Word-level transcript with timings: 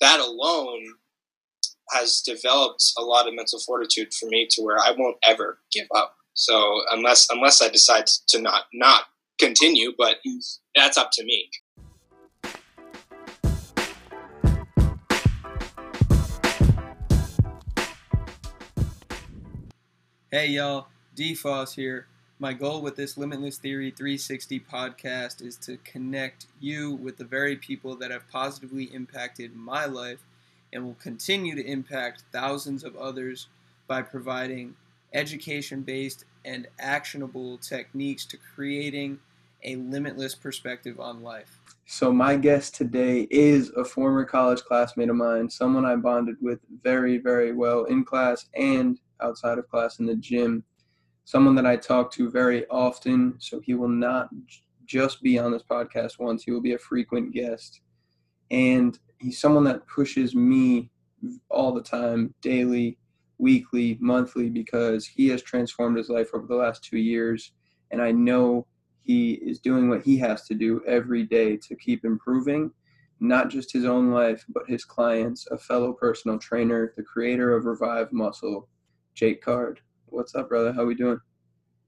that 0.00 0.18
alone 0.18 0.94
has 1.90 2.22
developed 2.22 2.92
a 2.98 3.02
lot 3.02 3.28
of 3.28 3.34
mental 3.34 3.58
fortitude 3.58 4.12
for 4.14 4.26
me 4.28 4.46
to 4.50 4.62
where 4.62 4.78
I 4.78 4.94
won't 4.96 5.16
ever 5.26 5.58
give 5.72 5.86
up. 5.94 6.16
So 6.34 6.80
unless 6.90 7.28
unless 7.30 7.60
I 7.60 7.68
decide 7.68 8.06
to 8.28 8.40
not 8.40 8.64
not 8.72 9.04
continue, 9.38 9.92
but 9.98 10.16
that's 10.74 10.96
up 10.96 11.10
to 11.12 11.24
me. 11.24 11.50
Hey 20.30 20.46
y'all, 20.46 20.86
DFOS 21.16 21.74
here. 21.74 22.06
My 22.42 22.54
goal 22.54 22.80
with 22.80 22.96
this 22.96 23.18
Limitless 23.18 23.58
Theory 23.58 23.90
360 23.90 24.60
podcast 24.60 25.42
is 25.44 25.56
to 25.56 25.76
connect 25.84 26.46
you 26.58 26.94
with 26.94 27.18
the 27.18 27.24
very 27.26 27.54
people 27.54 27.96
that 27.96 28.10
have 28.10 28.26
positively 28.30 28.84
impacted 28.94 29.54
my 29.54 29.84
life 29.84 30.20
and 30.72 30.82
will 30.82 30.96
continue 31.02 31.54
to 31.54 31.62
impact 31.62 32.24
thousands 32.32 32.82
of 32.82 32.96
others 32.96 33.48
by 33.86 34.00
providing 34.00 34.74
education 35.12 35.82
based 35.82 36.24
and 36.46 36.66
actionable 36.78 37.58
techniques 37.58 38.24
to 38.24 38.38
creating 38.54 39.18
a 39.62 39.76
limitless 39.76 40.34
perspective 40.34 40.98
on 40.98 41.22
life. 41.22 41.60
So, 41.84 42.10
my 42.10 42.36
guest 42.36 42.74
today 42.74 43.28
is 43.30 43.68
a 43.76 43.84
former 43.84 44.24
college 44.24 44.62
classmate 44.62 45.10
of 45.10 45.16
mine, 45.16 45.50
someone 45.50 45.84
I 45.84 45.96
bonded 45.96 46.36
with 46.40 46.60
very, 46.82 47.18
very 47.18 47.52
well 47.52 47.84
in 47.84 48.02
class 48.02 48.46
and 48.54 48.98
outside 49.20 49.58
of 49.58 49.68
class 49.68 49.98
in 49.98 50.06
the 50.06 50.14
gym, 50.14 50.64
someone 51.30 51.54
that 51.54 51.66
I 51.66 51.76
talk 51.76 52.10
to 52.12 52.28
very 52.28 52.66
often. 52.68 53.34
So, 53.38 53.60
he 53.60 53.74
will 53.74 53.88
not 53.88 54.28
just 54.84 55.22
be 55.22 55.38
on 55.38 55.52
this 55.52 55.62
podcast 55.62 56.18
once, 56.18 56.42
he 56.42 56.50
will 56.50 56.60
be 56.60 56.74
a 56.74 56.78
frequent 56.78 57.32
guest. 57.32 57.80
And 58.50 58.98
he's 59.18 59.40
someone 59.40 59.62
that 59.64 59.86
pushes 59.86 60.34
me 60.34 60.90
all 61.48 61.72
the 61.72 61.82
time, 61.82 62.34
daily, 62.40 62.98
weekly, 63.38 63.96
monthly, 64.00 64.50
because 64.50 65.06
he 65.06 65.28
has 65.28 65.42
transformed 65.42 65.96
his 65.96 66.08
life 66.08 66.30
over 66.34 66.46
the 66.48 66.56
last 66.56 66.82
two 66.82 66.98
years. 66.98 67.52
And 67.92 68.02
I 68.02 68.10
know 68.10 68.66
he 69.00 69.34
is 69.34 69.60
doing 69.60 69.88
what 69.88 70.02
he 70.02 70.16
has 70.18 70.46
to 70.48 70.54
do 70.54 70.82
every 70.86 71.22
day 71.22 71.56
to 71.56 71.76
keep 71.76 72.04
improving, 72.04 72.72
not 73.20 73.50
just 73.50 73.72
his 73.72 73.84
own 73.84 74.10
life, 74.10 74.44
but 74.48 74.64
his 74.66 74.84
clients, 74.84 75.46
a 75.52 75.58
fellow 75.58 75.92
personal 75.92 76.38
trainer, 76.38 76.92
the 76.96 77.02
creator 77.04 77.54
of 77.54 77.66
Revive 77.66 78.12
Muscle, 78.12 78.68
Jake 79.14 79.40
Card. 79.42 79.80
What's 80.10 80.34
up, 80.34 80.48
brother? 80.48 80.72
How 80.72 80.84
we 80.84 80.96
doing? 80.96 81.20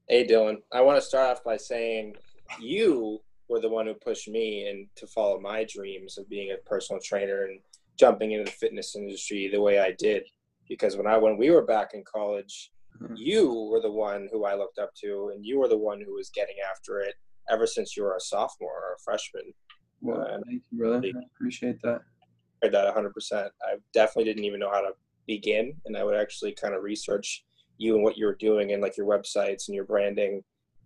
Hey, 0.09 0.25
Dylan. 0.25 0.59
I 0.73 0.81
want 0.81 0.97
to 0.97 1.05
start 1.05 1.28
off 1.28 1.42
by 1.42 1.56
saying 1.56 2.15
you 2.61 3.20
were 3.48 3.59
the 3.59 3.69
one 3.69 3.84
who 3.84 3.95
pushed 3.95 4.29
me 4.29 4.69
and 4.69 4.87
to 4.95 5.09
follow 5.09 5.41
my 5.41 5.64
dreams 5.64 6.19
of 6.19 6.29
being 6.29 6.53
a 6.53 6.69
personal 6.69 7.03
trainer 7.03 7.47
and 7.47 7.59
jumping 7.98 8.31
into 8.31 8.45
the 8.45 8.51
fitness 8.53 8.95
industry 8.95 9.51
the 9.53 9.61
way 9.61 9.81
I 9.81 9.92
did. 9.98 10.23
Because 10.69 10.97
when 10.97 11.09
I 11.09 11.17
when 11.17 11.37
we 11.37 11.51
were 11.51 11.67
back 11.67 11.95
in 11.95 12.05
college, 12.05 12.70
mm-hmm. 13.03 13.14
you 13.17 13.69
were 13.73 13.81
the 13.81 13.91
one 13.91 14.29
who 14.31 14.45
I 14.45 14.55
looked 14.55 14.79
up 14.79 14.95
to, 15.01 15.33
and 15.34 15.45
you 15.45 15.59
were 15.59 15.69
the 15.69 15.77
one 15.77 16.01
who 16.01 16.14
was 16.14 16.31
getting 16.31 16.57
after 16.70 17.01
it 17.01 17.17
ever 17.51 17.67
since 17.67 17.97
you 17.97 18.05
were 18.05 18.14
a 18.14 18.20
sophomore 18.20 18.70
or 18.70 18.95
a 18.95 19.03
freshman. 19.05 19.53
Well, 20.01 20.20
uh, 20.20 20.39
thank 20.47 20.62
you, 20.70 20.79
brother. 20.79 21.03
I 21.05 21.23
appreciate 21.34 21.83
that. 21.83 22.03
Heard 22.62 22.73
that 22.73 22.95
100%. 22.95 23.48
I 23.64 23.79
definitely 23.92 24.25
didn't 24.25 24.45
even 24.45 24.61
know 24.61 24.70
how 24.70 24.81
to 24.81 24.92
begin, 25.27 25.75
and 25.86 25.97
I 25.97 26.05
would 26.05 26.14
actually 26.14 26.53
kind 26.53 26.75
of 26.75 26.84
research 26.84 27.45
you 27.83 27.94
and 27.94 28.05
what 28.05 28.16
you 28.16 28.27
were 28.27 28.36
doing 28.36 28.72
and 28.72 28.83
like 28.83 28.97
your 28.97 29.06
websites 29.06 29.69
and 29.69 29.75
your 29.75 29.84
branding 29.84 30.42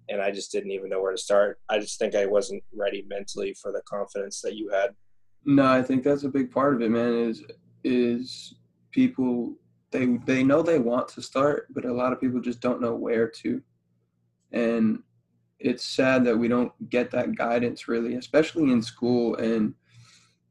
and 0.08 0.22
I 0.22 0.30
just 0.30 0.52
didn't 0.52 0.70
even 0.70 0.88
know 0.88 1.00
where 1.00 1.12
to 1.12 1.18
start. 1.18 1.58
I 1.68 1.78
just 1.78 1.98
think 1.98 2.14
I 2.14 2.26
wasn't 2.26 2.62
ready 2.72 3.04
mentally 3.08 3.54
for 3.60 3.72
the 3.72 3.82
confidence 3.88 4.40
that 4.42 4.56
you 4.56 4.70
had. 4.70 4.90
No, 5.44 5.66
I 5.66 5.82
think 5.82 6.04
that's 6.04 6.24
a 6.24 6.28
big 6.28 6.50
part 6.50 6.74
of 6.74 6.82
it, 6.82 6.90
man. 6.90 7.14
Is 7.14 7.44
is 7.84 8.54
people 8.90 9.54
they 9.90 10.18
they 10.26 10.42
know 10.42 10.62
they 10.62 10.78
want 10.78 11.08
to 11.08 11.22
start, 11.22 11.66
but 11.70 11.84
a 11.84 11.92
lot 11.92 12.12
of 12.12 12.20
people 12.20 12.40
just 12.40 12.60
don't 12.60 12.80
know 12.80 12.94
where 12.94 13.28
to. 13.28 13.62
And 14.52 15.02
it's 15.58 15.84
sad 15.84 16.24
that 16.24 16.36
we 16.36 16.48
don't 16.48 16.72
get 16.90 17.10
that 17.10 17.34
guidance 17.34 17.88
really, 17.88 18.14
especially 18.14 18.70
in 18.70 18.82
school. 18.82 19.36
And 19.36 19.74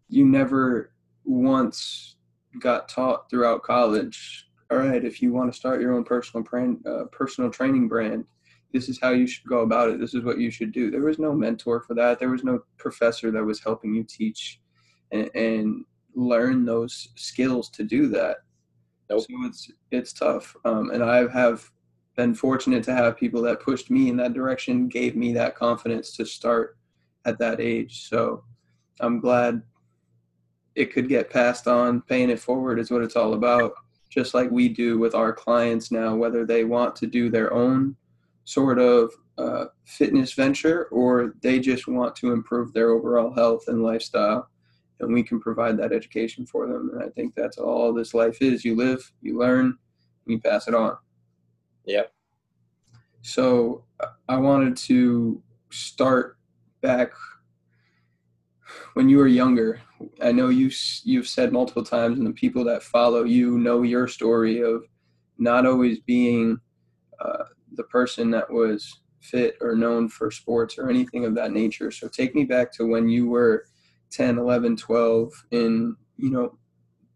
you 0.09 0.25
never 0.25 0.91
once 1.23 2.15
got 2.59 2.89
taught 2.89 3.29
throughout 3.29 3.63
college. 3.63 4.47
All 4.75 4.81
right, 4.81 5.05
if 5.05 5.21
you 5.21 5.31
want 5.31 5.51
to 5.51 5.57
start 5.57 5.79
your 5.79 5.93
own 5.93 6.03
personal 6.03 6.43
brand, 6.43 6.85
uh, 6.85 7.05
personal 7.05 7.49
training 7.49 7.87
brand, 7.87 8.25
this 8.73 8.89
is 8.89 8.99
how 8.99 9.11
you 9.11 9.25
should 9.25 9.47
go 9.47 9.59
about 9.59 9.89
it. 9.89 10.01
This 10.01 10.13
is 10.13 10.25
what 10.25 10.37
you 10.37 10.51
should 10.51 10.73
do. 10.73 10.91
There 10.91 10.99
was 10.99 11.17
no 11.17 11.33
mentor 11.33 11.79
for 11.79 11.93
that. 11.93 12.19
There 12.19 12.29
was 12.29 12.43
no 12.43 12.59
professor 12.77 13.31
that 13.31 13.43
was 13.43 13.63
helping 13.63 13.95
you 13.95 14.03
teach 14.03 14.59
and, 15.11 15.29
and 15.33 15.85
learn 16.13 16.65
those 16.65 17.07
skills 17.15 17.69
to 17.69 17.85
do 17.85 18.09
that. 18.09 18.39
Nope. 19.09 19.21
So 19.21 19.27
it's 19.45 19.71
it's 19.91 20.11
tough. 20.11 20.53
Um, 20.65 20.89
and 20.89 21.01
I 21.01 21.25
have 21.29 21.71
been 22.17 22.35
fortunate 22.35 22.83
to 22.83 22.93
have 22.93 23.15
people 23.15 23.41
that 23.43 23.61
pushed 23.61 23.89
me 23.89 24.09
in 24.09 24.17
that 24.17 24.33
direction, 24.33 24.89
gave 24.89 25.15
me 25.15 25.31
that 25.35 25.55
confidence 25.55 26.17
to 26.17 26.25
start 26.25 26.77
at 27.23 27.39
that 27.39 27.61
age. 27.61 28.09
So 28.09 28.43
I'm 28.99 29.21
glad 29.21 29.61
it 30.75 30.91
could 30.91 31.07
get 31.07 31.29
passed 31.29 31.65
on. 31.65 32.01
Paying 32.01 32.29
it 32.29 32.41
forward 32.41 32.77
is 32.77 32.91
what 32.91 33.03
it's 33.03 33.15
all 33.15 33.35
about. 33.35 33.71
Just 34.15 34.33
like 34.33 34.49
we 34.49 34.69
do 34.69 34.97
with 34.97 35.13
our 35.13 35.33
clients 35.33 35.91
now, 35.91 36.15
whether 36.15 36.45
they 36.45 36.63
want 36.63 36.95
to 36.95 37.07
do 37.07 37.29
their 37.29 37.53
own 37.53 37.95
sort 38.45 38.79
of 38.79 39.11
uh, 39.37 39.65
fitness 39.83 40.33
venture 40.33 40.85
or 40.85 41.35
they 41.41 41.59
just 41.59 41.87
want 41.87 42.15
to 42.15 42.31
improve 42.31 42.71
their 42.73 42.91
overall 42.91 43.33
health 43.33 43.65
and 43.67 43.83
lifestyle 43.83 44.49
and 45.01 45.13
we 45.13 45.21
can 45.21 45.39
provide 45.41 45.77
that 45.77 45.91
education 45.91 46.45
for 46.45 46.67
them. 46.67 46.91
And 46.93 47.03
i 47.03 47.09
think 47.09 47.35
that's 47.35 47.57
all 47.57 47.93
this 47.93 48.13
life 48.13 48.37
is. 48.41 48.63
You 48.63 48.75
live 48.75 49.11
you 49.21 49.37
learn 49.37 49.77
you 50.25 50.39
pass 50.39 50.67
it 50.67 50.73
on. 50.73 50.95
Yep. 51.85 52.13
So 53.21 53.83
i 54.29 54.37
wanted 54.37 54.77
to 54.77 55.41
start 55.69 56.37
back 56.81 57.11
when 58.93 59.09
you 59.09 59.17
were 59.17 59.27
younger 59.27 59.81
i 60.21 60.31
know 60.31 60.49
you 60.49 60.69
you've 61.03 61.27
said 61.27 61.51
multiple 61.51 61.83
times 61.83 62.17
and 62.17 62.27
the 62.27 62.33
people 62.33 62.63
that 62.63 62.83
follow 62.83 63.23
you 63.23 63.57
know 63.57 63.81
your 63.81 64.07
story 64.07 64.61
of 64.61 64.83
not 65.37 65.65
always 65.65 65.99
being 66.01 66.59
uh, 67.19 67.43
the 67.73 67.83
person 67.83 68.31
that 68.31 68.49
was 68.49 69.01
fit 69.21 69.57
or 69.61 69.75
known 69.75 70.07
for 70.07 70.31
sports 70.31 70.77
or 70.77 70.89
anything 70.89 71.25
of 71.25 71.35
that 71.35 71.51
nature. 71.51 71.91
So 71.91 72.07
take 72.07 72.35
me 72.35 72.45
back 72.45 72.71
to 72.73 72.85
when 72.85 73.09
you 73.09 73.27
were 73.27 73.65
10, 74.11 74.37
11, 74.37 74.77
12 74.77 75.31
in, 75.51 75.95
you 76.17 76.29
know, 76.29 76.57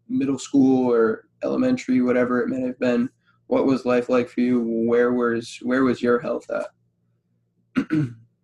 middle 0.08 0.38
school 0.38 0.92
or 0.92 1.28
elementary, 1.42 2.00
whatever 2.02 2.42
it 2.42 2.48
may 2.48 2.60
have 2.62 2.78
been. 2.78 3.08
What 3.46 3.66
was 3.66 3.84
life 3.84 4.08
like 4.08 4.28
for 4.28 4.40
you? 4.40 4.62
Where 4.62 5.12
was 5.12 5.58
where 5.62 5.82
was 5.82 6.02
your 6.02 6.20
health 6.20 6.46
at? 6.50 7.88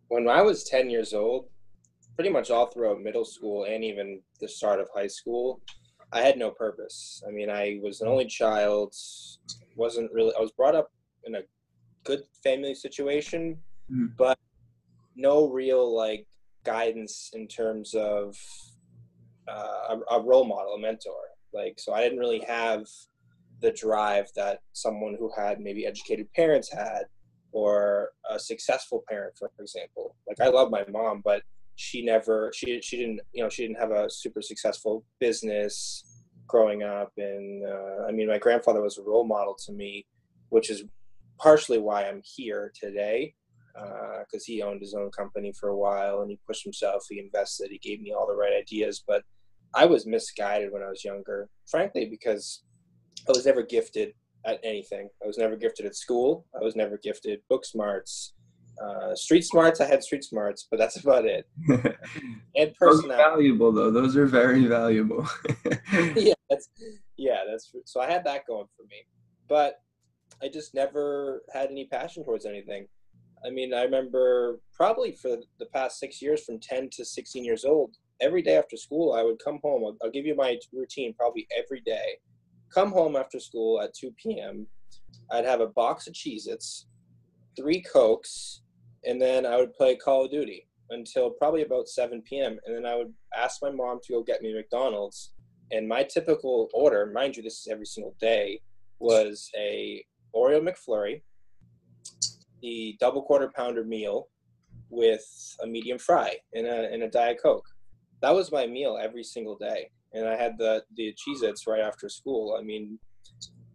when 0.08 0.28
I 0.28 0.42
was 0.42 0.64
10 0.64 0.90
years 0.90 1.12
old, 1.12 1.48
pretty 2.16 2.30
much 2.30 2.50
all 2.50 2.66
throughout 2.66 3.00
middle 3.00 3.24
school 3.24 3.64
and 3.64 3.84
even 3.84 4.20
the 4.40 4.48
start 4.48 4.80
of 4.80 4.88
high 4.94 5.06
school, 5.06 5.60
I 6.12 6.20
had 6.22 6.38
no 6.38 6.50
purpose. 6.50 7.22
I 7.28 7.30
mean, 7.30 7.50
I 7.50 7.78
was 7.82 8.00
an 8.00 8.08
only 8.08 8.26
child, 8.26 8.94
wasn't 9.76 10.10
really 10.12 10.32
I 10.36 10.40
was 10.40 10.52
brought 10.52 10.74
up 10.74 10.90
in 11.24 11.34
a 11.34 11.42
good 12.04 12.22
family 12.42 12.74
situation, 12.74 13.58
mm. 13.92 14.16
but 14.16 14.38
no 15.14 15.48
real 15.48 15.94
like 15.94 16.26
guidance 16.64 17.30
in 17.34 17.46
terms 17.46 17.94
of 17.94 18.36
uh, 19.48 19.96
a, 20.10 20.16
a 20.16 20.22
role 20.22 20.44
model, 20.44 20.74
a 20.74 20.80
mentor. 20.80 21.20
Like, 21.52 21.78
so 21.78 21.92
I 21.92 22.02
didn't 22.02 22.18
really 22.18 22.44
have 22.46 22.86
the 23.60 23.72
drive 23.72 24.26
that 24.36 24.60
someone 24.72 25.16
who 25.18 25.30
had 25.36 25.60
maybe 25.60 25.86
educated 25.86 26.32
parents 26.34 26.72
had 26.72 27.04
or 27.52 28.10
a 28.30 28.38
successful 28.38 29.02
parent 29.08 29.32
for 29.38 29.50
example 29.60 30.14
like 30.28 30.38
i 30.40 30.48
love 30.48 30.70
my 30.70 30.84
mom 30.90 31.22
but 31.24 31.42
she 31.76 32.04
never 32.04 32.50
she 32.54 32.80
she 32.80 32.96
didn't 32.96 33.20
you 33.32 33.42
know 33.42 33.48
she 33.48 33.62
didn't 33.62 33.78
have 33.78 33.90
a 33.90 34.10
super 34.10 34.42
successful 34.42 35.04
business 35.20 36.04
growing 36.46 36.82
up 36.82 37.12
and 37.18 37.64
uh, 37.66 38.06
i 38.08 38.12
mean 38.12 38.28
my 38.28 38.38
grandfather 38.38 38.82
was 38.82 38.98
a 38.98 39.02
role 39.02 39.26
model 39.26 39.54
to 39.54 39.72
me 39.72 40.06
which 40.48 40.70
is 40.70 40.84
partially 41.38 41.78
why 41.78 42.04
I'm 42.04 42.22
here 42.24 42.72
today 42.74 43.34
because 43.74 44.42
uh, 44.42 44.46
he 44.46 44.62
owned 44.62 44.80
his 44.80 44.94
own 44.94 45.10
company 45.10 45.52
for 45.52 45.68
a 45.68 45.76
while 45.76 46.22
and 46.22 46.30
he 46.30 46.38
pushed 46.46 46.64
himself. 46.64 47.04
He 47.08 47.18
invested. 47.18 47.68
He 47.70 47.78
gave 47.78 48.00
me 48.00 48.12
all 48.12 48.26
the 48.26 48.34
right 48.34 48.54
ideas, 48.58 49.02
but 49.06 49.22
I 49.74 49.84
was 49.84 50.06
misguided 50.06 50.72
when 50.72 50.82
I 50.82 50.88
was 50.88 51.04
younger, 51.04 51.48
frankly, 51.66 52.06
because 52.06 52.62
I 53.28 53.32
was 53.32 53.44
never 53.44 53.62
gifted 53.62 54.14
at 54.46 54.60
anything. 54.64 55.08
I 55.22 55.26
was 55.26 55.36
never 55.36 55.56
gifted 55.56 55.84
at 55.84 55.96
school. 55.96 56.46
I 56.58 56.64
was 56.64 56.76
never 56.76 56.96
gifted 56.96 57.40
book 57.50 57.66
smarts. 57.66 58.32
Uh, 58.82 59.14
street 59.14 59.42
smarts, 59.42 59.80
I 59.80 59.86
had 59.86 60.02
street 60.02 60.24
smarts, 60.24 60.66
but 60.70 60.78
that's 60.78 60.98
about 60.98 61.24
it. 61.24 61.48
and 62.56 62.74
personality. 62.74 63.22
valuable 63.22 63.72
though; 63.72 63.90
those 63.90 64.16
are 64.16 64.26
very 64.26 64.66
valuable. 64.66 65.26
yeah, 66.14 66.34
that's 66.50 66.68
yeah, 67.16 67.42
that's 67.48 67.72
so. 67.84 68.00
I 68.00 68.10
had 68.10 68.24
that 68.24 68.46
going 68.46 68.66
for 68.76 68.82
me, 68.84 69.06
but 69.48 69.80
I 70.42 70.48
just 70.48 70.74
never 70.74 71.42
had 71.52 71.70
any 71.70 71.86
passion 71.86 72.24
towards 72.24 72.44
anything. 72.44 72.86
I 73.46 73.50
mean, 73.50 73.72
I 73.72 73.82
remember 73.82 74.60
probably 74.74 75.12
for 75.12 75.36
the 75.58 75.66
past 75.66 75.98
six 75.98 76.20
years, 76.20 76.44
from 76.44 76.58
10 76.58 76.90
to 76.92 77.04
16 77.04 77.44
years 77.44 77.64
old, 77.64 77.96
every 78.20 78.42
day 78.42 78.56
after 78.56 78.76
school, 78.76 79.12
I 79.12 79.22
would 79.22 79.38
come 79.42 79.60
home. 79.62 79.84
I'll, 79.84 79.96
I'll 80.02 80.10
give 80.10 80.26
you 80.26 80.34
my 80.34 80.58
routine 80.72 81.14
probably 81.14 81.46
every 81.56 81.80
day. 81.80 82.18
Come 82.74 82.90
home 82.90 83.14
after 83.14 83.38
school 83.38 83.80
at 83.80 83.94
2 83.94 84.12
p.m. 84.22 84.66
I'd 85.30 85.44
have 85.44 85.60
a 85.60 85.68
box 85.68 86.06
of 86.06 86.14
Cheez 86.14 86.48
Its, 86.48 86.86
three 87.56 87.82
Cokes, 87.82 88.62
and 89.06 89.20
then 89.20 89.46
I 89.46 89.56
would 89.56 89.72
play 89.74 89.96
Call 89.96 90.24
of 90.24 90.30
Duty 90.30 90.66
until 90.90 91.30
probably 91.30 91.62
about 91.62 91.88
7 91.88 92.22
p.m. 92.22 92.58
And 92.66 92.76
then 92.76 92.86
I 92.86 92.96
would 92.96 93.12
ask 93.36 93.60
my 93.62 93.70
mom 93.70 94.00
to 94.04 94.12
go 94.12 94.22
get 94.22 94.42
me 94.42 94.54
McDonald's. 94.54 95.32
And 95.72 95.88
my 95.88 96.02
typical 96.02 96.68
order, 96.74 97.06
mind 97.06 97.36
you, 97.36 97.42
this 97.42 97.60
is 97.60 97.68
every 97.70 97.86
single 97.86 98.14
day, 98.20 98.60
was 98.98 99.50
a 99.56 100.04
Oreo 100.34 100.60
McFlurry, 100.60 101.22
the 102.62 102.96
double 103.00 103.22
quarter 103.22 103.50
pounder 103.54 103.84
meal 103.84 104.28
with 104.90 105.24
a 105.62 105.66
medium 105.66 105.98
fry 105.98 106.36
and 106.54 106.66
a, 106.66 106.92
and 106.92 107.02
a 107.02 107.08
Diet 107.08 107.38
Coke. 107.42 107.66
That 108.22 108.34
was 108.34 108.52
my 108.52 108.66
meal 108.66 108.98
every 109.00 109.24
single 109.24 109.56
day. 109.56 109.90
And 110.12 110.26
I 110.26 110.36
had 110.36 110.56
the, 110.56 110.82
the 110.96 111.14
Cheez 111.14 111.42
Its 111.42 111.66
right 111.66 111.80
after 111.80 112.08
school. 112.08 112.56
I 112.58 112.62
mean, 112.62 112.98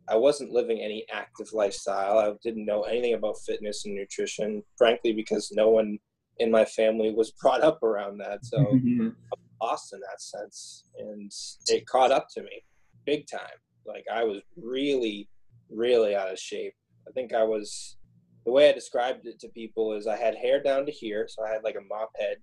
I 0.09 0.15
wasn't 0.15 0.51
living 0.51 0.79
any 0.81 1.05
active 1.11 1.53
lifestyle. 1.53 2.17
I 2.17 2.33
didn't 2.43 2.65
know 2.65 2.83
anything 2.83 3.13
about 3.13 3.37
fitness 3.45 3.85
and 3.85 3.95
nutrition, 3.95 4.63
frankly, 4.77 5.13
because 5.13 5.51
no 5.53 5.69
one 5.69 5.99
in 6.39 6.51
my 6.51 6.65
family 6.65 7.13
was 7.13 7.31
brought 7.41 7.61
up 7.61 7.81
around 7.83 8.17
that. 8.19 8.45
So 8.45 8.57
mm-hmm. 8.57 9.09
Lost 9.61 9.93
in 9.93 9.99
that 9.99 10.19
sense. 10.19 10.85
And 10.97 11.31
it 11.67 11.85
caught 11.85 12.11
up 12.11 12.25
to 12.33 12.41
me 12.41 12.63
big 13.05 13.27
time. 13.27 13.59
Like 13.85 14.05
I 14.11 14.23
was 14.23 14.41
really, 14.57 15.29
really 15.69 16.15
out 16.15 16.31
of 16.31 16.39
shape. 16.39 16.73
I 17.07 17.11
think 17.11 17.33
I 17.33 17.43
was 17.43 17.97
the 18.45 18.51
way 18.51 18.69
I 18.69 18.73
described 18.73 19.27
it 19.27 19.39
to 19.41 19.49
people 19.49 19.93
is 19.93 20.07
I 20.07 20.17
had 20.17 20.35
hair 20.35 20.61
down 20.61 20.85
to 20.85 20.91
here, 20.91 21.27
so 21.29 21.43
I 21.43 21.49
had 21.49 21.63
like 21.63 21.75
a 21.75 21.87
mop 21.87 22.11
head, 22.19 22.37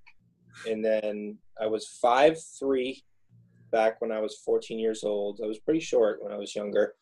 and 0.68 0.84
then 0.84 1.38
I 1.60 1.66
was 1.66 1.88
five 2.00 2.38
three 2.58 3.02
back 3.70 4.00
when 4.00 4.12
I 4.12 4.20
was 4.20 4.38
14 4.44 4.78
years 4.78 5.04
old. 5.04 5.40
I 5.42 5.46
was 5.46 5.58
pretty 5.58 5.80
short 5.80 6.22
when 6.22 6.32
I 6.32 6.36
was 6.36 6.54
younger, 6.54 6.94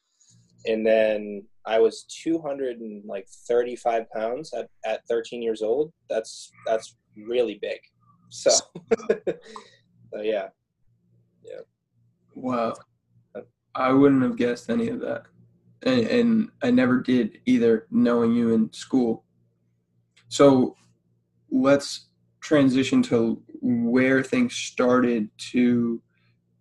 and 0.67 0.87
then 0.87 1.45
I 1.65 1.79
was 1.79 2.05
235 2.23 4.11
pounds 4.11 4.53
at, 4.55 4.69
at 4.85 5.07
13 5.09 5.43
years 5.43 5.63
old. 5.63 5.93
That's 6.09 6.51
that's 6.67 6.97
really 7.17 7.59
big. 7.61 7.79
So, 8.29 8.51
so 8.51 10.21
yeah, 10.21 10.49
yeah. 11.45 11.61
Wow, 12.35 12.75
uh, 13.35 13.41
I 13.75 13.93
wouldn't 13.93 14.23
have 14.23 14.37
guessed 14.37 14.69
any 14.71 14.89
of 14.89 15.01
that 15.01 15.27
and, 15.83 16.07
and 16.07 16.49
I 16.63 16.71
never 16.71 17.01
did 17.01 17.39
either, 17.47 17.87
knowing 17.91 18.35
you 18.35 18.55
in 18.55 18.73
school. 18.73 19.25
So 20.29 20.77
let's 21.51 22.09
transition 22.41 23.03
to 23.05 23.43
where 23.61 24.23
things 24.23 24.55
started 24.55 25.31
to 25.53 26.01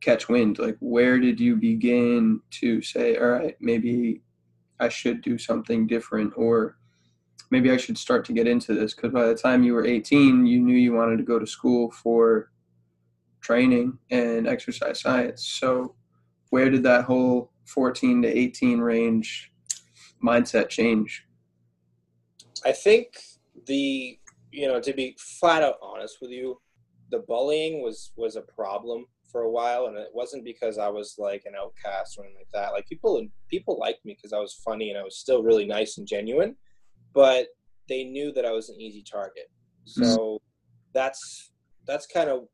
catch 0.06 0.30
wind. 0.30 0.60
Like, 0.60 0.78
where 0.80 1.20
did 1.20 1.40
you 1.40 1.56
begin 1.56 2.40
to 2.52 2.82
say, 2.82 3.18
all 3.18 3.28
right, 3.28 3.58
maybe 3.60 4.22
I 4.80 4.88
should 4.88 5.24
do 5.24 5.38
something 5.40 5.88
different, 5.88 6.34
or 6.38 6.78
maybe 7.50 7.72
I 7.72 7.78
should 7.78 7.98
start 7.98 8.24
to 8.26 8.34
get 8.34 8.48
into 8.48 8.76
this? 8.76 8.94
Because 8.94 9.12
by 9.12 9.26
the 9.26 9.36
time 9.36 9.64
you 9.64 9.74
were 9.74 9.86
18, 9.86 10.46
you 10.46 10.62
knew 10.62 10.78
you 10.78 10.94
wanted 10.94 11.18
to 11.18 11.24
go 11.24 11.40
to 11.40 11.48
school 11.48 11.90
for 11.90 12.52
training 13.42 13.98
and 14.12 14.48
exercise 14.48 15.02
science. 15.02 15.44
So, 15.44 15.96
where 16.52 16.70
did 16.70 16.84
that 16.84 17.06
whole 17.06 17.52
14 17.66 18.22
to 18.22 18.28
18 18.28 18.80
range 18.80 19.52
mindset 20.24 20.70
change? 20.70 21.26
I 22.64 22.72
think 22.72 23.18
the 23.66 24.20
you 24.52 24.68
know 24.68 24.80
to 24.80 24.94
be 24.94 25.16
flat 25.20 25.64
out 25.64 25.76
honest 25.82 26.20
with 26.22 26.32
you, 26.32 26.62
the 27.12 27.20
bullying 27.20 27.84
was 27.84 28.12
was 28.16 28.36
a 28.36 28.42
problem 28.42 29.06
for 29.36 29.42
a 29.42 29.52
while, 29.52 29.88
and 29.88 29.98
it 29.98 30.08
wasn't 30.14 30.46
because 30.46 30.78
I 30.78 30.88
was 30.88 31.16
like 31.18 31.44
an 31.46 31.56
outcast 31.60 32.18
or 32.18 32.24
anything 32.24 32.40
like 32.40 32.54
that. 32.54 32.72
Like 32.72 32.88
people 32.88 33.22
people 33.50 33.78
liked 33.78 34.06
me 34.06 34.16
because 34.16 34.32
I 34.32 34.40
was 34.40 34.62
funny 34.64 34.92
and 34.92 34.98
I 34.98 35.04
was 35.04 35.18
still 35.18 35.44
really 35.44 35.66
nice 35.66 35.98
and 35.98 36.08
genuine, 36.08 36.56
but 37.14 37.48
they 37.90 38.06
knew 38.06 38.32
that 38.32 38.46
I 38.46 38.54
was 38.54 38.70
an 38.70 38.80
easy 38.80 39.04
target. 39.04 39.52
So 39.84 40.02
mm-hmm. 40.02 40.38
that's 40.94 41.52
that's 41.86 42.08
kind 42.08 42.30
of 42.30 42.46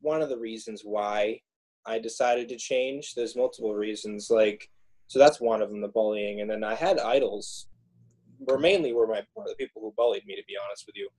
one 0.00 0.22
of 0.22 0.30
the 0.30 0.38
reasons 0.38 0.80
why 0.82 1.38
I 1.84 1.98
decided 1.98 2.48
to 2.48 2.56
change. 2.56 3.12
There's 3.14 3.36
multiple 3.36 3.74
reasons, 3.74 4.30
like 4.30 4.66
so 5.08 5.18
that's 5.18 5.42
one 5.42 5.60
of 5.60 5.68
them, 5.68 5.82
the 5.82 5.88
bullying. 5.88 6.40
And 6.40 6.48
then 6.50 6.64
I 6.64 6.74
had 6.74 6.98
idols, 6.98 7.68
were 8.38 8.58
mainly 8.58 8.94
were 8.94 9.06
my 9.06 9.20
the 9.44 9.54
people 9.58 9.82
who 9.82 9.92
bullied 9.94 10.24
me, 10.24 10.36
to 10.36 10.42
be 10.48 10.54
honest 10.64 10.86
with 10.86 10.96
you. 10.96 11.10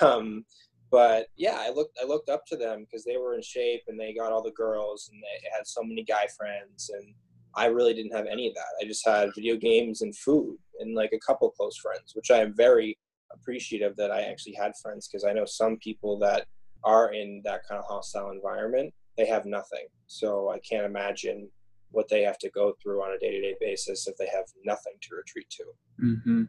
Um, 0.00 0.44
but 0.92 1.28
yeah, 1.36 1.56
I 1.58 1.70
looked 1.70 1.98
I 2.00 2.06
looked 2.06 2.28
up 2.28 2.44
to 2.46 2.56
them 2.56 2.84
because 2.84 3.04
they 3.04 3.16
were 3.16 3.34
in 3.34 3.42
shape 3.42 3.82
and 3.88 3.98
they 3.98 4.14
got 4.14 4.30
all 4.30 4.42
the 4.42 4.52
girls 4.52 5.08
and 5.10 5.20
they 5.20 5.48
had 5.56 5.66
so 5.66 5.82
many 5.82 6.04
guy 6.04 6.26
friends 6.36 6.90
and 6.94 7.14
I 7.54 7.66
really 7.66 7.94
didn't 7.94 8.14
have 8.14 8.26
any 8.26 8.46
of 8.48 8.54
that. 8.54 8.78
I 8.80 8.84
just 8.84 9.06
had 9.06 9.34
video 9.34 9.56
games 9.56 10.02
and 10.02 10.16
food 10.16 10.56
and 10.80 10.94
like 10.94 11.12
a 11.12 11.18
couple 11.26 11.50
close 11.50 11.76
friends, 11.78 12.14
which 12.14 12.30
I 12.30 12.38
am 12.38 12.54
very 12.54 12.96
appreciative 13.32 13.96
that 13.96 14.10
I 14.10 14.22
actually 14.22 14.54
had 14.54 14.72
friends 14.80 15.08
because 15.08 15.24
I 15.24 15.32
know 15.32 15.46
some 15.46 15.78
people 15.78 16.18
that 16.20 16.46
are 16.84 17.12
in 17.12 17.40
that 17.44 17.66
kind 17.66 17.78
of 17.78 17.86
hostile 17.86 18.30
environment 18.30 18.92
they 19.16 19.26
have 19.26 19.46
nothing. 19.46 19.86
So 20.06 20.50
I 20.50 20.58
can't 20.58 20.86
imagine 20.86 21.50
what 21.90 22.08
they 22.08 22.22
have 22.22 22.38
to 22.38 22.50
go 22.50 22.74
through 22.82 23.02
on 23.02 23.14
a 23.14 23.18
day-to-day 23.18 23.56
basis 23.60 24.06
if 24.08 24.16
they 24.16 24.26
have 24.26 24.46
nothing 24.64 24.94
to 25.02 25.14
retreat 25.14 25.50
to. 25.50 25.64
Mm-hmm. 26.02 26.42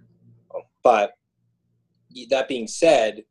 But 0.84 1.14
that 2.30 2.48
being 2.48 2.68
said, 2.68 3.24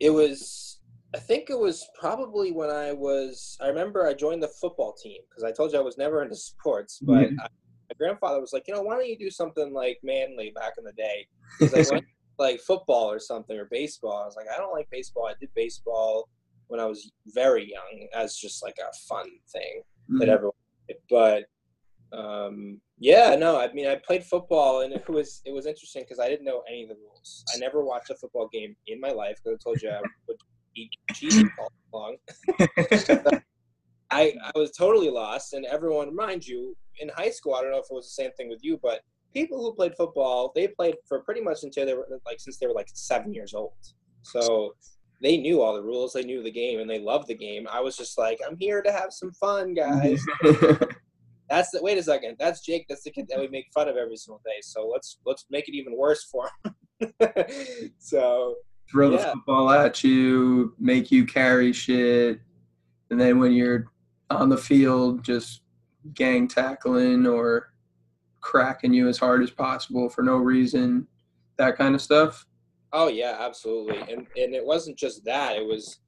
it 0.00 0.10
was 0.10 0.80
I 1.14 1.18
think 1.18 1.48
it 1.48 1.58
was 1.58 1.86
probably 1.98 2.52
when 2.52 2.70
I 2.70 2.92
was 2.92 3.56
I 3.60 3.68
remember 3.68 4.06
I 4.06 4.14
joined 4.14 4.42
the 4.42 4.48
football 4.48 4.92
team 4.92 5.20
because 5.28 5.44
I 5.44 5.52
told 5.52 5.72
you 5.72 5.78
I 5.78 5.82
was 5.82 5.98
never 5.98 6.22
into 6.22 6.36
sports, 6.36 6.98
but 7.00 7.28
mm-hmm. 7.28 7.40
I, 7.40 7.46
my 7.88 7.96
grandfather 7.96 8.40
was 8.40 8.52
like, 8.52 8.64
you 8.66 8.74
know, 8.74 8.82
why 8.82 8.96
don't 8.96 9.08
you 9.08 9.18
do 9.18 9.30
something 9.30 9.72
like 9.72 9.98
manly 10.02 10.52
back 10.54 10.74
in 10.78 10.84
the 10.84 10.92
day? 10.92 11.26
Like, 11.92 12.04
like 12.38 12.60
football 12.60 13.10
or 13.10 13.18
something 13.18 13.56
or 13.56 13.66
baseball. 13.70 14.20
I 14.22 14.26
was 14.26 14.36
like, 14.36 14.46
I 14.52 14.58
don't 14.58 14.74
like 14.74 14.90
baseball. 14.90 15.26
I 15.26 15.32
did 15.40 15.48
baseball 15.54 16.28
when 16.66 16.80
I 16.80 16.84
was 16.84 17.10
very 17.28 17.70
young 17.70 18.08
as 18.14 18.36
just 18.36 18.62
like 18.62 18.76
a 18.78 18.94
fun 19.08 19.26
thing 19.50 19.80
mm-hmm. 20.10 20.18
that 20.18 20.28
everyone. 20.28 20.52
Did. 20.88 20.98
But 21.08 21.44
um, 22.16 22.80
yeah, 22.98 23.36
no, 23.36 23.60
I 23.60 23.72
mean, 23.72 23.86
I 23.86 23.96
played 23.96 24.24
football 24.24 24.80
and 24.80 24.92
it 24.92 25.08
was 25.08 25.42
it 25.44 25.52
was 25.52 25.66
interesting 25.66 26.02
because 26.02 26.18
I 26.18 26.28
didn't 26.28 26.46
know 26.46 26.62
any 26.68 26.84
of 26.84 26.88
the 26.88 26.96
rules. 26.96 27.44
I 27.54 27.58
never 27.58 27.84
watched 27.84 28.10
a 28.10 28.14
football 28.14 28.48
game 28.52 28.74
in 28.86 29.00
my 29.00 29.10
life 29.10 29.36
because 29.42 29.58
I 29.60 29.62
told 29.62 29.82
you 29.82 29.90
I 29.90 30.00
would 30.28 30.36
eat 30.74 30.90
cheese 31.12 31.44
all 31.58 31.72
along. 31.92 32.16
I 34.10 34.34
I 34.42 34.52
was 34.54 34.70
totally 34.70 35.10
lost, 35.10 35.52
and 35.52 35.66
everyone, 35.66 36.14
mind 36.14 36.46
you, 36.46 36.76
in 37.00 37.10
high 37.10 37.30
school, 37.30 37.54
I 37.54 37.62
don't 37.62 37.72
know 37.72 37.78
if 37.78 37.86
it 37.90 37.94
was 37.94 38.06
the 38.06 38.22
same 38.22 38.32
thing 38.32 38.48
with 38.48 38.60
you, 38.62 38.78
but 38.82 39.00
people 39.34 39.58
who 39.58 39.74
played 39.74 39.94
football, 39.96 40.52
they 40.54 40.68
played 40.68 40.94
for 41.06 41.20
pretty 41.20 41.42
much 41.42 41.64
until 41.64 41.84
they 41.84 41.94
were 41.94 42.06
like 42.24 42.40
since 42.40 42.56
they 42.58 42.66
were 42.66 42.72
like 42.72 42.88
seven 42.94 43.34
years 43.34 43.52
old. 43.52 43.74
So 44.22 44.74
they 45.20 45.36
knew 45.36 45.60
all 45.60 45.74
the 45.74 45.82
rules, 45.82 46.12
they 46.12 46.22
knew 46.22 46.42
the 46.42 46.50
game, 46.50 46.80
and 46.80 46.88
they 46.88 46.98
loved 46.98 47.28
the 47.28 47.34
game. 47.34 47.66
I 47.70 47.80
was 47.80 47.96
just 47.96 48.16
like, 48.16 48.38
I'm 48.46 48.56
here 48.56 48.80
to 48.82 48.92
have 48.92 49.12
some 49.12 49.32
fun, 49.32 49.74
guys. 49.74 50.24
that's 51.48 51.70
the 51.70 51.82
wait 51.82 51.98
a 51.98 52.02
second. 52.02 52.36
That's 52.38 52.60
Jake. 52.60 52.86
That's 52.88 53.02
the 53.02 53.10
kid 53.10 53.26
that 53.28 53.38
we 53.38 53.48
make 53.48 53.66
fun 53.72 53.88
of 53.88 53.96
every 53.96 54.16
single 54.16 54.40
day. 54.44 54.60
So 54.62 54.88
let's 54.92 55.18
let's 55.24 55.46
make 55.50 55.68
it 55.68 55.74
even 55.74 55.96
worse 55.96 56.24
for 56.24 56.48
him. 56.64 57.12
so 57.98 58.56
throw 58.90 59.10
yeah. 59.10 59.16
the 59.16 59.32
football 59.32 59.70
at 59.70 60.02
you, 60.02 60.74
make 60.78 61.10
you 61.10 61.24
carry 61.24 61.72
shit, 61.72 62.40
and 63.10 63.20
then 63.20 63.38
when 63.38 63.52
you're 63.52 63.86
on 64.30 64.48
the 64.48 64.56
field, 64.56 65.24
just 65.24 65.62
gang 66.14 66.48
tackling 66.48 67.26
or 67.26 67.72
cracking 68.40 68.92
you 68.92 69.08
as 69.08 69.18
hard 69.18 69.42
as 69.42 69.50
possible 69.50 70.08
for 70.08 70.22
no 70.22 70.36
reason, 70.36 71.06
that 71.58 71.76
kind 71.76 71.94
of 71.94 72.02
stuff. 72.02 72.46
Oh 72.92 73.08
yeah, 73.08 73.36
absolutely. 73.40 73.98
And 74.12 74.26
and 74.36 74.54
it 74.54 74.64
wasn't 74.64 74.96
just 74.96 75.24
that. 75.24 75.56
It 75.56 75.66
was 75.66 75.98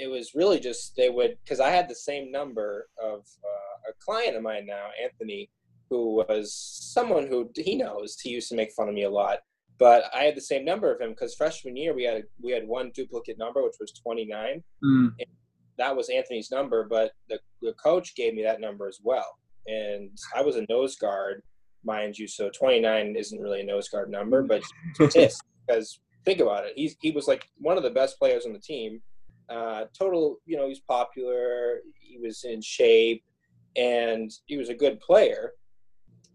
it 0.00 0.10
was 0.10 0.32
really 0.34 0.60
just 0.60 0.94
they 0.96 1.10
would 1.10 1.36
because 1.44 1.60
I 1.60 1.70
had 1.70 1.88
the 1.88 1.94
same 1.94 2.30
number 2.30 2.88
of 3.02 3.20
uh, 3.20 3.90
a 3.90 3.92
client 4.04 4.36
of 4.36 4.42
mine 4.42 4.66
now, 4.66 4.88
Anthony, 5.02 5.50
who 5.90 6.14
was 6.14 6.54
someone 6.54 7.26
who 7.26 7.50
he 7.56 7.76
knows 7.76 8.18
he 8.20 8.30
used 8.30 8.48
to 8.50 8.56
make 8.56 8.72
fun 8.72 8.88
of 8.88 8.94
me 8.94 9.04
a 9.04 9.10
lot. 9.10 9.38
But 9.78 10.04
I 10.14 10.24
had 10.24 10.36
the 10.36 10.40
same 10.40 10.64
number 10.64 10.92
of 10.92 11.00
him 11.00 11.10
because 11.10 11.34
freshman 11.34 11.76
year 11.76 11.94
we 11.94 12.04
had 12.04 12.24
we 12.42 12.52
had 12.52 12.66
one 12.66 12.90
duplicate 12.94 13.38
number 13.38 13.62
which 13.62 13.76
was 13.80 13.92
29. 13.92 14.62
Mm. 14.84 15.10
that 15.78 15.96
was 15.96 16.08
Anthony's 16.08 16.50
number, 16.50 16.86
but 16.88 17.12
the, 17.28 17.38
the 17.62 17.74
coach 17.74 18.14
gave 18.16 18.34
me 18.34 18.42
that 18.42 18.60
number 18.60 18.88
as 18.88 18.98
well. 19.02 19.38
And 19.66 20.10
I 20.34 20.42
was 20.42 20.56
a 20.56 20.66
nose 20.68 20.96
guard, 20.96 21.42
mind 21.84 22.18
you, 22.18 22.26
so 22.26 22.50
29 22.50 23.14
isn't 23.16 23.40
really 23.40 23.60
a 23.60 23.64
nose 23.64 23.88
guard 23.88 24.10
number, 24.10 24.42
but 24.42 24.62
pissed 25.12 25.42
because 25.66 26.00
think 26.24 26.40
about 26.40 26.64
it, 26.64 26.72
he's 26.76 26.96
he 27.00 27.10
was 27.10 27.28
like 27.28 27.48
one 27.58 27.76
of 27.76 27.82
the 27.82 27.90
best 27.90 28.18
players 28.18 28.46
on 28.46 28.52
the 28.52 28.58
team. 28.58 29.00
Uh, 29.50 29.84
total, 29.98 30.36
you 30.44 30.56
know, 30.56 30.64
he 30.64 30.70
was 30.70 30.80
popular. 30.80 31.78
He 31.98 32.18
was 32.18 32.44
in 32.44 32.60
shape, 32.60 33.24
and 33.76 34.30
he 34.46 34.56
was 34.56 34.68
a 34.68 34.74
good 34.74 35.00
player. 35.00 35.52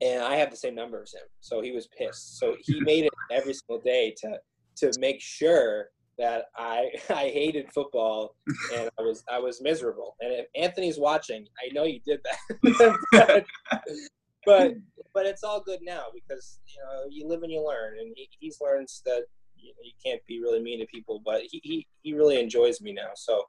And 0.02 0.24
I 0.24 0.36
have 0.36 0.52
the 0.52 0.58
same 0.58 0.76
number 0.76 1.02
as 1.02 1.14
him, 1.14 1.28
so 1.40 1.62
he 1.62 1.72
was 1.72 1.88
pissed. 1.98 2.40
So 2.40 2.56
he 2.60 2.80
made 2.82 3.06
it 3.06 3.14
every 3.32 3.54
single 3.54 3.84
day 3.84 4.16
to 4.22 4.40
to 4.78 4.92
make 5.00 5.22
sure 5.22 5.90
that 6.18 6.46
I 6.56 6.90
I 7.10 7.30
hated 7.30 7.72
football 7.74 8.36
and 8.74 8.90
I 9.00 9.02
was 9.02 9.24
I 9.32 9.40
was 9.40 9.62
miserable. 9.62 10.16
And 10.22 10.34
if 10.34 10.46
Anthony's 10.56 11.00
watching, 11.00 11.46
I 11.64 11.74
know 11.74 11.84
you 11.84 12.00
did 12.06 12.20
that. 12.24 13.46
but 14.46 14.74
but 15.14 15.26
it's 15.26 15.44
all 15.44 15.62
good 15.62 15.80
now 15.82 16.06
because 16.14 16.60
you 16.66 16.82
know 16.84 17.04
you 17.10 17.28
live 17.28 17.44
and 17.44 17.52
you 17.52 17.66
learn, 17.66 18.00
and 18.00 18.14
he, 18.16 18.30
he's 18.40 18.60
learned 18.62 18.88
that 19.06 19.24
you, 19.64 19.70
know, 19.70 19.84
you 19.84 19.94
can't 20.04 20.22
be 20.28 20.42
really 20.42 20.62
mean 20.62 20.80
to 20.80 20.86
people. 20.88 21.22
But 21.26 21.42
he, 21.50 21.62
he 21.64 21.88
he 22.02 22.14
really 22.14 22.40
enjoys 22.40 22.82
me 22.82 22.94
now, 22.94 23.12
so 23.16 23.44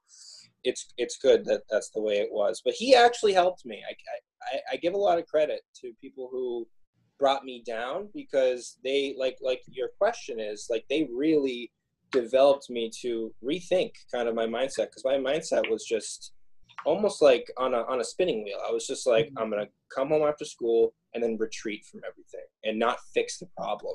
it's 0.62 0.92
it's 0.96 1.18
good 1.18 1.44
that 1.46 1.62
that's 1.70 1.90
the 1.90 2.00
way 2.00 2.14
it 2.18 2.28
was. 2.32 2.62
But 2.64 2.74
he 2.74 2.94
actually 2.94 3.32
helped 3.32 3.66
me. 3.66 3.82
I 3.88 3.94
I, 4.54 4.60
I 4.72 4.76
give 4.76 4.94
a 4.94 4.98
lot 4.98 5.18
of 5.18 5.26
credit 5.26 5.60
to 5.80 5.92
people 6.00 6.28
who 6.30 6.66
brought 7.18 7.44
me 7.44 7.62
down 7.66 8.08
because 8.14 8.78
they 8.82 9.14
like 9.18 9.38
like 9.40 9.62
your 9.66 9.88
question 9.98 10.40
is 10.40 10.66
like 10.70 10.84
they 10.88 11.08
really 11.14 11.70
developed 12.10 12.70
me 12.70 12.90
to 13.02 13.34
rethink 13.42 13.92
kind 14.12 14.28
of 14.28 14.34
my 14.34 14.46
mindset 14.46 14.86
because 14.86 15.04
my 15.04 15.16
mindset 15.16 15.68
was 15.68 15.84
just 15.84 16.32
almost 16.84 17.22
like 17.22 17.50
on 17.56 17.74
a 17.74 17.82
on 17.84 18.00
a 18.00 18.04
spinning 18.04 18.44
wheel. 18.44 18.58
I 18.66 18.72
was 18.72 18.86
just 18.86 19.06
like, 19.06 19.26
mm-hmm. 19.26 19.38
I'm 19.38 19.50
gonna 19.50 19.68
come 19.94 20.08
home 20.08 20.22
after 20.22 20.44
school 20.44 20.94
and 21.14 21.22
then 21.22 21.36
retreat 21.38 21.84
from 21.84 22.00
everything 22.06 22.46
and 22.64 22.78
not 22.78 22.98
fix 23.12 23.38
the 23.38 23.46
problem. 23.56 23.94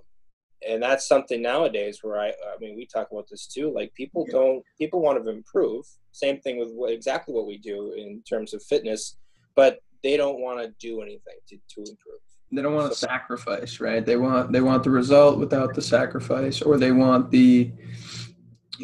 And 0.67 0.83
that's 0.83 1.07
something 1.07 1.41
nowadays 1.41 1.99
where 2.01 2.19
I, 2.19 2.27
I 2.29 2.57
mean, 2.59 2.75
we 2.75 2.85
talk 2.85 3.09
about 3.11 3.27
this 3.29 3.47
too. 3.47 3.71
Like 3.73 3.93
people 3.93 4.25
don't, 4.29 4.63
people 4.77 5.01
want 5.01 5.23
to 5.23 5.29
improve. 5.29 5.85
Same 6.11 6.39
thing 6.41 6.59
with 6.59 6.69
what, 6.73 6.91
exactly 6.91 7.33
what 7.33 7.47
we 7.47 7.57
do 7.57 7.93
in 7.93 8.21
terms 8.27 8.53
of 8.53 8.61
fitness, 8.63 9.17
but 9.55 9.79
they 10.03 10.17
don't 10.17 10.41
want 10.41 10.61
to 10.61 10.73
do 10.79 11.01
anything 11.01 11.35
to, 11.47 11.55
to 11.55 11.79
improve. 11.79 12.19
They 12.51 12.61
don't 12.61 12.73
want 12.73 12.91
to 12.91 12.97
so, 12.97 13.07
sacrifice, 13.07 13.79
right? 13.79 14.03
They 14.03 14.17
want 14.17 14.51
they 14.51 14.61
want 14.61 14.83
the 14.83 14.89
result 14.89 15.37
without 15.37 15.75
the 15.75 15.83
sacrifice, 15.83 16.63
or 16.63 16.77
they 16.77 16.91
want 16.91 17.29
the 17.29 17.71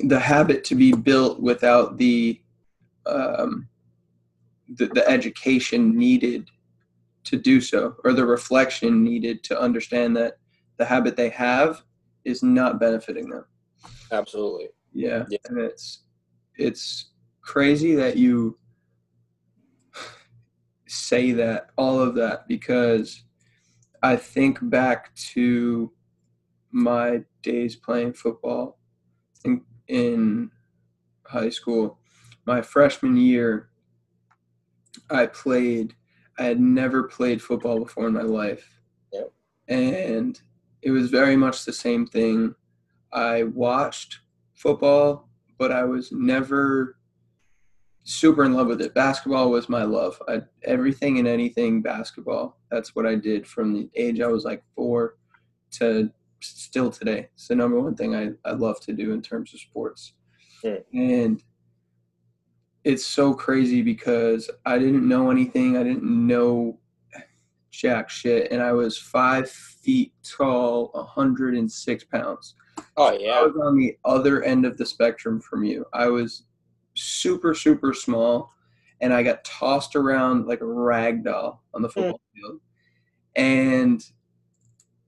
the 0.03 0.20
habit 0.20 0.63
to 0.65 0.75
be 0.75 0.91
built 0.91 1.39
without 1.39 1.98
the 1.98 2.39
um, 3.08 3.67
the, 4.70 4.88
the 4.88 5.08
education 5.10 5.98
needed 5.98 6.50
to 7.24 7.38
do 7.38 7.60
so 7.60 7.96
or 8.03 8.13
the 8.13 8.25
reflection 8.25 9.03
needed 9.03 9.44
to 9.44 9.60
understand 9.60 10.15
that 10.15 10.38
the 10.77 10.86
habit 10.86 11.15
they 11.15 11.29
have 11.29 11.84
is 12.24 12.44
not 12.44 12.79
benefiting 12.79 13.29
them 13.29 13.46
absolutely 14.12 14.67
yeah, 14.94 15.25
yeah. 15.29 15.38
and 15.50 15.60
it's 15.60 16.03
it's 16.55 17.12
crazy 17.41 17.96
that 17.96 18.17
you 18.17 18.58
say 20.88 21.32
that 21.32 21.67
all 21.77 22.00
of 22.00 22.15
that 22.15 22.48
because 22.48 23.24
i 24.03 24.15
think 24.15 24.58
back 24.70 25.13
to 25.15 25.91
my 26.72 27.22
days 27.41 27.75
playing 27.75 28.13
football 28.13 28.79
in, 29.44 29.62
in 29.88 30.50
high 31.25 31.50
school 31.50 32.00
my 32.46 32.62
freshman 32.62 33.17
year 33.17 33.70
I 35.10 35.27
played. 35.27 35.96
I 36.38 36.44
had 36.44 36.60
never 36.60 37.03
played 37.03 37.41
football 37.41 37.79
before 37.79 38.08
in 38.08 38.13
my 38.13 38.22
life. 38.22 38.82
Yep. 39.13 39.32
And 39.67 40.41
it 40.85 40.91
was 40.91 41.09
very 41.09 41.35
much 41.35 41.65
the 41.65 41.73
same 41.73 42.05
thing. 42.05 42.53
I 43.11 43.43
watched 43.43 44.19
football, 44.53 45.27
but 45.57 45.71
I 45.71 45.83
was 45.83 46.11
never 46.11 46.97
super 48.03 48.43
in 48.45 48.53
love 48.53 48.67
with 48.67 48.81
it. 48.81 48.93
Basketball 48.93 49.49
was 49.49 49.67
my 49.67 49.83
love. 49.83 50.21
I, 50.27 50.41
everything 50.63 51.17
and 51.17 51.27
anything 51.27 51.81
basketball. 51.81 52.59
That's 52.69 52.95
what 52.95 53.07
I 53.07 53.15
did 53.15 53.47
from 53.47 53.73
the 53.73 53.89
age 53.95 54.21
I 54.21 54.27
was 54.27 54.45
like 54.45 54.63
four 54.75 55.15
to 55.71 56.11
still 56.39 56.91
today. 56.91 57.29
It's 57.33 57.47
the 57.47 57.55
number 57.55 57.79
one 57.79 57.95
thing 57.95 58.15
I, 58.15 58.29
I 58.47 58.53
love 58.53 58.79
to 58.81 58.93
do 58.93 59.11
in 59.11 59.23
terms 59.23 59.55
of 59.55 59.59
sports. 59.59 60.13
Mm. 60.63 60.83
And 60.93 61.43
it's 62.83 63.03
so 63.03 63.33
crazy 63.33 63.81
because 63.81 64.51
I 64.67 64.77
didn't 64.77 65.07
know 65.07 65.31
anything. 65.31 65.77
I 65.77 65.83
didn't 65.83 66.03
know 66.03 66.77
jack 67.75 68.10
shit, 68.10 68.51
and 68.51 68.62
I 68.62 68.72
was 68.72 68.98
five 68.98 69.50
feet 69.50 70.13
tall, 70.24 70.89
106 70.94 72.03
pounds. 72.05 72.55
Oh 72.98 73.12
yeah. 73.12 73.32
I 73.32 73.41
was 73.41 73.55
on 73.62 73.77
the 73.77 73.98
other 74.05 74.44
end 74.44 74.65
of 74.65 74.77
the 74.77 74.86
spectrum 74.86 75.39
from 75.41 75.63
you. 75.63 75.86
I 75.94 76.08
was 76.08 76.44
super 76.96 77.53
super 77.53 77.94
small, 77.94 78.53
and 79.01 79.13
I 79.13 79.24
got 79.24 79.44
tossed 79.44 79.96
around 79.96 80.48
like 80.48 80.62
a 80.62 80.65
rag 80.65 81.24
doll 81.24 81.63
on 81.74 81.82
the 81.82 81.89
football 81.89 82.22
mm. 82.36 82.41
field, 82.41 82.60
and 83.36 84.05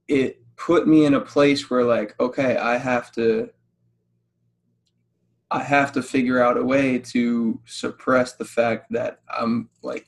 it 0.08 0.42
put 0.56 0.88
me 0.88 1.06
in 1.06 1.14
a 1.14 1.22
place 1.22 1.70
where 1.70 1.84
like 1.84 2.16
okay, 2.20 2.58
I 2.58 2.78
have 2.78 3.12
to 3.14 3.50
I 5.50 5.64
have 5.64 5.94
to 5.94 6.04
figure 6.04 6.42
out 6.42 6.58
a 6.58 6.64
way 6.64 7.00
to 7.00 7.60
suppress 7.66 8.34
the 8.34 8.46
fact 8.46 8.92
that 8.92 9.22
I'm 9.30 9.70
like 9.82 10.08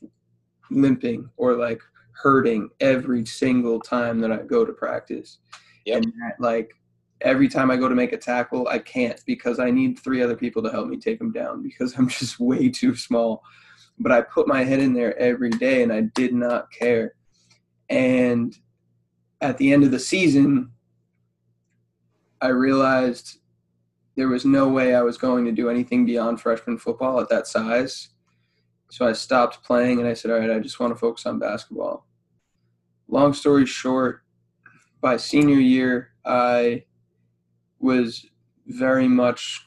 limping 0.70 1.30
or 1.38 1.56
like 1.56 1.82
hurting 2.22 2.70
every 2.80 3.26
single 3.26 3.80
time 3.80 4.20
that 4.20 4.32
I 4.32 4.38
go 4.38 4.66
to 4.66 4.74
practice. 4.74 5.38
Yep. 5.86 6.04
And 6.04 6.06
that, 6.06 6.36
like 6.40 6.74
every 7.22 7.48
time 7.48 7.72
I 7.72 7.78
go 7.78 7.88
to 7.88 7.96
make 7.96 8.14
a 8.14 8.18
tackle, 8.18 8.68
I 8.68 8.80
can't 8.80 9.22
because 9.26 9.60
I 9.60 9.72
need 9.72 10.00
three 10.00 10.22
other 10.22 10.36
people 10.36 10.62
to 10.64 10.72
help 10.72 10.88
me 10.88 10.98
take 10.98 11.20
them 11.20 11.32
down 11.32 11.64
because 11.64 11.94
I'm 11.98 12.08
just 12.08 12.40
way 12.40 12.70
too 12.70 12.96
small. 12.96 13.44
But 13.98 14.12
I 14.12 14.22
put 14.22 14.48
my 14.48 14.64
head 14.64 14.80
in 14.80 14.94
there 14.94 15.18
every 15.18 15.50
day 15.50 15.84
and 15.84 15.92
I 15.92 16.02
did 16.16 16.34
not 16.34 16.72
care. 16.72 17.16
And 17.90 18.56
at 19.42 19.58
the 19.58 19.74
end 19.74 19.84
of 19.84 19.92
the 19.92 20.00
season, 20.00 20.72
I 22.42 22.48
realized 22.48 23.40
there 24.16 24.30
was 24.30 24.46
no 24.46 24.68
way 24.68 24.96
I 24.96 25.02
was 25.02 25.18
going 25.18 25.46
to 25.46 25.52
do 25.52 25.70
anything 25.70 26.06
beyond 26.06 26.40
freshman 26.40 26.78
football 26.78 27.20
at 27.20 27.30
that 27.30 27.48
size. 27.48 28.10
So 28.90 29.06
I 29.06 29.14
stopped 29.14 29.64
playing 29.64 30.00
and 30.00 30.08
I 30.08 30.14
said, 30.14 30.32
all 30.32 30.40
right, 30.40 30.52
I 30.52 30.60
just 30.60 30.80
want 30.80 30.94
to 30.94 31.00
focus 31.00 31.26
on 31.26 31.40
basketball. 31.40 32.06
Long 33.12 33.34
story 33.34 33.66
short, 33.66 34.22
by 35.02 35.18
senior 35.18 35.60
year, 35.60 36.12
I 36.24 36.84
was 37.80 38.26
very 38.68 39.08
much 39.08 39.66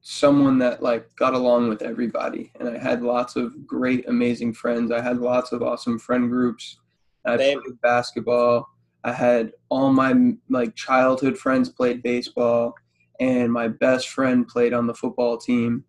someone 0.00 0.58
that 0.58 0.80
like 0.82 1.14
got 1.16 1.34
along 1.34 1.68
with 1.68 1.82
everybody 1.82 2.52
and 2.58 2.68
I 2.68 2.78
had 2.78 3.02
lots 3.02 3.34
of 3.36 3.66
great 3.66 4.08
amazing 4.08 4.54
friends. 4.54 4.92
I 4.92 5.00
had 5.00 5.18
lots 5.18 5.50
of 5.52 5.62
awesome 5.62 5.98
friend 5.98 6.30
groups. 6.30 6.78
I 7.26 7.36
played 7.36 7.58
basketball. 7.82 8.68
I 9.02 9.12
had 9.12 9.52
all 9.68 9.92
my 9.92 10.14
like 10.48 10.76
childhood 10.76 11.36
friends 11.36 11.68
played 11.68 12.02
baseball 12.02 12.74
and 13.20 13.52
my 13.52 13.68
best 13.68 14.08
friend 14.08 14.46
played 14.46 14.72
on 14.72 14.86
the 14.86 14.94
football 14.94 15.36
team. 15.36 15.84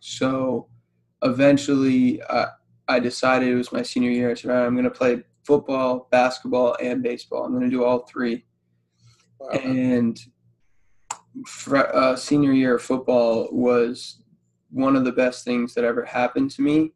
So 0.00 0.68
eventually, 1.22 2.20
uh, 2.22 2.46
I 2.92 3.00
decided 3.00 3.48
it 3.48 3.54
was 3.54 3.72
my 3.72 3.82
senior 3.82 4.10
year. 4.10 4.30
I 4.30 4.34
said, 4.34 4.50
right, 4.50 4.64
I'm 4.64 4.74
going 4.74 4.84
to 4.84 4.90
play 4.90 5.22
football, 5.44 6.08
basketball, 6.10 6.76
and 6.80 7.02
baseball. 7.02 7.44
I'm 7.44 7.52
going 7.52 7.64
to 7.64 7.70
do 7.70 7.84
all 7.84 8.00
three. 8.00 8.44
Wow. 9.40 9.48
And 9.50 10.18
for, 11.46 11.94
uh, 11.94 12.16
senior 12.16 12.52
year 12.52 12.76
of 12.76 12.82
football 12.82 13.48
was 13.50 14.22
one 14.70 14.96
of 14.96 15.04
the 15.04 15.12
best 15.12 15.44
things 15.44 15.74
that 15.74 15.84
ever 15.84 16.04
happened 16.04 16.50
to 16.52 16.62
me 16.62 16.92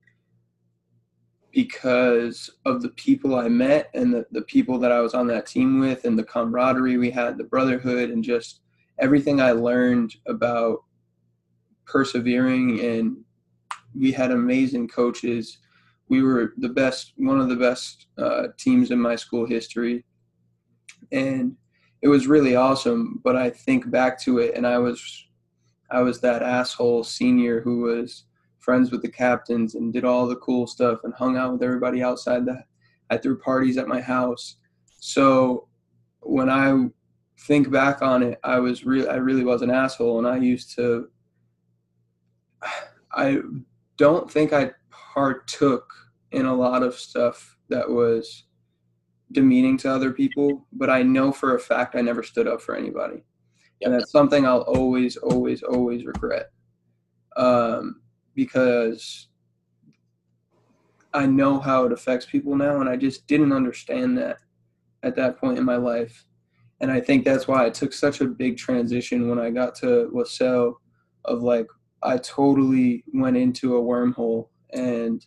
because 1.53 2.51
of 2.67 2.83
the 2.83 2.91
people 2.91 3.35
I 3.35 3.49
met 3.49 3.91
and 3.95 4.13
the, 4.13 4.27
the 4.31 4.43
people 4.43 4.79
that 4.79 4.93
I 4.93 5.01
was 5.01 5.15
on 5.15 5.27
that 5.29 5.47
team 5.47 5.81
with 5.81 6.05
and 6.05 6.19
the 6.19 6.25
camaraderie 6.25 6.99
we 6.99 7.11
had, 7.11 7.39
the 7.39 7.45
brotherhood, 7.45 8.11
and 8.11 8.23
just 8.23 8.61
everything 8.99 9.41
I 9.41 9.53
learned 9.53 10.15
about 10.27 10.85
persevering 11.87 12.81
and 12.81 13.17
we 13.99 14.13
had 14.13 14.31
amazing 14.31 14.89
coaches. 14.89 15.59
We 16.09 16.23
were 16.23 16.55
the 16.59 16.69
best, 16.69 17.13
one 17.17 17.41
of 17.41 17.49
the 17.49 17.57
best 17.57 18.07
uh, 18.19 18.49
teams 18.59 18.91
in 18.91 19.01
my 19.01 19.17
school 19.17 19.47
history. 19.47 20.05
And 21.13 21.57
it 22.03 22.09
was 22.09 22.27
really 22.27 22.57
awesome. 22.57 23.21
But 23.25 23.37
I 23.37 23.51
think 23.51 23.91
back 23.91 24.21
to 24.23 24.39
it 24.39 24.55
and 24.55 24.67
I 24.67 24.79
was, 24.79 25.27
I 25.91 26.03
was 26.03 26.21
that 26.21 26.43
asshole 26.43 27.05
senior 27.05 27.61
who 27.61 27.81
was 27.81 28.25
friends 28.59 28.91
with 28.91 29.03
the 29.03 29.11
captains 29.11 29.75
and 29.75 29.93
did 29.93 30.05
all 30.05 30.27
the 30.27 30.37
cool 30.37 30.67
stuff 30.67 31.01
and 31.05 31.15
hung 31.15 31.37
out 31.37 31.53
with 31.53 31.63
everybody 31.63 32.03
outside 32.03 32.45
the, 32.45 32.63
I 33.11 33.17
threw 33.17 33.39
parties 33.39 33.79
at 33.79 33.89
my 33.89 34.01
house. 34.01 34.57
So 34.99 35.69
when 36.21 36.51
I 36.51 36.89
think 37.41 37.71
back 37.71 38.03
on 38.03 38.23
it, 38.23 38.39
I 38.43 38.59
was 38.59 38.85
real. 38.85 39.09
I 39.09 39.17
really 39.17 39.45
was 39.45 39.63
an 39.63 39.71
asshole, 39.71 40.19
and 40.19 40.27
I 40.27 40.37
used 40.39 40.75
to. 40.77 41.09
I 43.13 43.39
don't 43.97 44.31
think 44.31 44.53
I 44.53 44.73
partook 45.17 45.91
in 46.33 46.45
a 46.45 46.55
lot 46.55 46.83
of 46.83 46.95
stuff 46.95 47.57
that 47.71 47.89
was 47.89 48.45
demeaning 49.33 49.79
to 49.79 49.91
other 49.91 50.13
people, 50.13 50.67
but 50.73 50.91
I 50.91 51.03
know 51.03 51.33
for 51.33 51.55
a 51.55 51.59
fact 51.59 51.97
I 51.97 52.03
never 52.03 52.23
stood 52.23 52.47
up 52.47 52.61
for 52.61 52.77
anybody, 52.77 53.25
yep. 53.81 53.83
and 53.83 53.95
that's 53.95 54.13
something 54.13 54.47
I'll 54.47 54.61
always, 54.61 55.17
always, 55.17 55.63
always 55.63 56.05
regret, 56.05 56.51
um, 57.37 58.03
because 58.35 59.29
I 61.15 61.25
know 61.25 61.59
how 61.59 61.87
it 61.87 61.93
affects 61.93 62.27
people 62.27 62.55
now, 62.55 62.81
and 62.81 62.89
I 62.89 62.97
just 62.97 63.27
didn't 63.27 63.53
understand 63.53 64.19
that 64.19 64.37
at 65.03 65.17
that 65.17 65.39
point 65.39 65.59
in 65.59 65.65
my 65.65 65.77
life. 65.77 66.27
And 66.81 66.91
I 66.91 67.01
think 67.01 67.25
that's 67.25 67.49
why 67.49 67.65
it 67.65 67.73
took 67.73 67.95
such 67.95 68.21
a 68.21 68.27
big 68.27 68.59
transition 68.59 69.31
when 69.31 69.39
I 69.39 69.49
got 69.49 69.75
to 69.77 70.11
LaSalle 70.13 70.79
of 71.25 71.43
like 71.43 71.67
I 72.03 72.19
totally 72.19 73.03
went 73.15 73.39
into 73.39 73.79
a 73.79 73.83
wormhole 73.83 74.49
and 74.77 75.25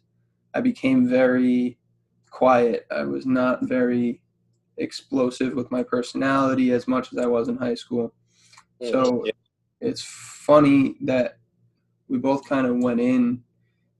I 0.53 0.61
became 0.61 1.07
very 1.07 1.77
quiet. 2.31 2.85
I 2.91 3.03
was 3.03 3.25
not 3.25 3.67
very 3.67 4.21
explosive 4.77 5.53
with 5.53 5.71
my 5.71 5.83
personality 5.83 6.71
as 6.71 6.87
much 6.87 7.11
as 7.11 7.17
I 7.19 7.25
was 7.25 7.49
in 7.49 7.57
high 7.57 7.75
school. 7.75 8.13
Mm, 8.81 8.91
so 8.91 9.25
yeah. 9.25 9.31
it's 9.81 10.03
funny 10.03 10.95
that 11.01 11.37
we 12.07 12.17
both 12.17 12.47
kind 12.47 12.65
of 12.65 12.77
went 12.77 12.99
in 12.99 13.43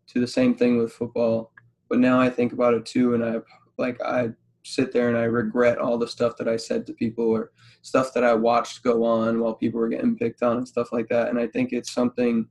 to 0.07 0.19
the 0.19 0.27
same 0.27 0.55
thing 0.55 0.77
with 0.77 0.93
football, 0.93 1.51
but 1.89 1.99
now 1.99 2.19
I 2.19 2.29
think 2.29 2.53
about 2.53 2.73
it 2.73 2.85
too, 2.85 3.13
and 3.13 3.23
I 3.23 3.37
like 3.77 4.01
I 4.01 4.29
sit 4.63 4.91
there 4.91 5.09
and 5.09 5.17
I 5.17 5.23
regret 5.23 5.77
all 5.77 5.97
the 5.97 6.07
stuff 6.07 6.35
that 6.37 6.47
I 6.47 6.57
said 6.57 6.85
to 6.87 6.93
people 6.93 7.25
or 7.25 7.51
stuff 7.81 8.13
that 8.13 8.23
I 8.23 8.33
watched 8.33 8.83
go 8.83 9.03
on 9.03 9.39
while 9.39 9.53
people 9.53 9.79
were 9.79 9.89
getting 9.89 10.17
picked 10.17 10.43
on 10.43 10.57
and 10.57 10.67
stuff 10.67 10.91
like 10.91 11.07
that. 11.09 11.29
And 11.29 11.39
I 11.39 11.47
think 11.47 11.71
it's 11.71 11.91
something 11.91 12.47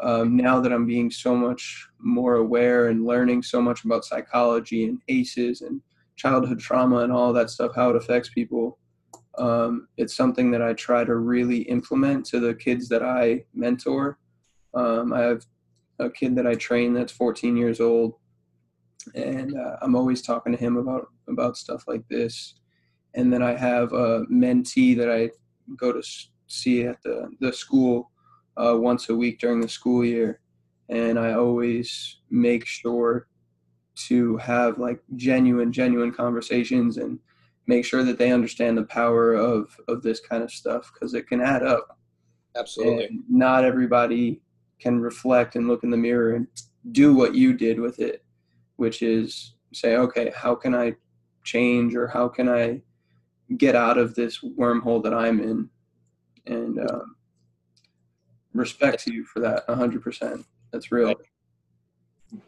um, 0.00 0.36
now 0.36 0.60
that 0.60 0.72
I'm 0.72 0.86
being 0.86 1.10
so 1.10 1.34
much 1.34 1.88
more 1.98 2.36
aware 2.36 2.88
and 2.88 3.04
learning 3.04 3.42
so 3.42 3.60
much 3.60 3.84
about 3.84 4.04
psychology 4.04 4.84
and 4.84 5.00
ACEs 5.08 5.62
and 5.62 5.80
childhood 6.16 6.60
trauma 6.60 6.98
and 6.98 7.12
all 7.12 7.32
that 7.32 7.50
stuff, 7.50 7.72
how 7.74 7.90
it 7.90 7.96
affects 7.96 8.28
people. 8.30 8.78
Um, 9.38 9.88
it's 9.96 10.16
something 10.16 10.50
that 10.50 10.62
I 10.62 10.72
try 10.72 11.04
to 11.04 11.16
really 11.16 11.58
implement 11.62 12.26
to 12.26 12.40
the 12.40 12.54
kids 12.54 12.88
that 12.88 13.02
I 13.02 13.44
mentor. 13.54 14.18
Um, 14.74 15.12
I 15.12 15.20
have 15.20 15.44
a 15.98 16.10
kid 16.10 16.36
that 16.36 16.46
I 16.46 16.54
train 16.54 16.92
that's 16.92 17.12
14 17.12 17.56
years 17.56 17.80
old, 17.80 18.14
and 19.14 19.56
uh, 19.56 19.76
I'm 19.80 19.94
always 19.94 20.22
talking 20.22 20.52
to 20.52 20.58
him 20.58 20.76
about 20.76 21.06
about 21.28 21.56
stuff 21.56 21.84
like 21.86 22.06
this. 22.08 22.54
And 23.14 23.32
then 23.32 23.42
I 23.42 23.56
have 23.56 23.92
a 23.92 24.24
mentee 24.26 24.96
that 24.96 25.10
I 25.10 25.30
go 25.76 25.92
to 25.92 26.02
see 26.46 26.84
at 26.84 27.02
the 27.02 27.30
the 27.40 27.52
school 27.52 28.10
uh, 28.58 28.76
once 28.76 29.08
a 29.08 29.16
week 29.16 29.38
during 29.38 29.60
the 29.60 29.68
school 29.68 30.04
year, 30.04 30.40
and 30.88 31.18
I 31.18 31.34
always 31.34 32.18
make 32.30 32.66
sure 32.66 33.28
to 34.06 34.36
have 34.38 34.78
like 34.78 35.00
genuine, 35.16 35.72
genuine 35.72 36.12
conversations 36.12 36.98
and 36.98 37.18
make 37.66 37.84
sure 37.84 38.02
that 38.02 38.18
they 38.18 38.32
understand 38.32 38.76
the 38.76 38.84
power 38.84 39.34
of 39.34 39.76
of 39.88 40.02
this 40.02 40.20
kind 40.20 40.42
of 40.42 40.50
stuff 40.50 40.90
because 40.92 41.14
it 41.14 41.26
can 41.26 41.40
add 41.40 41.62
up. 41.62 41.98
Absolutely. 42.56 43.06
And 43.06 43.22
not 43.28 43.64
everybody 43.64 44.40
can 44.78 45.00
reflect 45.00 45.56
and 45.56 45.68
look 45.68 45.84
in 45.84 45.90
the 45.90 45.96
mirror 45.96 46.34
and 46.34 46.46
do 46.92 47.14
what 47.14 47.34
you 47.34 47.52
did 47.52 47.78
with 47.78 48.00
it, 48.00 48.24
which 48.76 49.02
is 49.02 49.54
say, 49.72 49.96
okay, 49.96 50.32
how 50.34 50.54
can 50.54 50.74
I 50.74 50.94
change 51.44 51.94
or 51.94 52.06
how 52.06 52.28
can 52.28 52.48
I 52.48 52.80
get 53.56 53.74
out 53.74 53.98
of 53.98 54.14
this 54.14 54.40
wormhole 54.40 55.02
that 55.02 55.14
I'm 55.14 55.40
in? 55.40 55.68
And 56.46 56.78
um, 56.90 57.16
respect 58.58 59.02
to 59.04 59.12
you 59.12 59.24
for 59.24 59.40
that 59.40 59.66
100%. 59.68 60.44
That's 60.72 60.92
real. 60.92 61.14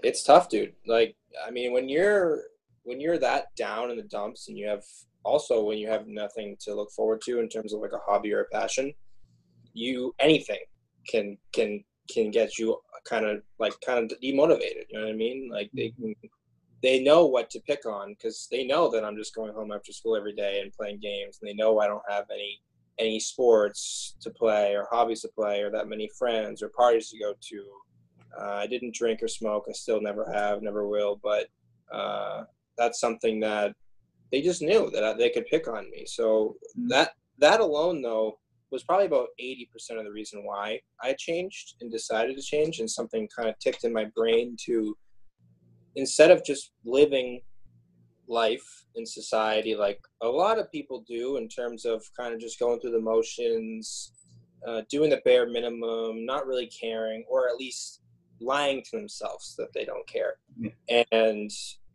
It's 0.05 0.23
tough, 0.23 0.49
dude. 0.49 0.75
Like, 0.87 1.17
I 1.47 1.50
mean, 1.50 1.73
when 1.73 1.88
you're 1.88 2.43
when 2.83 3.00
you're 3.00 3.19
that 3.19 3.55
down 3.57 3.90
in 3.90 3.97
the 3.97 4.02
dumps 4.05 4.49
and 4.49 4.57
you 4.57 4.67
have 4.67 4.83
also 5.25 5.62
when 5.62 5.79
you 5.79 5.88
have 5.88 6.07
nothing 6.07 6.57
to 6.61 6.75
look 6.75 6.90
forward 6.90 7.21
to 7.23 7.40
in 7.40 7.49
terms 7.49 7.73
of 7.73 7.81
like 7.81 7.93
a 7.93 7.99
hobby 7.99 8.33
or 8.33 8.40
a 8.40 8.45
passion, 8.47 8.93
you 9.73 10.14
anything 10.19 10.59
can 11.09 11.37
can 11.52 11.83
can 12.11 12.31
get 12.31 12.59
you 12.59 12.79
kind 13.09 13.25
of 13.25 13.43
like 13.59 13.75
kind 13.85 14.11
of 14.11 14.19
demotivated. 14.21 14.85
You 14.88 14.99
know 14.99 15.05
what 15.07 15.12
I 15.12 15.17
mean? 15.17 15.49
Like 15.50 15.71
they 15.73 15.90
can, 15.90 16.14
they 16.83 17.02
know 17.02 17.26
what 17.26 17.50
to 17.50 17.61
pick 17.61 17.87
on 17.87 18.11
because 18.11 18.49
they 18.50 18.67
know 18.67 18.90
that 18.90 19.05
I'm 19.05 19.17
just 19.17 19.35
going 19.35 19.52
home 19.52 19.73
after 19.73 19.93
school 19.93 20.17
every 20.17 20.35
day 20.35 20.61
and 20.61 20.73
playing 20.73 21.00
games, 21.00 21.38
and 21.40 21.49
they 21.49 21.55
know 21.55 21.79
I 21.79 21.87
don't 21.87 22.02
have 22.09 22.25
any 22.31 22.61
any 23.00 23.19
sports 23.19 24.16
to 24.21 24.30
play 24.30 24.75
or 24.76 24.87
hobbies 24.90 25.23
to 25.23 25.28
play 25.28 25.62
or 25.62 25.71
that 25.71 25.88
many 25.88 26.09
friends 26.16 26.62
or 26.62 26.69
parties 26.69 27.11
to 27.11 27.19
go 27.19 27.33
to. 27.40 27.64
Uh, 28.38 28.54
I 28.54 28.66
didn't 28.66 28.95
drink 28.95 29.23
or 29.23 29.28
smoke. 29.28 29.64
I 29.69 29.73
still 29.73 30.00
never 30.00 30.30
have, 30.33 30.62
never 30.62 30.87
will. 30.87 31.19
But 31.23 31.49
uh, 31.92 32.45
that's 32.78 33.00
something 33.00 33.40
that 33.40 33.75
they 34.30 34.40
just 34.40 34.62
knew 34.62 34.90
that 34.90 35.18
they 35.18 35.31
could 35.31 35.46
pick 35.46 35.66
on 35.66 35.90
me. 35.90 36.05
So 36.07 36.57
mm-hmm. 36.79 36.88
that 36.88 37.12
that 37.38 37.61
alone, 37.61 38.03
though, 38.03 38.38
was 38.70 38.85
probably 38.85 39.07
about 39.07 39.29
80% 39.40 39.66
of 39.98 40.05
the 40.05 40.12
reason 40.12 40.44
why 40.44 40.79
I 41.03 41.14
changed 41.18 41.77
and 41.81 41.90
decided 41.90 42.37
to 42.37 42.42
change. 42.42 42.79
And 42.79 42.88
something 42.88 43.29
kind 43.35 43.48
of 43.48 43.59
ticked 43.59 43.85
in 43.85 43.92
my 43.92 44.07
brain 44.14 44.57
to 44.66 44.96
instead 45.96 46.31
of 46.31 46.44
just 46.44 46.70
living 46.85 47.40
life 48.31 48.85
in 48.95 49.05
society 49.05 49.75
like 49.75 50.01
a 50.23 50.29
lot 50.29 50.59
of 50.59 50.71
people 50.71 51.05
do 51.07 51.37
in 51.37 51.49
terms 51.49 51.85
of 51.85 52.03
kind 52.16 52.33
of 52.33 52.40
just 52.40 52.59
going 52.59 52.81
through 52.81 52.93
the 52.93 53.01
motions 53.01 54.12
uh, 54.66 54.83
doing 54.90 55.11
the 55.11 55.21
bare 55.25 55.49
minimum 55.49 56.25
not 56.25 56.47
really 56.47 56.66
caring 56.69 57.25
or 57.29 57.49
at 57.49 57.57
least 57.57 58.01
lying 58.40 58.83
to 58.83 58.97
themselves 58.97 59.55
that 59.59 59.73
they 59.75 59.85
don't 59.85 60.07
care 60.09 60.35
yeah. 60.59 61.03
and 61.12 61.51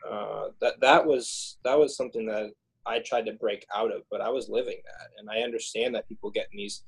uh, 0.10 0.48
that 0.62 0.80
that 0.82 1.06
was 1.06 1.58
that 1.64 1.78
was 1.78 1.96
something 1.96 2.26
that 2.26 2.52
I 2.86 3.00
tried 3.00 3.26
to 3.26 3.34
break 3.34 3.66
out 3.76 3.92
of 3.92 4.04
but 4.12 4.22
I 4.22 4.30
was 4.30 4.50
living 4.50 4.78
that 4.86 5.10
and 5.18 5.30
I 5.30 5.44
understand 5.44 5.96
that 5.96 6.08
people 6.08 6.30
get 6.30 6.48
in 6.52 6.58
these 6.58 6.84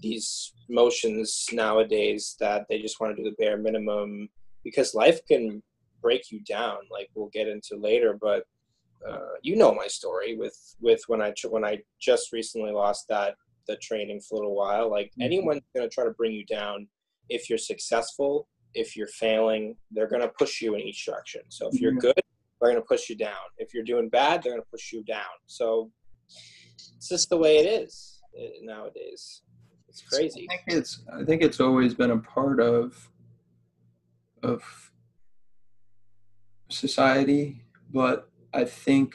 these 0.00 0.52
motions 0.68 1.46
nowadays 1.52 2.36
that 2.40 2.66
they 2.68 2.80
just 2.80 3.00
want 3.00 3.16
to 3.16 3.22
do 3.22 3.28
the 3.28 3.36
bare 3.36 3.58
minimum 3.58 4.28
because 4.64 4.94
life 4.94 5.24
can 5.26 5.62
break 6.00 6.30
you 6.30 6.42
down 6.44 6.78
like 6.90 7.08
we'll 7.14 7.30
get 7.32 7.48
into 7.48 7.76
later 7.76 8.18
but 8.20 8.44
uh, 9.08 9.34
you 9.42 9.56
know 9.56 9.74
my 9.74 9.86
story 9.86 10.36
with 10.36 10.56
with 10.80 11.02
when 11.06 11.20
I 11.20 11.32
when 11.48 11.64
I 11.64 11.80
just 12.00 12.32
recently 12.32 12.72
lost 12.72 13.06
that 13.08 13.34
the 13.66 13.76
training 13.76 14.20
for 14.20 14.34
a 14.34 14.38
little 14.38 14.54
while. 14.54 14.90
Like 14.90 15.06
mm-hmm. 15.06 15.22
anyone's 15.22 15.62
going 15.74 15.88
to 15.88 15.94
try 15.94 16.04
to 16.04 16.10
bring 16.10 16.32
you 16.32 16.44
down. 16.44 16.88
If 17.28 17.48
you're 17.48 17.58
successful, 17.58 18.48
if 18.74 18.96
you're 18.96 19.06
failing, 19.06 19.76
they're 19.90 20.08
going 20.08 20.22
to 20.22 20.28
push 20.28 20.60
you 20.60 20.74
in 20.74 20.80
each 20.80 21.04
direction. 21.04 21.42
So 21.48 21.68
if 21.72 21.80
you're 21.80 21.92
mm-hmm. 21.92 22.00
good, 22.00 22.20
they're 22.60 22.70
going 22.70 22.82
to 22.82 22.86
push 22.86 23.08
you 23.08 23.16
down. 23.16 23.44
If 23.58 23.74
you're 23.74 23.84
doing 23.84 24.08
bad, 24.08 24.42
they're 24.42 24.52
going 24.52 24.62
to 24.62 24.70
push 24.70 24.92
you 24.92 25.02
down. 25.04 25.32
So 25.46 25.90
it's 26.96 27.08
just 27.08 27.28
the 27.28 27.36
way 27.36 27.58
it 27.58 27.82
is 27.82 28.20
eh, 28.38 28.48
nowadays. 28.62 29.42
It's 29.88 30.02
crazy. 30.02 30.48
I 30.50 30.56
think 30.56 30.78
it's 30.78 31.02
I 31.12 31.22
think 31.22 31.42
it's 31.42 31.60
always 31.60 31.92
been 31.92 32.12
a 32.12 32.18
part 32.18 32.60
of 32.60 33.10
of 34.42 34.62
society, 36.70 37.62
but 37.92 38.30
I 38.54 38.64
think 38.64 39.14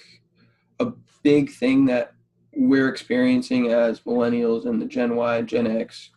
a 0.80 0.92
big 1.24 1.52
thing 1.52 1.86
that 1.86 2.14
we're 2.56 2.90
experiencing 2.90 3.72
as 3.72 4.02
millennials 4.02 4.66
and 4.66 4.82
the 4.82 4.86
Gen 4.86 5.16
Y, 5.16 5.42
Gen 5.44 5.68
X 5.68 6.12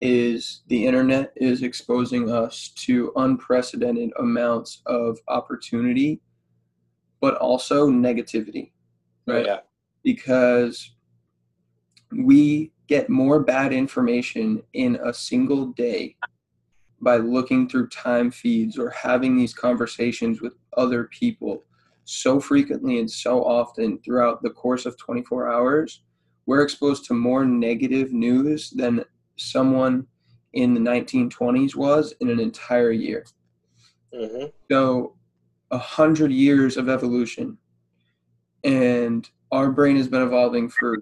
is 0.00 0.62
the 0.66 0.86
internet 0.86 1.32
is 1.36 1.62
exposing 1.62 2.30
us 2.30 2.72
to 2.76 3.12
unprecedented 3.16 4.10
amounts 4.18 4.82
of 4.86 5.18
opportunity, 5.28 6.20
but 7.20 7.36
also 7.36 7.88
negativity. 7.88 8.72
Oh, 9.28 9.34
right. 9.34 9.46
Yeah. 9.46 9.60
Because 10.02 10.92
we 12.10 12.72
get 12.88 13.08
more 13.08 13.40
bad 13.40 13.72
information 13.72 14.62
in 14.72 14.96
a 15.04 15.14
single 15.14 15.66
day 15.68 16.16
by 17.00 17.16
looking 17.16 17.68
through 17.68 17.88
time 17.88 18.30
feeds 18.30 18.78
or 18.78 18.90
having 18.90 19.36
these 19.36 19.54
conversations 19.54 20.40
with 20.40 20.54
other 20.76 21.04
people 21.04 21.64
so 22.04 22.40
frequently 22.40 22.98
and 22.98 23.10
so 23.10 23.44
often 23.44 23.98
throughout 23.98 24.42
the 24.42 24.50
course 24.50 24.86
of 24.86 24.98
24 24.98 25.50
hours, 25.52 26.02
we're 26.46 26.62
exposed 26.62 27.04
to 27.06 27.14
more 27.14 27.44
negative 27.44 28.12
news 28.12 28.70
than 28.70 29.04
someone 29.36 30.06
in 30.52 30.74
the 30.74 30.80
1920s 30.80 31.74
was 31.74 32.14
in 32.20 32.28
an 32.28 32.40
entire 32.40 32.90
year. 32.90 33.24
Mm-hmm. 34.14 34.46
So, 34.70 35.16
a 35.70 35.78
hundred 35.78 36.32
years 36.32 36.76
of 36.76 36.90
evolution, 36.90 37.56
and 38.62 39.28
our 39.50 39.70
brain 39.70 39.96
has 39.96 40.08
been 40.08 40.20
evolving 40.20 40.68
for 40.68 40.98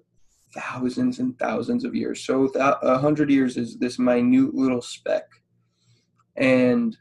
thousands 0.54 1.18
and 1.18 1.36
thousands 1.38 1.84
of 1.84 1.94
years. 1.94 2.24
So, 2.24 2.44
a 2.54 2.98
hundred 2.98 3.30
years 3.30 3.56
is 3.56 3.78
this 3.78 3.98
minute 3.98 4.54
little 4.54 4.82
speck, 4.82 5.24
and 6.36 6.96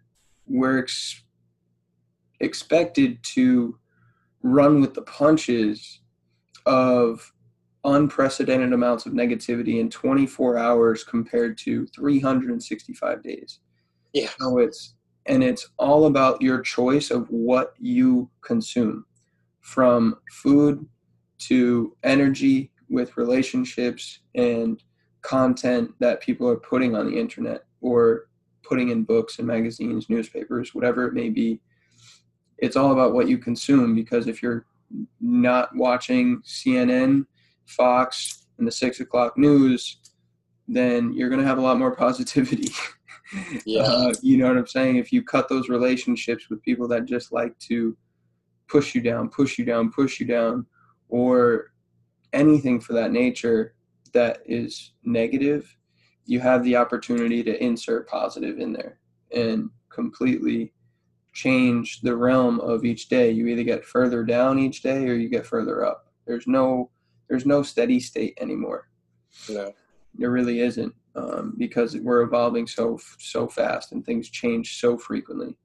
we're 0.48 0.80
ex- 0.80 1.24
expected 2.40 3.22
to 3.36 3.78
run 4.44 4.82
with 4.82 4.94
the 4.94 5.02
punches 5.04 6.00
of 6.66 7.32
unprecedented 7.84 8.74
amounts 8.74 9.06
of 9.06 9.14
negativity 9.14 9.80
in 9.80 9.90
24 9.90 10.58
hours 10.58 11.04
compared 11.04 11.58
to 11.58 11.86
365 11.88 13.24
days. 13.24 13.60
Yeah. 14.14 14.30
So 14.40 14.58
it's 14.60 14.96
and 15.26 15.44
it's 15.44 15.70
all 15.78 16.08
about 16.08 16.42
your 16.42 16.62
choice 16.62 17.12
of 17.12 17.28
what 17.30 17.74
you 17.78 18.30
consume 18.42 19.06
from 19.62 20.16
food 20.32 20.86
to 21.38 21.96
energy 22.04 22.72
with 22.90 23.16
relationships 23.18 24.20
and 24.34 24.82
content 25.22 25.92
that 26.00 26.22
people 26.22 26.50
are 26.50 26.58
putting 26.58 26.96
on 26.96 27.06
the 27.06 27.18
internet 27.18 27.66
or 27.82 28.30
putting 28.64 28.90
in 28.90 29.04
books 29.04 29.38
and 29.38 29.48
magazines, 29.48 30.10
newspapers, 30.10 30.74
whatever 30.74 31.06
it 31.06 31.14
may 31.14 31.30
be 31.30 31.60
it's 32.62 32.76
all 32.76 32.92
about 32.92 33.14
what 33.14 33.28
you 33.28 33.38
consume 33.38 33.96
because 33.96 34.28
if 34.28 34.42
you're 34.42 34.66
not 35.20 35.76
watching 35.76 36.42
CNN, 36.42 37.26
Fox, 37.66 38.48
and 38.58 38.68
the 38.68 38.72
six 38.72 39.00
o'clock 39.00 39.38
news, 39.38 39.98
then 40.68 41.14
you're 41.14 41.30
going 41.30 41.42
to 41.42 41.48
have 41.48 41.58
a 41.58 41.62
lot 41.62 41.80
more 41.80 41.96
positivity. 41.96 42.72
Yeah. 43.66 43.82
Uh, 43.82 44.14
you 44.22 44.38
know 44.38 44.48
what 44.48 44.58
I'm 44.58 44.68
saying? 44.68 44.98
If 44.98 45.12
you 45.12 45.24
cut 45.24 45.50
those 45.50 45.70
relationships 45.70 46.50
with 46.50 46.62
people 46.64 46.88
that 46.90 47.06
just 47.06 47.32
like 47.32 47.58
to 47.60 47.96
push 48.68 48.96
you 48.96 49.02
down, 49.02 49.30
push 49.30 49.58
you 49.58 49.66
down, 49.66 49.92
push 49.92 50.20
you 50.20 50.26
down, 50.26 50.66
or 51.10 51.72
anything 52.34 52.80
for 52.80 52.94
that 52.94 53.12
nature 53.12 53.76
that 54.14 54.40
is 54.46 54.94
negative, 55.04 55.76
you 56.26 56.40
have 56.40 56.64
the 56.64 56.76
opportunity 56.76 57.44
to 57.44 57.64
insert 57.64 58.08
positive 58.08 58.60
in 58.60 58.74
there 58.74 59.00
and 59.36 59.70
completely 59.90 60.74
change 61.34 62.02
the 62.02 62.16
realm 62.16 62.60
of 62.60 62.86
each 62.86 63.10
day. 63.10 63.32
You 63.32 63.48
either 63.48 63.64
get 63.64 63.86
further 63.86 64.24
down 64.24 64.60
each 64.60 64.82
day 64.82 65.08
or 65.08 65.14
you 65.14 65.30
get 65.30 65.46
further 65.46 65.86
up. 65.86 66.08
There's 66.26 66.48
no 66.48 66.90
there's 67.28 67.46
no 67.46 67.62
steady 67.62 68.00
state 68.00 68.38
anymore. 68.42 68.90
No. 69.50 69.72
There 70.16 70.32
really 70.32 70.62
isn't 70.62 70.94
um, 71.16 71.54
because 71.58 71.96
we're 71.98 72.22
evolving 72.22 72.68
so 72.68 73.00
so 73.20 73.48
fast 73.48 73.92
and 73.92 74.06
things 74.06 74.30
change 74.30 74.80
so 74.80 74.98
frequently. 74.98 75.56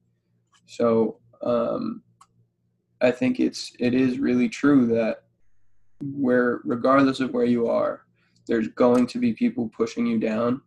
So 0.67 1.19
um, 1.41 2.03
I 3.01 3.11
think 3.11 3.39
it's 3.39 3.73
it 3.79 3.93
is 3.93 4.19
really 4.19 4.49
true 4.49 4.87
that 4.87 5.23
where 6.01 6.61
regardless 6.63 7.19
of 7.19 7.31
where 7.31 7.45
you 7.45 7.67
are, 7.67 8.01
there's 8.47 8.67
going 8.69 9.07
to 9.07 9.19
be 9.19 9.33
people 9.33 9.69
pushing 9.75 10.05
you 10.05 10.19
down, 10.19 10.61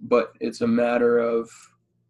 but 0.00 0.32
it's 0.40 0.62
a 0.62 0.66
matter 0.66 1.18
of 1.18 1.50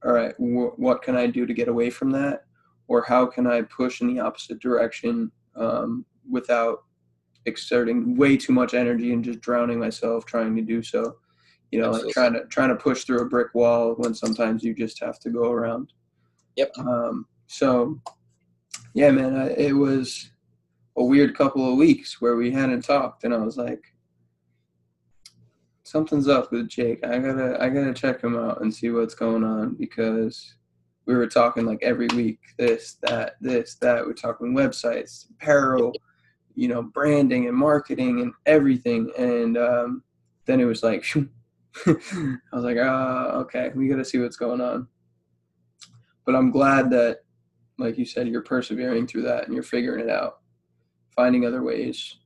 all 0.05 0.13
right, 0.13 0.35
wh- 0.37 0.79
what 0.79 1.03
can 1.03 1.17
I 1.17 1.27
do 1.27 1.47
to 1.47 1.55
get 1.55 1.69
away 1.69 1.91
from 1.91 2.11
that, 2.13 2.45
or 2.89 3.03
how 3.03 3.27
can 3.27 3.47
I 3.47 3.63
push 3.63 4.01
in 4.01 4.15
the 4.15 4.21
opposite 4.21 4.61
direction 4.61 5.31
um, 5.57 6.05
without 6.29 6.85
exerting 7.47 8.17
way 8.17 8.37
too 8.37 8.53
much 8.53 8.75
energy 8.75 9.13
and 9.13 9.25
just 9.25 9.41
drowning 9.41 9.79
myself 9.79 10.25
trying 10.25 10.57
to 10.57 10.63
do 10.63 10.83
so. 10.83 11.17
You 11.71 11.81
know, 11.81 11.89
Absolutely. 11.89 12.07
like 12.09 12.15
trying 12.15 12.33
to 12.35 12.47
trying 12.47 12.69
to 12.71 12.77
push 12.77 13.05
through 13.05 13.21
a 13.21 13.29
brick 13.29 13.55
wall 13.55 13.95
when 13.97 14.15
sometimes 14.15 14.63
you 14.63 14.75
just 14.75 15.01
have 15.01 15.19
to 15.21 15.31
go 15.31 15.51
around. 15.51 15.93
Yep. 16.57 16.73
Um, 16.79 17.27
so, 17.47 18.01
yeah, 18.95 19.11
man, 19.11 19.37
I, 19.37 19.51
it 19.51 19.73
was 19.73 20.31
a 20.97 21.05
weird 21.05 21.37
couple 21.37 21.69
of 21.69 21.77
weeks 21.77 22.21
where 22.21 22.37
we 22.37 22.53
hadn't 22.53 22.83
talked, 22.83 23.25
and 23.25 23.35
I 23.35 23.39
was 23.39 23.57
like, 23.57 23.83
something's 25.95 26.27
up 26.27 26.51
with 26.51 26.69
Jake. 26.69 27.07
I 27.07 27.21
gotta 27.21 27.57
I 27.63 27.69
gotta 27.69 27.95
check 27.95 28.21
him 28.21 28.37
out 28.37 28.61
and 28.61 28.75
see 28.75 28.91
what's 28.91 29.15
going 29.15 29.45
on 29.45 29.77
because 29.77 30.57
we 31.07 31.15
were 31.15 31.29
talking 31.29 31.67
like 31.67 31.79
every 31.83 32.09
week, 32.17 32.41
this, 32.59 32.97
that, 33.03 33.37
this, 33.41 33.77
that. 33.77 34.05
We're 34.05 34.15
talking 34.15 34.57
websites, 34.57 35.27
apparel, 35.31 35.93
you 36.57 36.67
know, 36.67 36.83
branding 36.83 37.47
and 37.47 37.57
marketing 37.57 38.23
and 38.23 38.33
everything. 38.47 39.13
And 39.17 39.57
um, 39.57 40.03
then 40.47 40.61
it 40.61 40.65
was 40.65 40.83
like, 40.83 41.05
I 41.87 41.97
was 42.53 42.65
like, 42.65 42.79
ah, 42.81 43.33
okay, 43.43 43.71
we 43.77 43.87
got 43.87 43.97
to 43.97 44.05
see 44.05 44.19
what's 44.19 44.37
going 44.37 44.61
on. 44.61 44.89
But 46.27 46.35
I'm 46.35 46.51
glad 46.51 46.91
that, 46.91 47.19
like 47.79 47.99
you 47.99 48.05
said, 48.05 48.27
you're 48.27 48.43
persevering 48.43 49.07
through 49.07 49.23
that 49.23 49.45
and 49.45 49.55
you're 49.55 49.63
figuring 49.63 50.09
it 50.09 50.11
out, 50.11 50.39
finding 51.15 51.47
other 51.47 51.63
ways. 51.63 52.17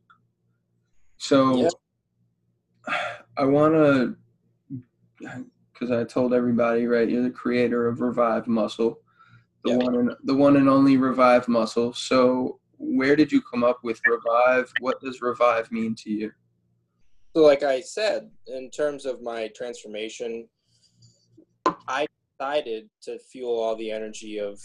So. 1.19 1.69
I 3.39 3.45
want 3.45 3.75
to, 3.75 4.17
because 5.73 5.93
I 5.93 6.03
told 6.03 6.35
everybody, 6.35 6.87
right? 6.87 7.09
You're 7.09 7.23
the 7.23 7.31
creator 7.31 7.87
of 7.87 8.01
Revive 8.01 8.49
Muscle, 8.49 8.99
the 9.65 9.79
one 9.79 9.95
and 9.95 10.11
the 10.25 10.35
one 10.35 10.57
and 10.57 10.69
only 10.69 10.97
Revive 10.97 11.47
Muscle. 11.47 11.93
So 11.93 12.59
where 12.79 13.15
did 13.15 13.31
you 13.31 13.41
come 13.41 13.63
up 13.63 13.79
with 13.85 14.01
Revive? 14.07 14.73
What 14.81 15.01
does 15.01 15.23
Revive 15.23 15.71
mean 15.71 15.95
to 15.97 16.11
you? 16.11 16.33
So, 17.37 17.43
like 17.43 17.63
I 17.63 17.81
said, 17.81 18.29
in 18.49 18.71
terms 18.71 19.07
of 19.07 19.23
my 19.23 19.49
transformation, 19.55 20.49
I 21.87 22.07
decided 22.41 22.89
to 23.03 23.19
fuel 23.21 23.61
all 23.61 23.77
the 23.77 23.93
energy 23.93 24.41
of 24.41 24.61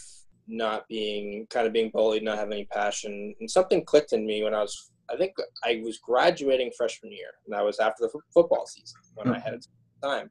not 0.48 0.88
being 0.88 1.46
kind 1.48 1.66
of 1.66 1.72
being 1.72 1.90
bullied, 1.90 2.24
not 2.24 2.38
having 2.38 2.54
any 2.54 2.64
passion, 2.66 3.34
and 3.38 3.48
something 3.48 3.84
clicked 3.84 4.12
in 4.12 4.26
me 4.26 4.42
when 4.42 4.54
I 4.54 4.62
was. 4.62 4.90
I 5.10 5.16
think 5.16 5.32
I 5.64 5.80
was 5.84 5.98
graduating 5.98 6.72
freshman 6.76 7.12
year, 7.12 7.30
and 7.46 7.54
that 7.54 7.64
was 7.64 7.78
after 7.78 8.04
the 8.04 8.08
fo- 8.08 8.20
football 8.32 8.66
season 8.66 8.96
when 9.14 9.28
I 9.34 9.38
had 9.38 9.60
time. 10.02 10.30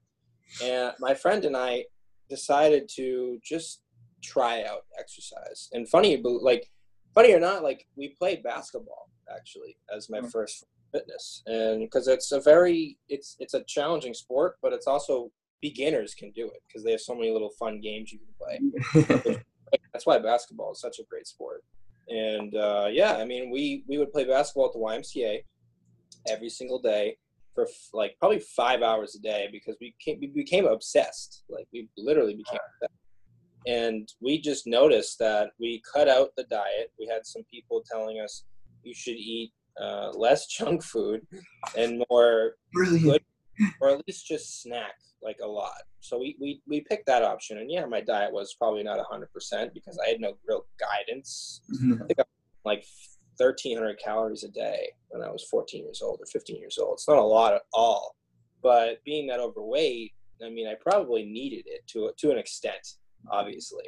And 0.64 0.94
my 1.00 1.14
friend 1.14 1.46
and 1.46 1.56
I 1.56 1.86
decided 2.30 2.90
to 2.96 3.40
just 3.44 3.82
try 4.24 4.64
out 4.64 4.82
exercise. 5.00 5.70
And 5.74 5.88
funny, 5.90 6.18
but 6.18 6.42
like 6.42 6.70
funny 7.14 7.34
or 7.34 7.40
not, 7.40 7.64
like 7.64 7.86
we 7.96 8.10
played 8.18 8.42
basketball 8.44 9.10
actually 9.34 9.78
as 9.96 10.10
my 10.10 10.20
Mm. 10.20 10.32
first 10.32 10.66
fitness 10.92 11.42
and 11.48 11.80
because 11.80 12.08
it's 12.08 12.32
a 12.32 12.40
very 12.40 13.00
it's 13.10 13.36
it's 13.40 13.56
a 13.56 13.64
challenging 13.64 14.14
sport 14.14 14.58
but 14.62 14.74
it's 14.74 14.86
also 14.86 15.32
beginners 15.60 16.14
can 16.14 16.30
do 16.32 16.46
it 16.46 16.62
because 16.68 16.84
they 16.84 16.92
have 16.92 17.02
so 17.02 17.16
many 17.16 17.32
little 17.32 17.50
fun 17.58 17.80
games 17.82 18.12
you 18.12 18.20
can 18.20 18.36
play 18.38 19.36
that's 19.92 20.06
why 20.06 20.20
basketball 20.20 20.72
is 20.74 20.80
such 20.80 21.00
a 21.00 21.04
great 21.10 21.26
sport 21.26 21.64
and 22.10 22.56
uh, 22.56 22.88
yeah 22.92 23.16
i 23.16 23.26
mean 23.26 23.50
we 23.50 23.84
we 23.88 23.98
would 23.98 24.12
play 24.12 24.26
basketball 24.26 24.66
at 24.68 24.74
the 24.74 24.80
ymca 24.80 25.42
every 26.30 26.50
single 26.50 26.82
day 26.82 27.16
for 27.56 27.64
f- 27.66 27.90
like 27.94 28.16
probably 28.20 28.40
five 28.40 28.82
hours 28.82 29.16
a 29.16 29.20
day 29.20 29.48
because 29.52 29.76
we 29.80 29.94
came, 30.04 30.18
we 30.20 30.28
became 30.28 30.66
obsessed 30.66 31.44
like 31.50 31.68
we 31.72 31.88
literally 31.98 32.34
became 32.36 32.60
obsessed. 32.82 33.00
and 33.68 34.10
we 34.22 34.40
just 34.42 34.68
noticed 34.68 35.18
that 35.20 35.52
we 35.60 35.82
cut 35.94 36.08
out 36.08 36.30
the 36.36 36.44
diet 36.46 36.92
we 37.00 37.06
had 37.06 37.26
some 37.26 37.44
people 37.52 37.84
telling 37.90 38.20
us 38.20 38.44
you 38.84 38.94
should 38.94 39.16
eat 39.16 39.52
uh, 39.82 40.10
less 40.12 40.48
junk 40.58 40.84
food 40.84 41.22
and 41.78 42.04
more 42.10 42.56
Brilliant. 42.74 43.24
or 43.82 43.90
at 43.90 44.02
least 44.08 44.28
just 44.28 44.62
snack 44.62 44.96
like 45.24 45.40
a 45.44 45.48
lot. 45.48 45.82
So 46.02 46.20
we, 46.20 46.36
we, 46.40 46.62
we 46.68 46.82
picked 46.82 47.06
that 47.08 47.24
option. 47.24 47.58
And 47.58 47.72
yeah, 47.72 47.86
my 47.86 48.02
diet 48.02 48.32
was 48.32 48.56
probably 48.56 48.84
not 48.84 49.00
100% 49.00 49.74
because 49.74 50.00
I 50.06 50.10
had 50.10 50.20
no 50.20 50.34
real 50.48 50.66
guidance. 50.80 51.62
Mhm. 51.72 52.08
Like 52.66 52.86
1,300 53.38 54.00
calories 54.00 54.44
a 54.44 54.50
day 54.50 54.90
when 55.10 55.24
I 55.24 55.32
was 55.32 55.44
14 55.50 55.84
years 55.84 56.02
old 56.02 56.20
or 56.22 56.26
15 56.26 56.60
years 56.60 56.78
old. 56.78 56.94
It's 56.94 57.08
not 57.08 57.18
a 57.18 57.22
lot 57.22 57.54
at 57.54 57.64
all. 57.74 58.16
But 58.62 59.04
being 59.04 59.28
that 59.28 59.40
overweight, 59.40 60.14
I 60.44 60.50
mean, 60.50 60.68
I 60.68 60.76
probably 60.80 61.26
needed 61.26 61.66
it 61.68 61.86
to, 61.88 62.12
to 62.18 62.32
an 62.32 62.38
extent, 62.38 62.96
obviously. 63.30 63.86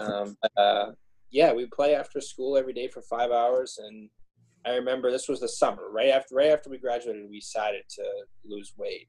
Um, 0.00 0.36
uh, 0.56 0.92
yeah, 1.30 1.52
we 1.52 1.66
play 1.66 1.94
after 1.94 2.20
school 2.20 2.56
every 2.56 2.72
day 2.72 2.88
for 2.88 3.02
five 3.02 3.30
hours. 3.30 3.78
And 3.82 4.08
I 4.64 4.76
remember 4.76 5.10
this 5.10 5.28
was 5.28 5.40
the 5.40 5.48
summer, 5.48 5.90
right 5.90 6.10
after, 6.10 6.34
right 6.34 6.50
after 6.50 6.70
we 6.70 6.78
graduated, 6.78 7.28
we 7.28 7.40
decided 7.40 7.82
to 7.90 8.04
lose 8.44 8.72
weight 8.76 9.08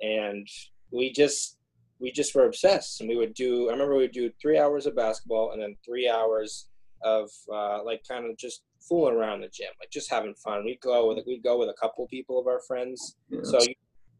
and 0.00 0.46
we 0.92 1.12
just 1.12 1.58
we 2.00 2.10
just 2.10 2.34
were 2.34 2.46
obsessed. 2.46 3.00
And 3.00 3.08
we 3.08 3.16
would 3.16 3.34
do 3.34 3.68
i 3.68 3.72
remember 3.72 3.94
we 3.94 4.02
would 4.02 4.12
do 4.12 4.30
three 4.40 4.58
hours 4.58 4.86
of 4.86 4.96
basketball 4.96 5.52
and 5.52 5.62
then 5.62 5.76
three 5.84 6.08
hours 6.08 6.68
of 7.02 7.30
uh, 7.52 7.82
like 7.84 8.02
kind 8.06 8.28
of 8.28 8.36
just 8.36 8.62
fooling 8.86 9.14
around 9.14 9.40
the 9.40 9.48
gym 9.48 9.68
like 9.80 9.90
just 9.90 10.10
having 10.10 10.34
fun. 10.34 10.64
We'd 10.64 10.80
go 10.80 11.08
with 11.08 11.24
we'd 11.26 11.42
go 11.42 11.58
with 11.58 11.68
a 11.68 11.74
couple 11.80 12.06
people 12.08 12.38
of 12.38 12.46
our 12.46 12.60
friends. 12.66 13.16
So 13.42 13.60
you 13.60 13.74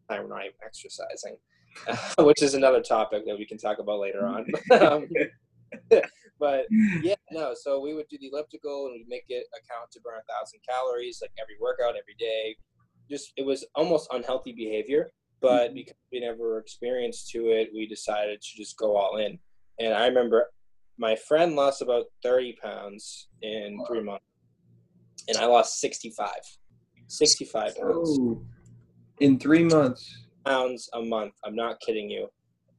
i'm 0.08 0.28
not 0.28 0.40
even 0.40 0.54
exercising 0.64 1.36
which 2.18 2.42
is 2.42 2.54
another 2.54 2.80
topic 2.80 3.24
that 3.24 3.38
we 3.38 3.46
can 3.46 3.56
talk 3.56 3.78
about 3.78 4.00
later 4.00 4.26
on. 4.26 4.46
Um, 4.80 5.06
but 6.40 6.64
yeah 7.00 7.14
no 7.30 7.54
so 7.54 7.80
we 7.80 7.94
would 7.94 8.06
do 8.10 8.18
the 8.20 8.26
elliptical 8.26 8.86
and 8.86 8.94
we'd 8.94 9.06
make 9.08 9.22
it 9.28 9.44
account 9.56 9.88
to 9.92 10.00
burn 10.00 10.18
a 10.18 10.32
thousand 10.32 10.58
calories 10.68 11.20
like 11.22 11.30
every 11.40 11.54
workout 11.60 11.90
every 11.90 12.16
day. 12.18 12.56
Just 13.08 13.32
it 13.36 13.46
was 13.46 13.64
almost 13.76 14.08
unhealthy 14.12 14.52
behavior 14.52 15.12
but 15.40 15.66
mm-hmm. 15.68 15.74
because 15.74 15.96
we 16.12 16.20
never 16.20 16.38
were 16.38 16.58
experienced 16.58 17.30
to 17.30 17.48
it 17.48 17.70
we 17.74 17.86
decided 17.86 18.40
to 18.40 18.56
just 18.56 18.76
go 18.76 18.96
all 18.96 19.16
in 19.16 19.38
and 19.78 19.94
i 19.94 20.06
remember 20.06 20.46
my 20.98 21.16
friend 21.16 21.56
lost 21.56 21.82
about 21.82 22.06
30 22.22 22.56
pounds 22.62 23.28
in 23.42 23.82
three 23.86 24.02
months 24.02 24.24
and 25.28 25.36
i 25.38 25.46
lost 25.46 25.80
65 25.80 26.28
65 27.10 27.76
pounds 27.76 28.18
Oh, 28.20 28.42
in 29.20 29.38
three 29.38 29.64
months. 29.64 30.16
pounds 30.46 30.88
a 30.94 31.02
month. 31.02 31.34
I'm 31.44 31.56
not 31.56 31.80
kidding 31.80 32.08
you. 32.08 32.28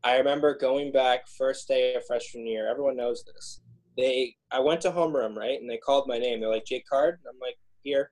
I 0.04 0.18
remember 0.18 0.58
going 0.58 0.92
back 0.92 1.28
first 1.38 1.68
day 1.68 1.94
of 1.94 2.06
freshman 2.06 2.48
year. 2.48 2.68
Everyone 2.70 2.96
knows 2.96 3.24
this. 3.24 3.62
They, 3.98 4.36
I 4.50 4.60
went 4.60 4.82
to 4.82 4.92
homeroom 4.92 5.36
right, 5.36 5.60
and 5.60 5.70
they 5.70 5.78
called 5.78 6.08
my 6.08 6.18
name. 6.18 6.40
They're 6.40 6.50
like 6.50 6.66
Jake 6.66 6.88
Card. 6.90 7.20
And 7.20 7.28
I'm 7.32 7.40
like 7.40 7.58
here, 7.84 8.10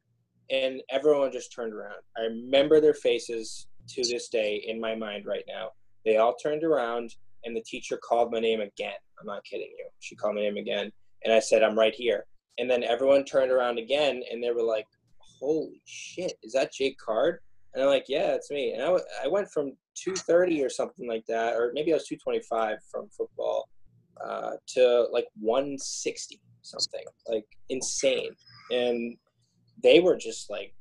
and 0.51 0.81
everyone 0.91 1.31
just 1.31 1.53
turned 1.53 1.73
around. 1.73 2.01
I 2.17 2.23
remember 2.23 2.79
their 2.79 2.93
faces 2.93 3.67
to 3.89 4.03
this 4.03 4.29
day 4.29 4.63
in 4.67 4.79
my 4.79 4.95
mind 4.95 5.25
right 5.25 5.43
now. 5.47 5.69
They 6.05 6.17
all 6.17 6.35
turned 6.35 6.63
around, 6.63 7.15
and 7.43 7.55
the 7.55 7.63
teacher 7.63 7.97
called 7.97 8.31
my 8.31 8.39
name 8.39 8.61
again. 8.61 8.93
I'm 9.19 9.25
not 9.25 9.43
kidding 9.43 9.71
you. 9.77 9.87
She 9.99 10.15
called 10.15 10.35
my 10.35 10.41
name 10.41 10.57
again, 10.57 10.91
and 11.23 11.33
I 11.33 11.39
said 11.39 11.63
I'm 11.63 11.77
right 11.77 11.93
here. 11.93 12.25
And 12.57 12.69
then 12.69 12.83
everyone 12.83 13.23
turned 13.25 13.51
around 13.51 13.79
again, 13.79 14.21
and 14.31 14.43
they 14.43 14.51
were 14.51 14.63
like, 14.63 14.85
"Holy 15.39 15.81
shit, 15.85 16.33
is 16.43 16.53
that 16.53 16.73
Jake 16.73 16.97
Card?" 16.97 17.39
And 17.73 17.83
I'm 17.83 17.89
like, 17.89 18.05
yeah, 18.07 18.33
it's 18.33 18.49
me. 18.49 18.73
And 18.73 18.81
I, 18.81 18.85
w- 18.85 19.05
I 19.23 19.27
went 19.27 19.49
from 19.49 19.73
230 19.95 20.63
or 20.63 20.69
something 20.69 21.07
like 21.07 21.25
that, 21.27 21.55
or 21.55 21.71
maybe 21.73 21.91
I 21.91 21.95
was 21.95 22.07
225 22.07 22.77
from 22.91 23.09
football, 23.09 23.69
uh, 24.23 24.51
to 24.69 25.07
like 25.11 25.27
160 25.39 26.41
something, 26.61 27.03
like 27.27 27.45
insane. 27.69 28.31
And 28.71 29.17
they 29.81 29.99
were 29.99 30.17
just 30.17 30.49
like, 30.49 30.73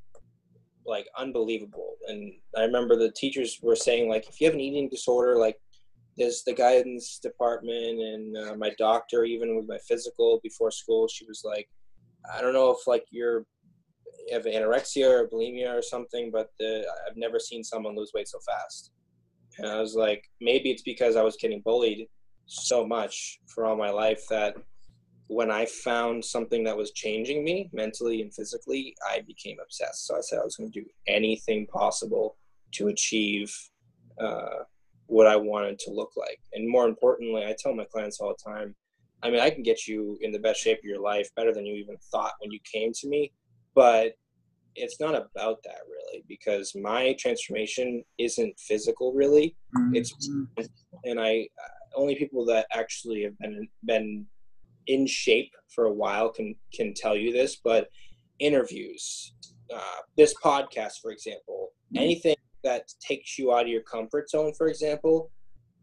like 0.89 1.07
unbelievable. 1.17 1.95
And 2.09 2.33
I 2.57 2.63
remember 2.63 2.97
the 2.97 3.13
teachers 3.13 3.59
were 3.63 3.77
saying 3.77 4.09
like, 4.09 4.29
if 4.29 4.41
you 4.41 4.47
have 4.47 4.55
an 4.55 4.61
eating 4.61 4.89
disorder, 4.89 5.37
like 5.37 5.57
there's 6.17 6.43
the 6.45 6.55
guidance 6.55 7.21
department 7.23 8.01
and 8.01 8.37
uh, 8.37 8.55
my 8.57 8.73
doctor, 8.79 9.25
even 9.25 9.57
with 9.57 9.69
my 9.69 9.79
physical 9.87 10.41
before 10.43 10.71
school, 10.71 11.07
she 11.07 11.25
was 11.27 11.43
like, 11.45 11.69
I 12.35 12.41
don't 12.41 12.55
know 12.55 12.71
if 12.71 12.87
like 12.87 13.05
you're 13.11 13.45
you 14.27 14.35
have 14.35 14.45
anorexia 14.45 15.09
or 15.09 15.29
bulimia 15.29 15.73
or 15.73 15.83
something, 15.83 16.31
but 16.31 16.51
the, 16.59 16.85
I've 17.09 17.17
never 17.17 17.39
seen 17.39 17.65
someone 17.65 17.97
lose 17.97 18.13
weight 18.15 18.29
so 18.29 18.39
fast. 18.41 18.93
And 19.59 19.67
I 19.67 19.81
was 19.81 19.95
like, 19.95 20.25
maybe 20.41 20.71
it's 20.71 20.83
because 20.83 21.17
I 21.17 21.23
was 21.23 21.37
getting 21.37 21.63
bullied 21.65 22.09
so 22.47 22.87
much 22.87 23.41
for 23.47 23.65
all 23.65 23.77
my 23.77 23.91
life 23.91 24.23
that 24.31 24.57
when 25.29 25.51
I 25.51 25.67
found 25.67 26.25
something 26.25 26.65
that 26.65 26.77
was 26.77 26.93
changing 26.93 27.45
me 27.45 27.71
mentally 27.73 28.23
and 28.23 28.35
physically, 28.35 28.95
I 29.09 29.21
became 29.21 29.59
obsessed. 29.63 30.07
So 30.07 30.17
I 30.17 30.21
said 30.21 30.41
I 30.41 30.45
was 30.45 30.57
going 30.57 30.73
to 30.73 30.81
do 30.81 30.87
anything 31.07 31.67
possible 31.67 32.37
to 32.73 32.89
achieve 32.89 33.55
uh, 34.21 34.65
what 35.07 35.27
I 35.27 35.37
wanted 35.37 35.79
to 35.81 35.91
look 35.91 36.13
like. 36.17 36.41
And 36.53 36.69
more 36.69 36.87
importantly, 36.87 37.45
I 37.45 37.55
tell 37.59 37.75
my 37.75 37.85
clients 37.85 38.21
all 38.21 38.35
the 38.37 38.51
time 38.51 38.75
I 39.23 39.31
mean, 39.31 39.41
I 39.41 39.51
can 39.51 39.63
get 39.63 39.87
you 39.87 40.17
in 40.21 40.31
the 40.31 40.39
best 40.39 40.61
shape 40.61 40.79
of 40.79 40.85
your 40.85 41.01
life 41.01 41.29
better 41.35 41.53
than 41.53 41.67
you 41.67 41.75
even 41.75 41.97
thought 42.11 42.33
when 42.41 42.51
you 42.51 42.61
came 42.71 42.93
to 42.93 43.09
me, 43.09 43.33
but 43.75 44.13
it's 44.77 45.01
not 45.01 45.15
about 45.15 45.59
that 45.65 45.81
really 45.91 46.23
because 46.29 46.73
my 46.77 47.17
transformation 47.19 48.05
isn't 48.19 48.59
physical 48.61 49.13
really. 49.13 49.57
Mm-hmm. 49.77 49.97
It's 49.97 50.31
and 51.05 51.21
I 51.21 51.49
only 51.97 52.15
people 52.15 52.45
that 52.47 52.67
actually 52.73 53.23
have 53.23 53.37
been 53.39 53.67
been 53.85 54.27
in 54.89 55.07
shape 55.07 55.53
for 55.69 55.85
a 55.85 55.93
while 55.93 56.31
can 56.31 56.55
can 56.75 56.93
tell 56.95 57.17
you 57.17 57.33
this, 57.33 57.57
but 57.63 57.89
interviews, 58.41 59.35
uh, 59.75 60.01
this 60.17 60.35
podcast, 60.43 61.01
for 61.01 61.13
example, 61.13 61.71
mm-hmm. 61.93 62.03
anything 62.03 62.37
that 62.65 62.89
takes 63.01 63.39
you 63.39 63.53
out 63.53 63.63
of 63.63 63.69
your 63.69 63.83
comfort 63.83 64.29
zone, 64.29 64.53
for 64.55 64.69
example, 64.69 65.31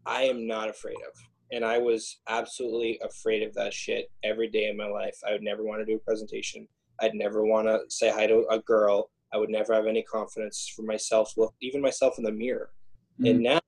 I 0.04 0.22
am 0.22 0.46
not 0.46 0.68
afraid 0.68 0.96
of. 0.96 1.12
And 1.52 1.64
I 1.64 1.78
was 1.78 2.20
absolutely 2.28 3.00
afraid 3.04 3.42
of 3.42 3.54
that 3.54 3.72
shit 3.72 4.10
every 4.24 4.48
day 4.48 4.68
of 4.68 4.76
my 4.76 4.86
life. 4.86 5.16
I 5.26 5.32
would 5.32 5.42
never 5.42 5.62
want 5.62 5.80
to 5.80 5.86
do 5.86 5.96
a 5.96 5.98
presentation. 5.98 6.66
I'd 7.00 7.14
never 7.14 7.44
want 7.44 7.68
to 7.68 7.80
say 7.88 8.10
hi 8.10 8.26
to 8.26 8.46
a 8.50 8.58
girl. 8.58 9.10
I 9.32 9.38
would 9.38 9.50
never 9.50 9.72
have 9.74 9.86
any 9.86 10.02
confidence 10.02 10.72
for 10.74 10.82
myself, 10.82 11.34
look 11.36 11.54
even 11.60 11.80
myself 11.80 12.18
in 12.18 12.24
the 12.24 12.32
mirror. 12.32 12.70
Mm-hmm. 13.20 13.26
And 13.26 13.42
now 13.42 13.60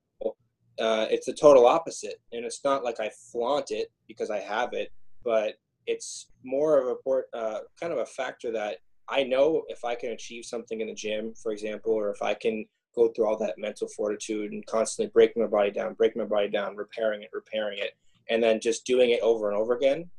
uh, 0.79 1.07
it's 1.09 1.25
the 1.25 1.33
total 1.33 1.67
opposite. 1.67 2.21
And 2.31 2.45
it's 2.45 2.63
not 2.63 2.83
like 2.83 2.99
I 2.99 3.11
flaunt 3.31 3.71
it 3.71 3.87
because 4.07 4.29
I 4.29 4.39
have 4.39 4.73
it, 4.73 4.91
but 5.23 5.55
it's 5.87 6.27
more 6.43 6.79
of 6.79 6.97
a 7.05 7.37
uh, 7.37 7.59
kind 7.79 7.91
of 7.91 7.99
a 7.99 8.05
factor 8.05 8.51
that 8.51 8.77
I 9.09 9.23
know 9.23 9.63
if 9.67 9.83
I 9.83 9.95
can 9.95 10.11
achieve 10.11 10.45
something 10.45 10.81
in 10.81 10.87
the 10.87 10.93
gym, 10.93 11.33
for 11.33 11.51
example, 11.51 11.93
or 11.93 12.11
if 12.11 12.21
I 12.21 12.35
can 12.35 12.65
go 12.95 13.09
through 13.09 13.27
all 13.27 13.37
that 13.37 13.57
mental 13.57 13.87
fortitude 13.87 14.51
and 14.51 14.65
constantly 14.65 15.11
breaking 15.11 15.41
my 15.41 15.47
body 15.47 15.71
down, 15.71 15.93
breaking 15.93 16.21
my 16.21 16.27
body 16.27 16.49
down, 16.49 16.75
repairing 16.75 17.23
it, 17.23 17.29
repairing 17.33 17.79
it, 17.79 17.91
and 18.29 18.41
then 18.41 18.59
just 18.59 18.85
doing 18.85 19.09
it 19.09 19.21
over 19.21 19.49
and 19.49 19.57
over 19.57 19.75
again 19.75 20.09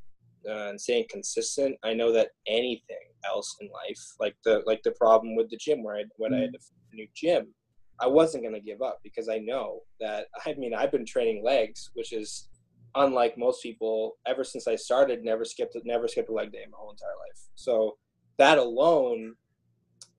uh, 0.49 0.71
and 0.71 0.81
staying 0.81 1.07
consistent. 1.09 1.77
I 1.83 1.95
know 1.95 2.13
that 2.13 2.31
anything 2.47 2.97
else 3.25 3.57
in 3.61 3.69
life, 3.69 4.15
like 4.19 4.37
the 4.45 4.63
like 4.67 4.83
the 4.83 4.93
problem 4.93 5.37
with 5.37 5.51
the 5.51 5.57
gym, 5.57 5.83
where 5.83 5.97
I 5.97 6.05
when 6.17 6.35
I 6.35 6.41
had 6.41 6.55
a 6.55 6.95
new 6.95 7.07
gym, 7.15 7.55
I 8.01 8.07
wasn't 8.07 8.45
going 8.45 8.55
to 8.55 8.61
give 8.61 8.83
up 8.83 8.99
because 9.05 9.29
I 9.29 9.39
know 9.39 9.81
that. 10.01 10.27
I 10.45 10.55
mean, 10.55 10.75
I've 10.75 10.93
been 10.93 11.07
training 11.07 11.45
legs, 11.45 11.91
which 11.95 12.13
is 12.13 12.49
unlike 12.95 13.39
most 13.39 13.63
people. 13.63 14.17
Ever 14.27 14.45
since 14.45 14.67
I 14.67 14.77
started, 14.77 15.25
never 15.25 15.45
skipped 15.45 15.77
never 15.85 16.09
skipped 16.09 16.29
a 16.29 16.33
leg 16.33 16.53
day 16.53 16.65
my 16.71 16.77
whole 16.79 16.91
entire 16.91 17.09
life. 17.09 17.41
So 17.55 17.97
that 18.39 18.59
alone 18.59 19.35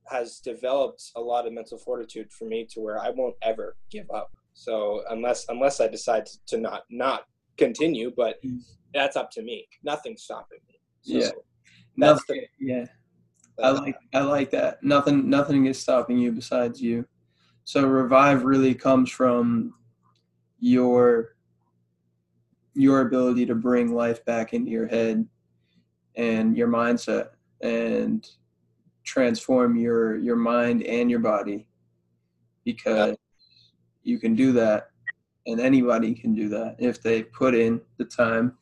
has 0.10 0.40
developed 0.40 1.12
a 1.16 1.22
lot 1.22 1.48
of 1.48 1.54
mental 1.54 1.78
fortitude 1.78 2.32
for 2.32 2.46
me 2.46 2.66
to 2.72 2.82
where 2.82 3.00
I 3.00 3.10
won't 3.10 3.36
ever 3.42 3.78
give 3.90 4.10
up. 4.12 4.32
So 4.54 5.04
unless 5.10 5.46
unless 5.50 5.80
I 5.80 5.88
decide 5.88 6.28
to 6.48 6.58
not 6.58 6.84
not 6.90 7.26
continue, 7.58 8.12
but 8.16 8.44
mm. 8.44 8.60
that's 8.94 9.16
up 9.16 9.32
to 9.32 9.42
me. 9.42 9.68
Nothing's 9.84 10.24
stopping 10.24 10.60
me. 10.68 10.80
So 11.02 11.14
yeah. 11.18 11.32
Nothing, 11.98 12.46
the, 12.60 12.66
yeah. 12.66 12.86
I 13.62 13.70
like 13.72 13.96
I 14.14 14.22
like 14.22 14.52
that. 14.52 14.84
Nothing 14.84 15.30
nothing 15.30 15.66
is 15.66 15.80
stopping 15.80 16.18
you 16.18 16.32
besides 16.32 16.82
you. 16.82 17.06
So 17.64 17.86
revive 17.86 18.44
really 18.44 18.74
comes 18.74 19.10
from 19.10 19.74
your 20.60 21.36
your 22.74 23.02
ability 23.02 23.46
to 23.46 23.56
bring 23.56 23.94
life 23.94 24.24
back 24.26 24.54
into 24.54 24.72
your 24.72 24.88
head 24.88 25.28
and 26.16 26.56
your 26.58 26.68
mindset 26.68 27.30
and 27.62 28.30
transform 29.04 29.76
your 29.76 30.18
your 30.18 30.36
mind 30.36 30.84
and 30.84 31.10
your 31.10 31.20
body 31.20 31.68
because 32.64 33.16
you 34.04 34.20
can 34.20 34.36
do 34.36 34.52
that 34.52 34.90
and 35.48 35.60
anybody 35.60 36.14
can 36.14 36.34
do 36.34 36.48
that 36.50 36.76
if 36.80 37.02
they 37.02 37.24
put 37.24 37.56
in 37.56 37.82
the 37.98 38.06
time 38.06 38.58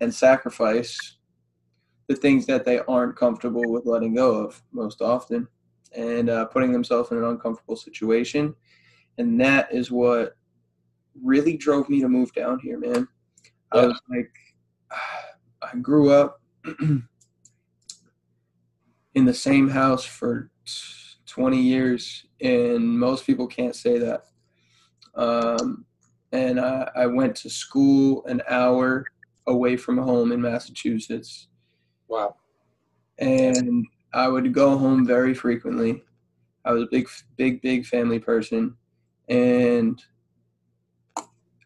and 0.00 0.12
sacrifice 0.12 1.16
the 2.08 2.16
things 2.16 2.44
that 2.46 2.64
they 2.64 2.80
aren't 2.80 3.16
comfortable 3.16 3.70
with 3.70 3.86
letting 3.86 4.14
go 4.14 4.34
of 4.34 4.62
most 4.72 5.00
often 5.00 5.46
and 5.96 6.28
uh, 6.28 6.44
putting 6.46 6.72
themselves 6.72 7.10
in 7.10 7.18
an 7.18 7.24
uncomfortable 7.24 7.76
situation. 7.76 8.54
And 9.16 9.40
that 9.40 9.72
is 9.72 9.90
what 9.90 10.36
really 11.22 11.56
drove 11.56 11.88
me 11.88 12.00
to 12.00 12.08
move 12.08 12.32
down 12.34 12.58
here 12.58 12.76
man 12.76 13.06
yeah. 13.74 13.82
i 13.82 13.86
was 13.86 14.00
like 14.10 14.30
i 15.62 15.76
grew 15.78 16.10
up 16.10 16.40
in 19.14 19.24
the 19.24 19.34
same 19.34 19.68
house 19.68 20.04
for 20.04 20.50
20 21.34 21.60
years, 21.60 22.26
and 22.40 22.86
most 22.86 23.26
people 23.26 23.48
can't 23.48 23.74
say 23.74 23.98
that. 23.98 24.26
Um, 25.16 25.84
and 26.30 26.60
I, 26.60 26.88
I 26.94 27.06
went 27.06 27.34
to 27.36 27.50
school 27.50 28.24
an 28.26 28.40
hour 28.48 29.04
away 29.48 29.76
from 29.76 29.98
home 29.98 30.30
in 30.30 30.40
Massachusetts. 30.40 31.48
Wow. 32.06 32.36
And 33.18 33.84
I 34.12 34.28
would 34.28 34.52
go 34.52 34.78
home 34.78 35.04
very 35.04 35.34
frequently. 35.34 36.04
I 36.64 36.72
was 36.72 36.84
a 36.84 36.88
big, 36.90 37.08
big, 37.36 37.60
big 37.62 37.84
family 37.84 38.20
person. 38.20 38.76
And 39.28 40.00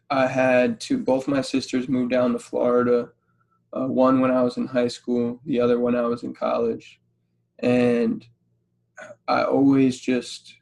I 0.09 0.27
had 0.27 0.79
two, 0.79 0.97
both 0.97 1.27
my 1.27 1.41
sisters 1.41 1.87
moved 1.87 2.11
down 2.11 2.33
to 2.33 2.39
Florida. 2.39 3.09
Uh, 3.71 3.85
one 3.85 4.19
when 4.19 4.31
I 4.31 4.41
was 4.41 4.57
in 4.57 4.65
high 4.65 4.87
school, 4.87 5.39
the 5.45 5.59
other 5.59 5.79
when 5.79 5.95
I 5.95 6.01
was 6.01 6.23
in 6.23 6.33
college 6.33 6.99
and 7.61 8.25
I 9.27 9.43
always 9.43 9.99
just 9.99 10.55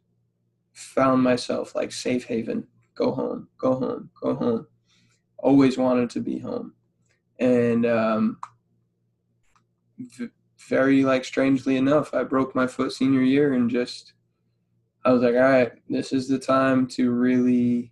found 0.73 1.23
myself 1.23 1.75
like 1.75 1.91
safe 1.91 2.25
haven. 2.25 2.67
Go 2.95 3.11
home, 3.11 3.47
go 3.57 3.75
home, 3.75 4.09
go 4.21 4.35
home. 4.35 4.67
Always 5.37 5.77
wanted 5.77 6.09
to 6.11 6.19
be 6.19 6.39
home, 6.39 6.73
and 7.39 7.85
um, 7.85 8.39
v- 9.99 10.29
very 10.67 11.03
like 11.03 11.23
strangely 11.23 11.77
enough, 11.77 12.13
I 12.13 12.23
broke 12.23 12.55
my 12.55 12.65
foot 12.65 12.91
senior 12.91 13.21
year 13.21 13.53
and 13.53 13.69
just 13.69 14.13
I 15.05 15.11
was 15.11 15.21
like, 15.21 15.35
all 15.35 15.41
right, 15.41 15.71
this 15.87 16.11
is 16.11 16.27
the 16.27 16.39
time 16.39 16.87
to 16.87 17.11
really 17.11 17.91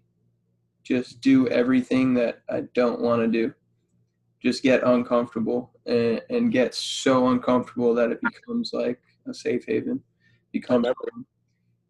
just 0.86 1.20
do 1.22 1.48
everything 1.50 2.14
that 2.14 2.42
I 2.50 2.62
don't 2.74 3.02
want 3.02 3.22
to 3.22 3.28
do 3.28 3.54
just 4.46 4.62
get 4.62 4.84
uncomfortable 4.84 5.72
and, 5.88 6.22
and 6.30 6.52
get 6.52 6.76
so 6.76 7.30
uncomfortable 7.30 7.96
that 7.96 8.12
it 8.12 8.20
becomes 8.22 8.72
like 8.74 9.02
a 9.28 9.34
safe 9.34 9.66
haven. 9.68 10.02
Become 10.52 10.86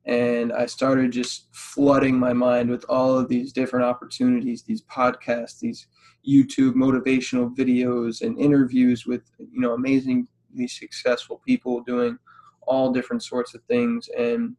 and 0.05 0.53
I 0.53 0.65
started 0.65 1.11
just 1.11 1.53
flooding 1.53 2.17
my 2.17 2.31
mind 2.31 2.69
with 2.69 2.85
all 2.87 3.17
of 3.17 3.27
these 3.27 3.51
different 3.51 3.85
opportunities, 3.85 4.63
these 4.63 4.83
podcasts, 4.83 5.59
these 5.59 5.87
YouTube 6.27 6.73
motivational 6.73 7.53
videos 7.55 8.21
and 8.21 8.39
interviews 8.39 9.05
with 9.05 9.23
you 9.37 9.59
know 9.59 9.73
amazingly 9.73 10.27
successful 10.67 11.41
people 11.45 11.81
doing 11.81 12.17
all 12.65 12.93
different 12.93 13.21
sorts 13.21 13.53
of 13.53 13.61
things. 13.63 14.07
And 14.17 14.55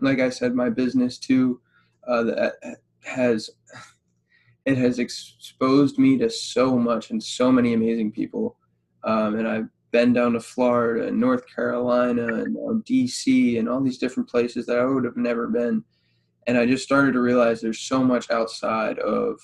like 0.00 0.20
I 0.20 0.30
said, 0.30 0.54
my 0.54 0.70
business 0.70 1.18
too 1.18 1.60
uh, 2.06 2.22
that 2.22 2.54
has 3.08 3.50
it 4.64 4.76
has 4.76 4.98
exposed 4.98 5.98
me 5.98 6.18
to 6.18 6.28
so 6.28 6.78
much 6.78 7.10
and 7.10 7.22
so 7.22 7.50
many 7.50 7.72
amazing 7.72 8.12
people. 8.12 8.56
Um, 9.02 9.38
and 9.38 9.48
I've 9.48 9.68
been 9.92 10.12
down 10.12 10.34
to 10.34 10.40
Florida 10.40 11.08
and 11.08 11.18
North 11.18 11.44
Carolina 11.54 12.26
and 12.26 12.84
DC 12.84 13.58
and 13.58 13.66
all 13.68 13.80
these 13.80 13.96
different 13.96 14.28
places 14.28 14.66
that 14.66 14.78
I 14.78 14.84
would 14.84 15.04
have 15.04 15.16
never 15.16 15.46
been. 15.46 15.82
And 16.46 16.58
I 16.58 16.66
just 16.66 16.84
started 16.84 17.12
to 17.12 17.20
realize 17.20 17.60
there's 17.60 17.80
so 17.80 18.02
much 18.04 18.30
outside 18.30 18.98
of 18.98 19.40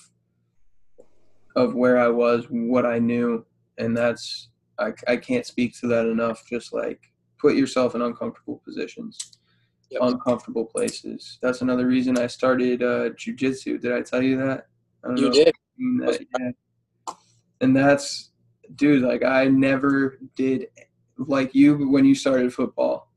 of 1.55 1.73
where 1.73 1.97
I 1.97 2.09
was, 2.09 2.45
what 2.49 2.85
I 2.85 2.99
knew, 2.99 3.45
and 3.77 3.95
that's 3.95 4.49
I, 4.77 4.91
I 5.07 5.17
can't 5.17 5.45
speak 5.45 5.79
to 5.79 5.87
that 5.87 6.05
enough. 6.05 6.43
Just 6.47 6.73
like 6.73 6.99
put 7.39 7.55
yourself 7.55 7.95
in 7.95 8.01
uncomfortable 8.01 8.61
positions, 8.65 9.34
yep. 10.01 10.11
uncomfortable 10.11 10.65
places. 10.65 11.39
That's 11.41 11.61
another 11.61 11.87
reason 11.87 12.17
I 12.17 12.27
started 12.27 12.83
uh, 12.83 13.09
jujitsu. 13.11 13.79
Did 13.81 13.91
I 13.91 14.01
tell 14.01 14.21
you 14.21 14.37
that? 14.37 14.67
you 15.15 15.29
know. 15.29 15.31
did. 15.31 15.53
That, 15.99 16.25
yeah. 16.39 17.13
And 17.61 17.75
that's, 17.75 18.31
dude, 18.75 19.03
like 19.03 19.23
I 19.23 19.45
never 19.45 20.19
did 20.35 20.67
like 21.17 21.55
you 21.55 21.89
when 21.89 22.05
you 22.05 22.15
started 22.15 22.53
football. 22.53 23.11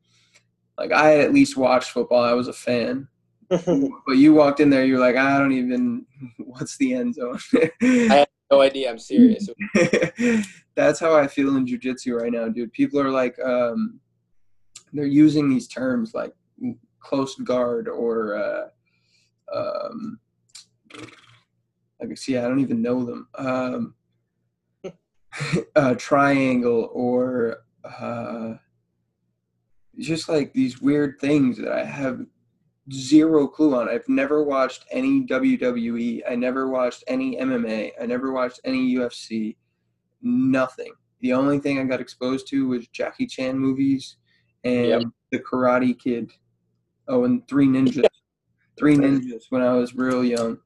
like 0.77 0.93
I 0.93 1.09
had 1.09 1.21
at 1.21 1.33
least 1.33 1.57
watched 1.57 1.91
football. 1.91 2.23
I 2.23 2.33
was 2.33 2.49
a 2.49 2.53
fan. 2.53 3.09
but 3.49 4.17
you 4.17 4.35
walked 4.35 4.61
in 4.61 4.69
there, 4.69 4.85
you're 4.85 5.01
like, 5.01 5.17
I 5.17 5.39
don't 5.39 5.53
even. 5.53 6.05
What's 6.39 6.77
the 6.77 6.95
end 6.95 7.15
zone? 7.15 7.39
I 7.83 8.17
have 8.17 8.29
no 8.51 8.61
idea. 8.61 8.91
I'm 8.91 8.99
serious. 8.99 9.49
That's 10.75 11.01
how 11.01 11.17
I 11.17 11.27
feel 11.27 11.57
in 11.57 11.67
jujitsu 11.67 12.21
right 12.21 12.33
now, 12.33 12.49
dude. 12.49 12.73
People 12.73 13.01
are 13.01 13.11
like, 13.11 13.39
um, 13.45 14.01
they're 14.93 15.07
using 15.07 15.49
these 15.49 15.69
terms 15.69 16.15
like 16.15 16.33
close 17.01 17.35
guard 17.37 17.89
or, 17.89 18.37
uh, 18.37 18.69
um, 19.55 20.19
like, 22.01 22.17
see, 22.17 22.37
I 22.37 22.43
don't 22.43 22.61
even 22.61 22.83
know 22.83 23.05
them. 23.05 23.29
Um, 23.35 23.95
uh, 25.77 25.95
triangle 25.95 26.91
or 26.93 27.59
uh, 27.85 28.55
just 29.99 30.29
like 30.29 30.53
these 30.53 30.81
weird 30.81 31.19
things 31.21 31.59
that 31.59 31.73
I 31.73 31.85
have 31.85 32.21
zero 32.93 33.47
clue 33.47 33.75
on. 33.75 33.89
I've 33.89 34.09
never 34.09 34.43
watched 34.43 34.85
any 34.91 35.27
WWE. 35.27 36.23
I 36.29 36.35
never 36.35 36.69
watched 36.69 37.05
any 37.07 37.37
MMA. 37.37 37.93
I 38.01 38.07
never 38.07 38.33
watched 38.33 38.61
any 38.65 38.95
UFC. 38.95 39.57
Nothing. 40.23 40.93
The 41.21 41.33
only 41.33 41.59
thing 41.59 41.79
I 41.79 41.85
got 41.85 42.01
exposed 42.01 42.49
to 42.49 42.69
was 42.69 42.87
Jackie 42.89 43.27
Chan 43.27 43.59
movies 43.59 44.17
and 44.65 44.87
yep. 44.87 45.03
The 45.31 45.41
Karate 45.41 45.99
Kid. 45.99 46.31
Oh, 47.09 47.25
and 47.25 47.47
Three 47.49 47.67
Ninjas. 47.67 48.05
Three 48.79 48.97
Ninjas 48.97 49.45
when 49.51 49.63
I 49.63 49.73
was 49.73 49.95
real 49.95 50.23
young. 50.23 50.59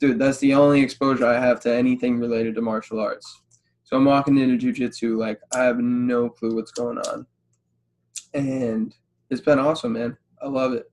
Dude, 0.00 0.18
that's 0.18 0.38
the 0.38 0.54
only 0.54 0.80
exposure 0.80 1.26
I 1.26 1.38
have 1.38 1.60
to 1.60 1.74
anything 1.74 2.18
related 2.18 2.54
to 2.56 2.62
martial 2.62 3.00
arts. 3.00 3.42
So 3.84 3.96
I'm 3.96 4.04
walking 4.04 4.38
into 4.38 4.66
jujitsu 4.66 5.16
like 5.16 5.40
I 5.54 5.62
have 5.64 5.78
no 5.78 6.28
clue 6.28 6.54
what's 6.54 6.72
going 6.72 6.98
on. 6.98 7.26
And 8.32 8.94
it's 9.30 9.40
been 9.40 9.58
awesome, 9.58 9.92
man. 9.92 10.16
I 10.42 10.48
love 10.48 10.72
it 10.72 10.90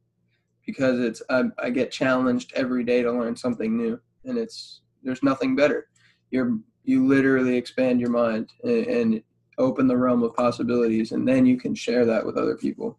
because 0.65 0.99
it's 0.99 1.21
I, 1.30 1.43
I 1.58 1.69
get 1.69 1.91
challenged 1.91 2.54
every 2.56 2.84
day 2.84 3.01
to 3.01 3.12
learn 3.12 3.36
something 3.36 3.75
new, 3.75 3.99
and 4.25 4.38
it's 4.38 4.82
there's 5.04 5.23
nothing 5.23 5.56
better. 5.56 5.88
You're 6.30 6.58
you 6.84 7.08
literally 7.08 7.56
expand 7.58 7.99
your 7.99 8.10
mind 8.10 8.49
and, 8.63 8.86
and 8.88 9.23
open 9.58 9.88
the 9.88 9.97
realm 9.97 10.23
of 10.23 10.36
possibilities, 10.36 11.12
and 11.12 11.27
then 11.27 11.45
you 11.45 11.58
can 11.58 11.75
share 11.75 12.06
that 12.06 12.25
with 12.25 12.38
other 12.38 12.56
people. 12.56 12.97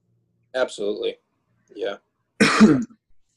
Absolutely, 0.54 1.16
yeah. 1.76 1.96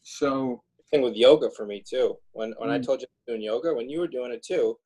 so 0.01 0.61
thing 0.91 1.01
with 1.01 1.15
yoga 1.15 1.49
for 1.51 1.65
me 1.65 1.83
too. 1.87 2.15
When 2.31 2.53
when 2.57 2.69
mm. 2.69 2.73
I 2.73 2.79
told 2.79 3.01
you 3.01 3.07
I 3.07 3.31
doing 3.31 3.41
yoga, 3.41 3.73
when 3.73 3.89
you 3.89 3.99
were 3.99 4.07
doing 4.07 4.31
it 4.31 4.43
too, 4.43 4.77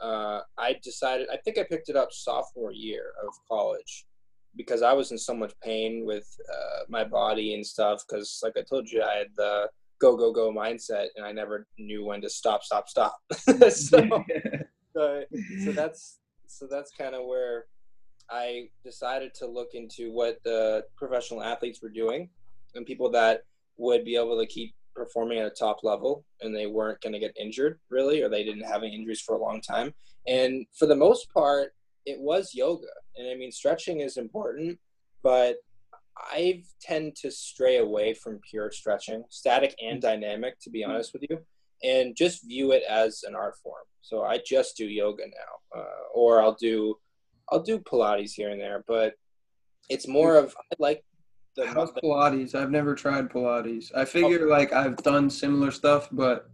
uh, 0.00 0.40
I 0.58 0.76
decided. 0.82 1.28
I 1.32 1.36
think 1.38 1.58
I 1.58 1.64
picked 1.64 1.88
it 1.88 1.96
up 1.96 2.12
sophomore 2.12 2.72
year 2.72 3.12
of 3.26 3.32
college, 3.48 4.06
because 4.56 4.82
I 4.82 4.92
was 4.92 5.12
in 5.12 5.18
so 5.18 5.34
much 5.34 5.52
pain 5.62 6.04
with 6.04 6.26
uh, 6.52 6.84
my 6.88 7.04
body 7.04 7.54
and 7.54 7.66
stuff. 7.66 8.02
Because, 8.08 8.40
like 8.42 8.54
I 8.56 8.62
told 8.62 8.88
you, 8.90 9.02
I 9.02 9.16
had 9.16 9.28
the 9.36 9.68
go 10.00 10.16
go 10.16 10.32
go 10.32 10.52
mindset, 10.52 11.08
and 11.16 11.24
I 11.24 11.32
never 11.32 11.66
knew 11.78 12.04
when 12.04 12.20
to 12.22 12.30
stop, 12.30 12.62
stop, 12.62 12.88
stop. 12.88 13.16
so, 13.32 13.68
so, 13.68 15.24
so 15.64 15.72
that's 15.72 16.18
so 16.46 16.66
that's 16.70 16.90
kind 16.92 17.14
of 17.14 17.26
where 17.26 17.66
I 18.30 18.68
decided 18.84 19.34
to 19.34 19.46
look 19.46 19.74
into 19.74 20.12
what 20.12 20.38
the 20.44 20.84
professional 20.96 21.42
athletes 21.42 21.80
were 21.82 21.90
doing 21.90 22.28
and 22.76 22.86
people 22.86 23.10
that 23.10 23.42
would 23.76 24.04
be 24.04 24.16
able 24.16 24.38
to 24.38 24.46
keep 24.46 24.74
performing 24.94 25.38
at 25.38 25.46
a 25.46 25.50
top 25.50 25.78
level 25.82 26.24
and 26.40 26.54
they 26.54 26.66
weren't 26.66 27.00
going 27.02 27.12
to 27.12 27.18
get 27.18 27.36
injured 27.38 27.78
really 27.90 28.22
or 28.22 28.30
they 28.30 28.42
didn't 28.42 28.64
have 28.64 28.82
any 28.82 28.94
injuries 28.94 29.20
for 29.20 29.34
a 29.34 29.42
long 29.42 29.60
time 29.60 29.92
and 30.26 30.64
for 30.78 30.86
the 30.86 30.96
most 30.96 31.30
part 31.34 31.72
it 32.06 32.20
was 32.20 32.54
yoga. 32.54 32.86
And 33.16 33.28
I 33.28 33.34
mean, 33.34 33.50
stretching 33.50 34.00
is 34.00 34.16
important, 34.16 34.78
but 35.22 35.56
I 36.16 36.62
tend 36.80 37.16
to 37.16 37.30
stray 37.30 37.78
away 37.78 38.14
from 38.14 38.40
pure 38.48 38.70
stretching, 38.70 39.24
static 39.28 39.74
and 39.82 40.00
dynamic, 40.00 40.58
to 40.60 40.70
be 40.70 40.82
mm-hmm. 40.82 40.92
honest 40.92 41.12
with 41.12 41.24
you, 41.28 41.40
and 41.82 42.16
just 42.16 42.46
view 42.46 42.72
it 42.72 42.84
as 42.88 43.22
an 43.24 43.34
art 43.34 43.56
form. 43.62 43.82
So 44.00 44.22
I 44.22 44.38
just 44.46 44.76
do 44.76 44.86
yoga 44.86 45.24
now, 45.24 45.80
uh, 45.80 46.08
or 46.14 46.40
I'll 46.40 46.54
do 46.54 46.96
I'll 47.50 47.62
do 47.62 47.78
Pilates 47.78 48.32
here 48.32 48.50
and 48.50 48.60
there, 48.60 48.84
but 48.88 49.14
it's 49.88 50.08
more 50.08 50.36
of 50.36 50.54
I 50.58 50.76
like 50.78 51.04
the 51.56 51.66
How's 51.66 51.92
Pilates. 51.92 52.54
I've 52.54 52.70
never 52.70 52.94
tried 52.94 53.30
Pilates. 53.30 53.90
I 53.94 54.04
figure 54.04 54.46
like 54.48 54.72
I've 54.72 54.96
done 54.98 55.30
similar 55.30 55.70
stuff, 55.70 56.08
but 56.12 56.48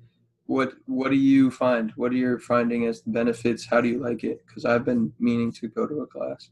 what 0.47 0.75
what 0.87 1.11
do 1.11 1.17
you 1.17 1.51
find? 1.51 1.93
What 1.97 2.13
are 2.13 2.17
you 2.17 2.39
finding 2.39 2.87
as 2.87 3.03
the 3.03 3.11
benefits? 3.11 3.67
How 3.67 3.81
do 3.81 3.89
you 3.89 3.99
like 3.99 4.25
it? 4.25 4.45
Because 4.47 4.65
I've 4.65 4.85
been 4.85 5.13
meaning 5.19 5.53
to 5.53 5.69
go 5.69 5.87
to 5.87 6.01
a 6.01 6.07
class. 6.07 6.51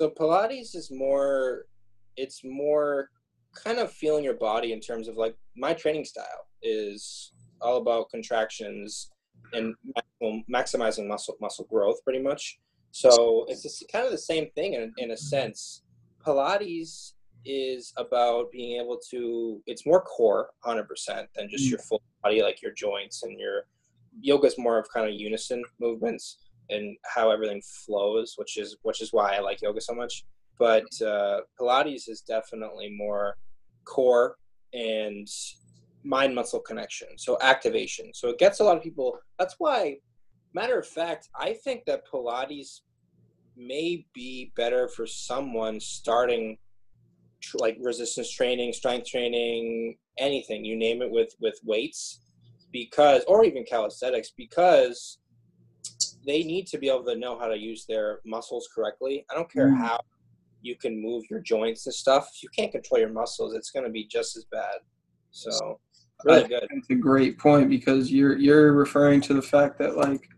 So 0.00 0.10
Pilates 0.10 0.74
is 0.74 0.90
more, 0.90 1.66
it's 2.16 2.42
more 2.44 3.10
kind 3.54 3.78
of 3.78 3.92
feeling 3.92 4.24
your 4.24 4.34
body 4.34 4.72
in 4.72 4.80
terms 4.80 5.06
of 5.06 5.16
like 5.16 5.36
my 5.56 5.72
training 5.74 6.04
style 6.04 6.46
is 6.62 7.32
all 7.60 7.76
about 7.76 8.10
contractions 8.10 9.10
and 9.52 9.74
maximizing 10.50 11.06
muscle 11.06 11.36
muscle 11.40 11.66
growth 11.70 12.02
pretty 12.04 12.22
much. 12.22 12.58
So 12.90 13.46
it's 13.48 13.62
just 13.62 13.84
kind 13.90 14.04
of 14.04 14.12
the 14.12 14.18
same 14.18 14.50
thing 14.54 14.74
in, 14.74 14.92
in 14.98 15.12
a 15.12 15.16
sense. 15.16 15.82
Pilates 16.24 17.12
is 17.44 17.92
about 17.96 18.50
being 18.50 18.80
able 18.80 18.98
to 19.10 19.62
it's 19.66 19.86
more 19.86 20.00
core 20.00 20.50
100% 20.64 20.86
than 21.34 21.48
just 21.48 21.68
your 21.68 21.78
mm. 21.78 21.88
full 21.88 22.02
body 22.22 22.42
like 22.42 22.62
your 22.62 22.72
joints 22.72 23.22
and 23.22 23.38
your 23.38 23.62
yoga 24.20 24.46
is 24.46 24.58
more 24.58 24.78
of 24.78 24.86
kind 24.92 25.08
of 25.08 25.14
unison 25.18 25.62
movements 25.80 26.38
and 26.70 26.96
how 27.04 27.30
everything 27.30 27.60
flows 27.62 28.34
which 28.36 28.56
is 28.56 28.76
which 28.82 29.00
is 29.02 29.12
why 29.12 29.34
i 29.34 29.40
like 29.40 29.60
yoga 29.62 29.80
so 29.80 29.94
much. 29.94 30.24
But 30.58 30.84
uh, 31.02 31.40
pilates 31.58 32.08
is 32.08 32.20
definitely 32.20 32.94
more 32.96 33.36
core 33.84 34.36
and 34.72 35.26
mind 36.04 36.34
muscle 36.34 36.60
connection 36.60 37.08
so 37.16 37.38
activation. 37.40 38.12
So 38.14 38.28
it 38.28 38.38
gets 38.38 38.60
a 38.60 38.64
lot 38.64 38.76
of 38.76 38.82
people 38.82 39.18
that's 39.38 39.56
why 39.58 39.96
matter 40.54 40.78
of 40.78 40.86
fact 40.86 41.28
i 41.34 41.52
think 41.52 41.84
that 41.86 42.06
pilates 42.06 42.80
may 43.56 44.06
be 44.14 44.52
better 44.56 44.88
for 44.88 45.06
someone 45.06 45.78
starting 45.80 46.56
tr- 47.42 47.58
like 47.58 47.76
resistance 47.80 48.30
training, 48.30 48.72
strength 48.72 49.06
training, 49.06 49.96
anything 50.18 50.64
you 50.64 50.76
name 50.76 51.02
it 51.02 51.10
with 51.10 51.34
with 51.40 51.58
weights, 51.64 52.20
because 52.72 53.22
or 53.28 53.44
even 53.44 53.64
calisthenics 53.64 54.32
because 54.36 55.18
they 56.24 56.42
need 56.42 56.66
to 56.68 56.78
be 56.78 56.88
able 56.88 57.04
to 57.04 57.16
know 57.16 57.38
how 57.38 57.48
to 57.48 57.56
use 57.56 57.84
their 57.86 58.20
muscles 58.24 58.68
correctly. 58.74 59.26
I 59.30 59.34
don't 59.34 59.50
care 59.50 59.68
mm. 59.68 59.78
how 59.78 60.00
you 60.62 60.76
can 60.76 61.00
move 61.00 61.24
your 61.28 61.40
joints 61.40 61.86
and 61.86 61.94
stuff. 61.94 62.30
If 62.34 62.42
you 62.42 62.48
can't 62.56 62.70
control 62.70 63.00
your 63.00 63.12
muscles, 63.12 63.54
it's 63.54 63.70
going 63.70 63.84
to 63.84 63.90
be 63.90 64.04
just 64.04 64.36
as 64.36 64.44
bad. 64.44 64.76
So 65.32 65.80
really 66.24 66.48
good. 66.48 66.66
That's 66.72 66.90
a 66.90 66.94
great 66.94 67.38
point 67.38 67.68
because 67.68 68.12
you're 68.12 68.36
you're 68.36 68.72
referring 68.72 69.20
to 69.22 69.34
the 69.34 69.42
fact 69.42 69.78
that 69.78 69.96
like 69.96 70.28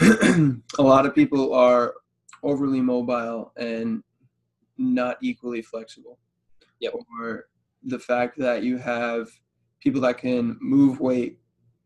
a 0.78 0.82
lot 0.82 1.06
of 1.06 1.14
people 1.14 1.52
are 1.52 1.94
overly 2.42 2.80
mobile 2.80 3.52
and 3.56 4.02
not 4.80 5.18
equally 5.22 5.62
flexible. 5.62 6.18
Yep. 6.80 6.94
Or 7.20 7.48
the 7.84 7.98
fact 7.98 8.38
that 8.38 8.62
you 8.62 8.78
have 8.78 9.28
people 9.80 10.00
that 10.00 10.18
can 10.18 10.58
move 10.60 11.00
weight 11.00 11.38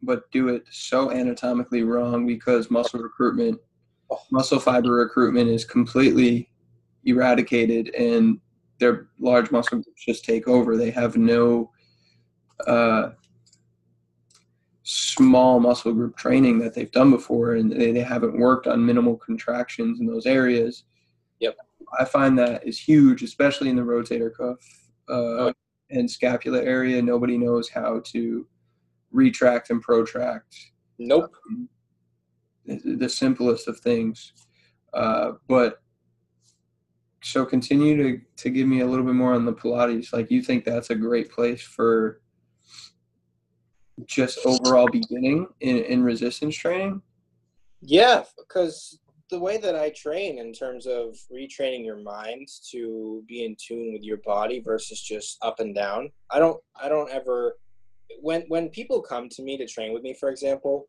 but 0.03 0.31
do 0.31 0.49
it 0.49 0.65
so 0.71 1.11
anatomically 1.11 1.83
wrong 1.83 2.27
because 2.27 2.71
muscle 2.71 3.01
recruitment, 3.01 3.59
oh. 4.11 4.21
muscle 4.31 4.61
fiber 4.61 4.93
recruitment 4.93 5.49
is 5.49 5.65
completely 5.65 6.51
eradicated 7.05 7.95
and 7.95 8.39
their 8.79 9.09
large 9.19 9.51
muscle 9.51 9.79
groups 9.79 10.05
just 10.05 10.25
take 10.25 10.47
over. 10.47 10.77
They 10.77 10.91
have 10.91 11.17
no 11.17 11.71
uh, 12.67 13.11
small 14.83 15.59
muscle 15.61 15.93
group 15.93 16.17
training 16.17 16.59
that 16.59 16.75
they've 16.75 16.93
done 16.93 17.11
before 17.11 17.55
and 17.55 17.73
they, 17.73 17.93
they 17.93 18.01
haven't 18.01 18.39
worked 18.39 18.67
on 18.67 18.85
minimal 18.85 19.17
contractions 19.17 20.01
in 20.01 20.07
those 20.07 20.27
areas. 20.27 20.85
Yep. 21.41 21.57
I 21.99 22.05
find 22.05 22.38
that 22.38 22.66
is 22.66 22.79
huge, 22.79 23.23
especially 23.23 23.70
in 23.70 23.77
the 23.77 23.83
rotator 23.83 24.31
cuff 24.35 24.59
uh, 25.09 25.53
and 25.90 26.11
scapula 26.11 26.62
area. 26.62 27.01
Nobody 27.03 27.38
knows 27.38 27.68
how 27.68 28.01
to 28.12 28.47
retract 29.12 29.71
and 29.71 29.81
protract. 29.81 30.56
Nope. 30.98 31.35
Um, 31.48 31.69
the, 32.67 32.96
the, 32.96 33.09
simplest 33.09 33.69
of 33.69 33.79
things. 33.81 34.33
Uh, 34.92 35.33
but 35.48 35.83
so 37.23 37.44
continue 37.44 37.96
to, 37.96 38.21
to 38.37 38.50
give 38.50 38.67
me 38.67 38.81
a 38.81 38.87
little 38.87 39.04
bit 39.04 39.15
more 39.15 39.35
on 39.35 39.44
the 39.44 39.52
Pilates. 39.52 40.13
Like 40.13 40.31
you 40.31 40.42
think 40.42 40.65
that's 40.65 40.90
a 40.90 40.94
great 40.94 41.31
place 41.31 41.63
for 41.63 42.21
just 44.06 44.38
overall 44.44 44.88
beginning 44.90 45.46
in, 45.61 45.79
in 45.79 46.02
resistance 46.02 46.56
training? 46.56 47.02
Yeah, 47.81 48.25
because 48.37 48.98
the 49.31 49.38
way 49.38 49.56
that 49.56 49.75
I 49.75 49.90
train 49.90 50.38
in 50.38 50.52
terms 50.52 50.87
of 50.87 51.16
retraining 51.33 51.85
your 51.85 51.96
mind 51.96 52.48
to 52.70 53.22
be 53.27 53.44
in 53.44 53.56
tune 53.58 53.92
with 53.92 54.02
your 54.02 54.18
body 54.18 54.60
versus 54.60 55.00
just 55.00 55.38
up 55.42 55.60
and 55.60 55.75
down. 55.75 56.10
I 56.31 56.38
don't 56.38 56.60
I 56.81 56.88
don't 56.88 57.10
ever 57.10 57.56
when 58.20 58.42
when 58.48 58.68
people 58.68 59.00
come 59.00 59.29
to 59.31 59.42
me 59.42 59.56
to 59.56 59.66
train 59.66 59.92
with 59.92 60.02
me, 60.02 60.14
for 60.14 60.29
example, 60.29 60.88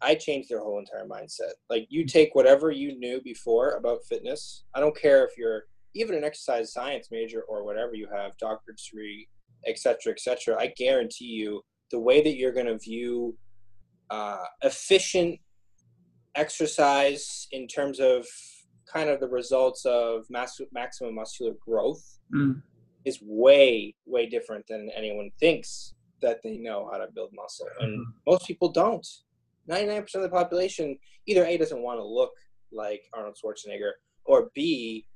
I 0.00 0.14
change 0.14 0.48
their 0.48 0.60
whole 0.60 0.78
entire 0.78 1.06
mindset. 1.06 1.52
Like 1.70 1.86
you 1.88 2.04
take 2.04 2.34
whatever 2.34 2.70
you 2.70 2.98
knew 2.98 3.20
before 3.22 3.72
about 3.72 4.04
fitness. 4.04 4.64
I 4.74 4.80
don't 4.80 4.96
care 4.96 5.24
if 5.24 5.36
you're 5.36 5.64
even 5.94 6.14
an 6.14 6.24
exercise 6.24 6.72
science 6.72 7.08
major 7.10 7.42
or 7.48 7.64
whatever 7.64 7.94
you 7.94 8.08
have, 8.12 8.36
doctorate 8.38 8.80
degree, 8.84 9.28
etc., 9.66 10.12
etc., 10.12 10.56
I 10.58 10.72
guarantee 10.76 11.26
you 11.26 11.62
the 11.90 11.98
way 11.98 12.22
that 12.22 12.36
you're 12.36 12.52
going 12.52 12.66
to 12.66 12.78
view 12.78 13.36
uh, 14.10 14.44
efficient 14.62 15.40
exercise 16.38 17.48
in 17.52 17.66
terms 17.66 17.98
of 18.00 18.26
kind 18.92 19.10
of 19.10 19.20
the 19.20 19.28
results 19.28 19.84
of 19.84 20.24
mass, 20.30 20.60
maximum 20.72 21.14
muscular 21.14 21.54
growth 21.66 22.04
Mm. 22.34 22.62
is 23.06 23.18
way 23.22 23.94
way 24.04 24.26
different 24.26 24.64
than 24.68 24.90
anyone 24.94 25.30
thinks 25.40 25.94
that 26.20 26.42
they 26.42 26.58
know 26.58 26.80
how 26.90 26.98
to 26.98 27.06
build 27.14 27.30
muscle. 27.32 27.66
And 27.80 28.04
most 28.26 28.46
people 28.46 28.68
don't. 28.82 29.06
99% 29.70 30.14
of 30.16 30.22
the 30.22 30.28
population 30.40 30.98
either 31.26 31.44
a 31.46 31.56
doesn't 31.56 31.82
want 31.82 31.98
to 32.00 32.04
look 32.04 32.32
like 32.70 33.02
arnold 33.14 33.36
schwarzenegger 33.38 33.92
or 34.26 34.50
b 34.54 35.06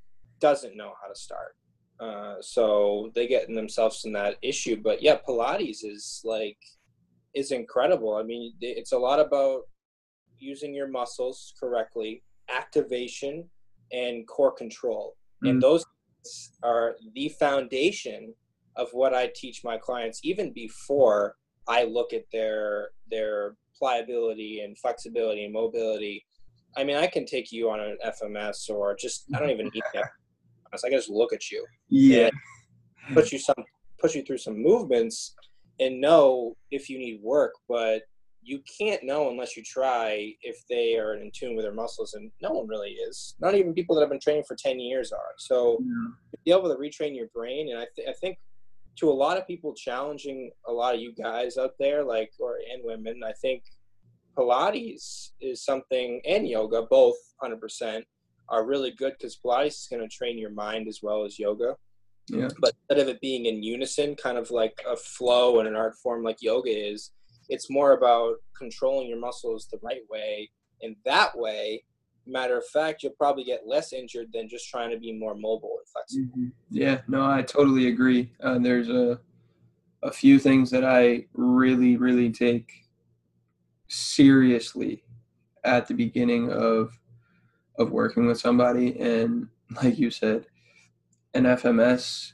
doesn't 0.41 0.75
know 0.77 0.93
how 1.01 1.09
to 1.12 1.14
start. 1.27 1.53
Uh, 2.01 2.37
so 2.41 3.11
they 3.14 3.27
get 3.27 3.49
in 3.49 3.55
themselves 3.55 4.05
in 4.07 4.12
that 4.12 4.37
issue. 4.43 4.77
But 4.83 5.03
yeah 5.03 5.18
pilates 5.29 5.85
is 5.85 6.23
like 6.25 6.59
is 7.35 7.51
incredible. 7.53 8.14
I 8.16 8.23
mean 8.23 8.55
it's 8.61 8.93
a 8.93 8.99
lot 9.09 9.20
about 9.20 9.62
using 10.43 10.74
your 10.74 10.88
muscles 10.88 11.55
correctly 11.59 12.22
activation 12.51 13.49
and 13.93 14.26
core 14.26 14.53
control 14.53 15.16
Mm. 15.43 15.51
and 15.51 15.62
those 15.62 15.84
are 16.62 16.95
the 17.14 17.28
foundation 17.30 18.32
of 18.76 18.88
what 18.93 19.12
I 19.12 19.24
teach 19.34 19.64
my 19.64 19.76
clients 19.76 20.20
even 20.22 20.53
before 20.53 21.36
I 21.66 21.84
look 21.84 22.12
at 22.12 22.24
their 22.32 22.90
their 23.11 23.57
pliability 23.78 24.61
and 24.61 24.78
flexibility 24.78 25.45
and 25.45 25.53
mobility. 25.53 26.24
I 26.76 26.84
mean, 26.84 26.97
I 26.97 27.09
can 27.09 27.26
take 27.26 27.51
you 27.51 27.70
on 27.70 27.80
an 27.80 27.99
FMS 28.05 28.70
or 28.70 28.95
just 28.95 29.24
I 29.34 29.38
don't 29.40 29.51
even 29.51 29.68
need 29.74 29.82
that. 29.95 30.07
I 30.72 30.76
can 30.88 30.93
just 30.93 31.11
look 31.11 31.32
at 31.32 31.51
you, 31.51 31.66
Yeah. 31.88 32.30
put 33.14 33.32
you 33.32 33.38
some 33.38 33.61
push 34.01 34.14
you 34.14 34.22
through 34.22 34.38
some 34.38 34.59
movements, 34.70 35.34
and 35.80 36.01
know 36.01 36.57
if 36.70 36.88
you 36.88 36.99
need 36.99 37.20
work. 37.20 37.53
But 37.68 38.03
you 38.45 38.61
can't 38.78 39.05
know 39.05 39.30
unless 39.30 39.57
you 39.57 39.62
try 39.62 40.34
if 40.43 40.64
they 40.68 40.97
are 40.99 41.14
in 41.14 41.30
tune 41.32 41.55
with 41.55 41.64
their 41.64 41.72
muscles, 41.74 42.14
and 42.14 42.30
no 42.43 42.51
one 42.51 42.66
really 42.66 42.90
is. 42.90 43.34
Not 43.40 43.55
even 43.55 43.72
people 43.72 43.95
that 43.95 44.01
have 44.03 44.11
been 44.11 44.20
training 44.20 44.45
for 44.49 44.57
ten 44.57 44.80
years 44.80 45.12
are. 45.12 45.34
So 45.38 45.78
be 46.45 46.51
able 46.51 46.68
to 46.68 46.74
retrain 46.80 47.14
your 47.14 47.28
brain 47.28 47.70
and 47.70 47.78
I, 47.78 47.86
th- 47.95 48.09
I 48.09 48.12
think 48.14 48.36
to 48.97 49.09
a 49.09 49.12
lot 49.12 49.38
of 49.38 49.47
people 49.47 49.72
challenging 49.74 50.51
a 50.66 50.72
lot 50.72 50.95
of 50.95 51.01
you 51.01 51.12
guys 51.14 51.57
out 51.57 51.74
there 51.78 52.03
like 52.05 52.30
or 52.40 52.57
and 52.72 52.82
women 52.84 53.20
i 53.24 53.32
think 53.40 53.62
pilates 54.36 55.30
is 55.40 55.64
something 55.64 56.20
and 56.26 56.49
yoga 56.49 56.82
both 56.90 57.16
100% 57.43 58.03
are 58.49 58.66
really 58.66 58.90
good 58.90 59.12
because 59.18 59.38
pilates 59.45 59.66
is 59.82 59.88
going 59.90 60.03
to 60.03 60.09
train 60.09 60.38
your 60.38 60.51
mind 60.51 60.88
as 60.88 61.01
well 61.03 61.24
as 61.24 61.38
yoga 61.38 61.76
Yeah. 62.28 62.49
but 62.61 62.72
instead 62.88 63.03
of 63.03 63.14
it 63.14 63.20
being 63.20 63.47
in 63.47 63.62
unison 63.62 64.14
kind 64.16 64.38
of 64.38 64.51
like 64.51 64.80
a 64.88 64.97
flow 64.97 65.59
and 65.61 65.68
an 65.68 65.76
art 65.76 65.95
form 66.03 66.22
like 66.22 66.38
yoga 66.40 66.70
is 66.70 67.12
it's 67.53 67.70
more 67.70 67.92
about 67.92 68.36
controlling 68.57 69.09
your 69.09 69.18
muscles 69.18 69.68
the 69.70 69.78
right 69.82 70.03
way 70.09 70.50
and 70.80 70.96
that 71.05 71.36
way 71.36 71.84
matter 72.26 72.57
of 72.57 72.66
fact 72.68 73.03
you'll 73.03 73.12
probably 73.12 73.44
get 73.44 73.66
less 73.66 73.92
injured 73.92 74.28
than 74.32 74.48
just 74.48 74.68
trying 74.68 74.90
to 74.90 74.98
be 74.98 75.12
more 75.12 75.34
mobile 75.34 75.76
and 75.78 75.88
flexible 75.88 76.38
Mhm. 76.38 76.53
Yeah, 76.70 77.03
no, 77.09 77.24
I 77.24 77.42
totally 77.42 77.88
agree. 77.88 78.32
Uh, 78.40 78.59
there's 78.59 78.88
a 78.88 79.20
a 80.05 80.11
few 80.11 80.38
things 80.40 80.70
that 80.70 80.84
I 80.84 81.26
really, 81.32 81.96
really 81.96 82.32
take 82.32 82.72
seriously 83.88 85.05
at 85.64 85.86
the 85.86 85.94
beginning 85.94 86.50
of 86.50 86.98
of 87.78 87.90
working 87.90 88.26
with 88.26 88.38
somebody, 88.38 88.98
and 88.98 89.48
like 89.82 89.98
you 89.98 90.11
said, 90.11 90.46
an 91.34 91.46
FMS 91.46 92.32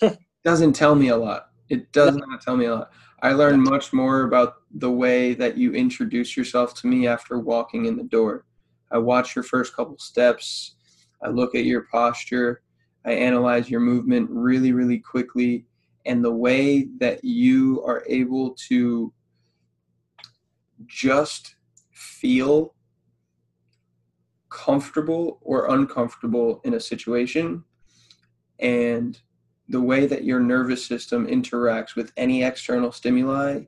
doesn't 0.44 0.72
tell 0.74 0.94
me 0.94 1.08
a 1.08 1.16
lot. 1.16 1.45
It 1.68 1.90
does 1.92 2.16
not 2.16 2.40
tell 2.40 2.56
me 2.56 2.66
a 2.66 2.74
lot. 2.76 2.92
I 3.22 3.32
learn 3.32 3.62
much 3.62 3.92
more 3.92 4.22
about 4.22 4.56
the 4.74 4.90
way 4.90 5.34
that 5.34 5.56
you 5.56 5.72
introduce 5.72 6.36
yourself 6.36 6.74
to 6.80 6.86
me 6.86 7.06
after 7.06 7.38
walking 7.38 7.86
in 7.86 7.96
the 7.96 8.04
door. 8.04 8.44
I 8.90 8.98
watch 8.98 9.34
your 9.34 9.42
first 9.42 9.74
couple 9.74 9.98
steps. 9.98 10.76
I 11.22 11.28
look 11.28 11.54
at 11.54 11.64
your 11.64 11.82
posture. 11.82 12.62
I 13.04 13.12
analyze 13.12 13.70
your 13.70 13.80
movement 13.80 14.28
really, 14.30 14.72
really 14.72 14.98
quickly. 14.98 15.66
And 16.04 16.24
the 16.24 16.32
way 16.32 16.88
that 16.98 17.24
you 17.24 17.82
are 17.84 18.04
able 18.06 18.54
to 18.68 19.12
just 20.86 21.56
feel 21.92 22.74
comfortable 24.50 25.38
or 25.42 25.74
uncomfortable 25.74 26.60
in 26.64 26.74
a 26.74 26.80
situation 26.80 27.64
and 28.60 29.20
the 29.68 29.80
way 29.80 30.06
that 30.06 30.24
your 30.24 30.40
nervous 30.40 30.86
system 30.86 31.26
interacts 31.26 31.96
with 31.96 32.12
any 32.16 32.42
external 32.42 32.92
stimuli 32.92 33.64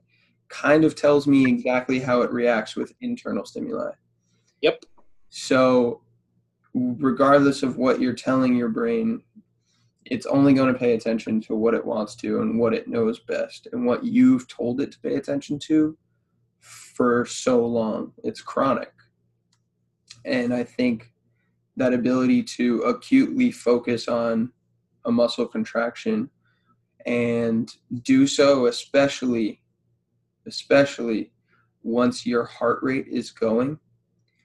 kind 0.47 0.83
of 0.83 0.95
tells 0.95 1.27
me 1.27 1.45
exactly 1.47 1.99
how 1.99 2.21
it 2.21 2.31
reacts 2.31 2.75
with 2.75 2.93
internal 3.01 3.45
stimuli. 3.45 3.91
Yep. 4.61 4.83
So, 5.29 6.01
regardless 6.73 7.63
of 7.63 7.77
what 7.77 8.01
you're 8.01 8.13
telling 8.13 8.55
your 8.55 8.69
brain, 8.69 9.21
it's 10.05 10.25
only 10.25 10.53
going 10.53 10.73
to 10.73 10.79
pay 10.79 10.93
attention 10.93 11.39
to 11.41 11.55
what 11.55 11.73
it 11.73 11.85
wants 11.85 12.15
to 12.15 12.41
and 12.41 12.59
what 12.59 12.73
it 12.73 12.87
knows 12.87 13.19
best 13.19 13.67
and 13.71 13.85
what 13.85 14.03
you've 14.03 14.47
told 14.47 14.81
it 14.81 14.91
to 14.91 14.99
pay 14.99 15.15
attention 15.15 15.59
to 15.59 15.97
for 16.59 17.25
so 17.25 17.65
long. 17.65 18.13
It's 18.23 18.41
chronic. 18.41 18.91
And 20.25 20.53
I 20.53 20.63
think 20.63 21.11
that 21.77 21.93
ability 21.93 22.43
to 22.43 22.81
acutely 22.81 23.51
focus 23.51 24.07
on 24.07 24.51
a 25.05 25.11
muscle 25.11 25.47
contraction 25.47 26.29
and 27.05 27.75
do 28.03 28.27
so 28.27 28.65
especially 28.67 29.61
especially 30.47 31.31
once 31.83 32.25
your 32.25 32.43
heart 32.43 32.79
rate 32.81 33.07
is 33.07 33.31
going 33.31 33.79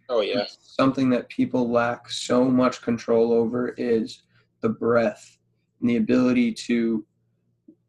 Oh 0.08 0.20
yeah. 0.20 0.44
something 0.60 1.08
that 1.10 1.28
people 1.28 1.70
lack 1.70 2.10
so 2.10 2.44
much 2.44 2.82
control 2.82 3.32
over 3.32 3.68
is 3.78 4.22
the 4.60 4.68
breath 4.68 5.38
and 5.80 5.88
the 5.88 5.96
ability 5.96 6.52
to 6.52 7.04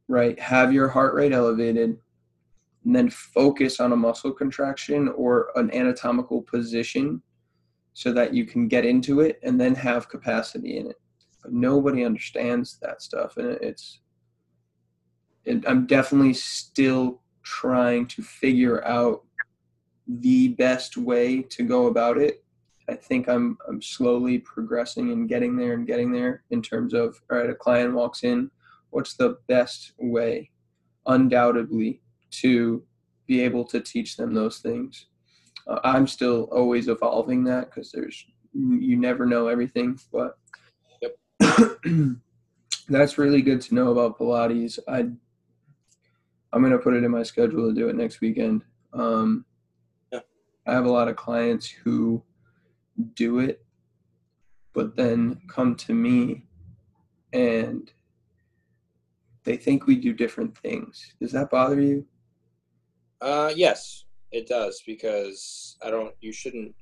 right 0.07 0.39
have 0.39 0.73
your 0.73 0.87
heart 0.87 1.13
rate 1.13 1.33
elevated 1.33 1.97
and 2.85 2.95
then 2.95 3.09
focus 3.09 3.79
on 3.79 3.91
a 3.91 3.95
muscle 3.95 4.31
contraction 4.31 5.09
or 5.09 5.49
an 5.55 5.73
anatomical 5.73 6.41
position 6.41 7.21
so 7.93 8.11
that 8.13 8.33
you 8.33 8.45
can 8.45 8.67
get 8.67 8.85
into 8.85 9.21
it 9.21 9.39
and 9.43 9.59
then 9.59 9.73
have 9.73 10.09
capacity 10.09 10.77
in 10.77 10.87
it 10.87 10.99
but 11.45 11.53
nobody 11.53 12.03
understands 12.03 12.79
that 12.81 13.03
stuff 13.03 13.37
and 13.37 13.49
it's 13.61 13.99
it, 15.45 15.63
i'm 15.67 15.85
definitely 15.85 16.33
still 16.33 17.21
trying 17.43 18.07
to 18.07 18.23
figure 18.23 18.83
out 18.85 19.21
the 20.07 20.49
best 20.49 20.97
way 20.97 21.41
to 21.41 21.63
go 21.63 21.87
about 21.87 22.17
it. 22.17 22.43
I 22.89 22.95
think 22.95 23.29
i'm 23.29 23.57
i'm 23.67 23.81
slowly 23.81 24.39
progressing 24.39 25.11
and 25.11 25.29
getting 25.29 25.55
there 25.55 25.73
and 25.73 25.87
getting 25.87 26.11
there 26.11 26.43
in 26.49 26.61
terms 26.61 26.93
of 26.93 27.19
all 27.31 27.37
right 27.37 27.49
a 27.49 27.55
client 27.55 27.93
walks 27.93 28.23
in 28.23 28.49
what's 28.89 29.15
the 29.15 29.37
best 29.47 29.93
way 29.99 30.51
undoubtedly 31.07 32.01
to 32.31 32.83
be 33.27 33.41
able 33.41 33.65
to 33.65 33.79
teach 33.81 34.17
them 34.17 34.33
those 34.33 34.59
things? 34.59 35.07
Uh, 35.67 35.79
i'm 35.83 36.07
still 36.07 36.43
always 36.51 36.87
evolving 36.87 37.43
that 37.43 37.65
because 37.65 37.91
there's 37.91 38.25
you 38.53 38.95
never 38.95 39.25
know 39.25 39.47
everything 39.47 39.99
but 40.11 40.37
that's 42.89 43.17
really 43.17 43.41
good 43.41 43.61
to 43.61 43.75
know 43.75 43.91
about 43.91 44.17
pilates 44.19 44.77
i 44.87 44.99
i'm 44.99 46.61
going 46.61 46.71
to 46.71 46.79
put 46.79 46.93
it 46.93 47.03
in 47.03 47.11
my 47.11 47.23
schedule 47.23 47.67
to 47.67 47.73
do 47.73 47.87
it 47.89 47.95
next 47.95 48.21
weekend 48.21 48.63
um, 48.93 49.45
Yeah. 50.11 50.19
i 50.67 50.71
have 50.73 50.85
a 50.85 50.91
lot 50.91 51.07
of 51.07 51.15
clients 51.15 51.67
who 51.67 52.23
do 53.13 53.39
it 53.39 53.65
but 54.73 54.95
then 54.95 55.41
come 55.47 55.75
to 55.75 55.93
me 55.93 56.45
and 57.33 57.91
they 59.43 59.57
think 59.57 59.85
we 59.85 59.95
do 59.95 60.13
different 60.13 60.57
things 60.57 61.13
does 61.19 61.31
that 61.31 61.49
bother 61.49 61.79
you 61.81 62.05
Uh, 63.21 63.51
yes, 63.55 64.05
it 64.31 64.45
does 64.47 64.83
because 64.85 65.77
I 65.81 65.89
don't. 65.89 66.13
You 66.21 66.31
shouldn't. 66.33 66.75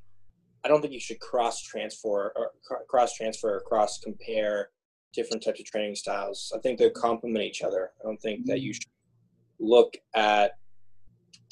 I 0.63 0.69
don't 0.69 0.81
think 0.81 0.93
you 0.93 0.99
should 0.99 1.19
cross 1.19 1.61
transfer 1.61 2.31
or 2.35 2.51
cross 2.87 3.13
transfer 3.13 3.55
or 3.55 3.61
cross 3.61 3.99
compare 3.99 4.69
different 5.13 5.43
types 5.43 5.59
of 5.59 5.65
training 5.65 5.95
styles. 5.95 6.51
I 6.55 6.59
think 6.59 6.79
they 6.79 6.89
complement 6.89 7.45
each 7.45 7.61
other. 7.61 7.91
I 7.99 8.03
don't 8.03 8.21
think 8.21 8.45
that 8.47 8.61
you 8.61 8.71
mm. 8.71 8.75
should 8.75 8.91
look 9.59 9.95
at 10.15 10.53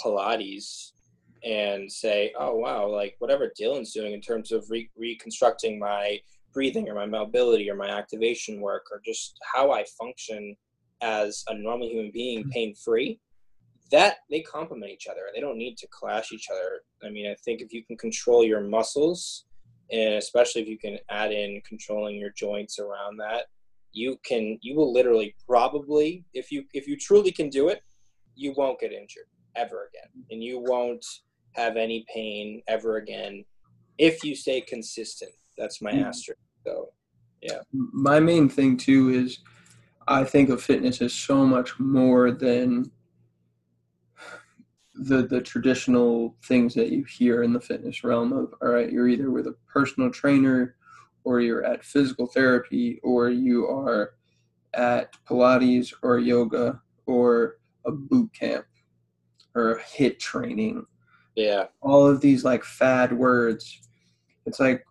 Pilates 0.03 0.91
and 1.43 1.91
say, 1.91 2.33
"Oh 2.39 2.55
wow, 2.55 2.87
like 2.87 3.15
whatever 3.19 3.51
Dylan's 3.59 3.93
doing 3.93 4.13
in 4.13 4.21
terms 4.21 4.51
of 4.51 4.65
re- 4.69 4.89
reconstructing 4.95 5.79
my 5.79 6.19
breathing 6.53 6.89
or 6.89 6.95
my 6.95 7.05
mobility 7.05 7.69
or 7.69 7.75
my 7.75 7.87
activation 7.87 8.61
work 8.61 8.83
or 8.91 9.01
just 9.05 9.37
how 9.53 9.71
I 9.71 9.85
function 9.97 10.55
as 11.01 11.43
a 11.47 11.57
normal 11.57 11.89
human 11.89 12.11
being, 12.11 12.43
mm. 12.45 12.51
pain 12.51 12.75
free." 12.75 13.19
That 13.91 14.17
they 14.29 14.41
complement 14.41 14.91
each 14.91 15.07
other. 15.09 15.21
And 15.27 15.35
they 15.35 15.41
don't 15.41 15.57
need 15.57 15.77
to 15.77 15.87
clash 15.91 16.31
each 16.31 16.47
other. 16.51 16.81
I 17.03 17.09
mean, 17.09 17.29
I 17.29 17.35
think 17.43 17.61
if 17.61 17.73
you 17.73 17.83
can 17.83 17.97
control 17.97 18.43
your 18.43 18.61
muscles 18.61 19.45
and 19.91 20.13
especially 20.15 20.61
if 20.61 20.67
you 20.67 20.77
can 20.77 20.97
add 21.09 21.31
in 21.31 21.61
controlling 21.67 22.15
your 22.15 22.31
joints 22.31 22.79
around 22.79 23.17
that 23.17 23.45
you 23.93 24.17
can 24.25 24.57
you 24.61 24.75
will 24.75 24.91
literally 24.91 25.35
probably 25.47 26.23
if 26.33 26.51
you 26.51 26.63
if 26.73 26.87
you 26.87 26.97
truly 26.97 27.31
can 27.31 27.49
do 27.49 27.67
it 27.67 27.81
you 28.35 28.53
won't 28.55 28.79
get 28.79 28.91
injured 28.91 29.25
ever 29.55 29.89
again 29.89 30.25
and 30.31 30.43
you 30.43 30.59
won't 30.59 31.05
have 31.53 31.75
any 31.75 32.05
pain 32.13 32.61
ever 32.67 32.97
again 32.97 33.43
if 33.97 34.23
you 34.23 34.33
stay 34.33 34.61
consistent 34.61 35.31
that's 35.57 35.81
my 35.81 35.91
mm-hmm. 35.91 36.05
asterisk 36.05 36.39
so 36.65 36.87
yeah 37.41 37.59
my 37.73 38.19
main 38.19 38.47
thing 38.47 38.77
too 38.77 39.09
is 39.09 39.39
i 40.07 40.23
think 40.23 40.49
of 40.49 40.63
fitness 40.63 41.01
as 41.01 41.13
so 41.13 41.45
much 41.45 41.77
more 41.79 42.31
than 42.31 42.89
the 45.01 45.23
the 45.23 45.41
traditional 45.41 46.35
things 46.43 46.73
that 46.75 46.89
you 46.89 47.03
hear 47.03 47.41
in 47.41 47.53
the 47.53 47.59
fitness 47.59 48.03
realm 48.03 48.31
of 48.31 48.53
all 48.61 48.69
right 48.69 48.91
you're 48.91 49.07
either 49.07 49.31
with 49.31 49.47
a 49.47 49.55
personal 49.67 50.11
trainer 50.11 50.75
or 51.23 51.39
you're 51.39 51.63
at 51.63 51.83
physical 51.83 52.27
therapy 52.27 52.99
or 53.03 53.29
you 53.29 53.67
are 53.67 54.13
at 54.73 55.13
pilates 55.27 55.93
or 56.03 56.19
yoga 56.19 56.79
or 57.05 57.57
a 57.85 57.91
boot 57.91 58.29
camp 58.33 58.65
or 59.53 59.73
a 59.73 59.81
HIIT 59.81 60.17
training. 60.19 60.85
Yeah. 61.35 61.65
All 61.81 62.07
of 62.07 62.21
these 62.21 62.43
like 62.43 62.63
fad 62.63 63.11
words 63.11 63.81
it's 64.45 64.59
like 64.59 64.85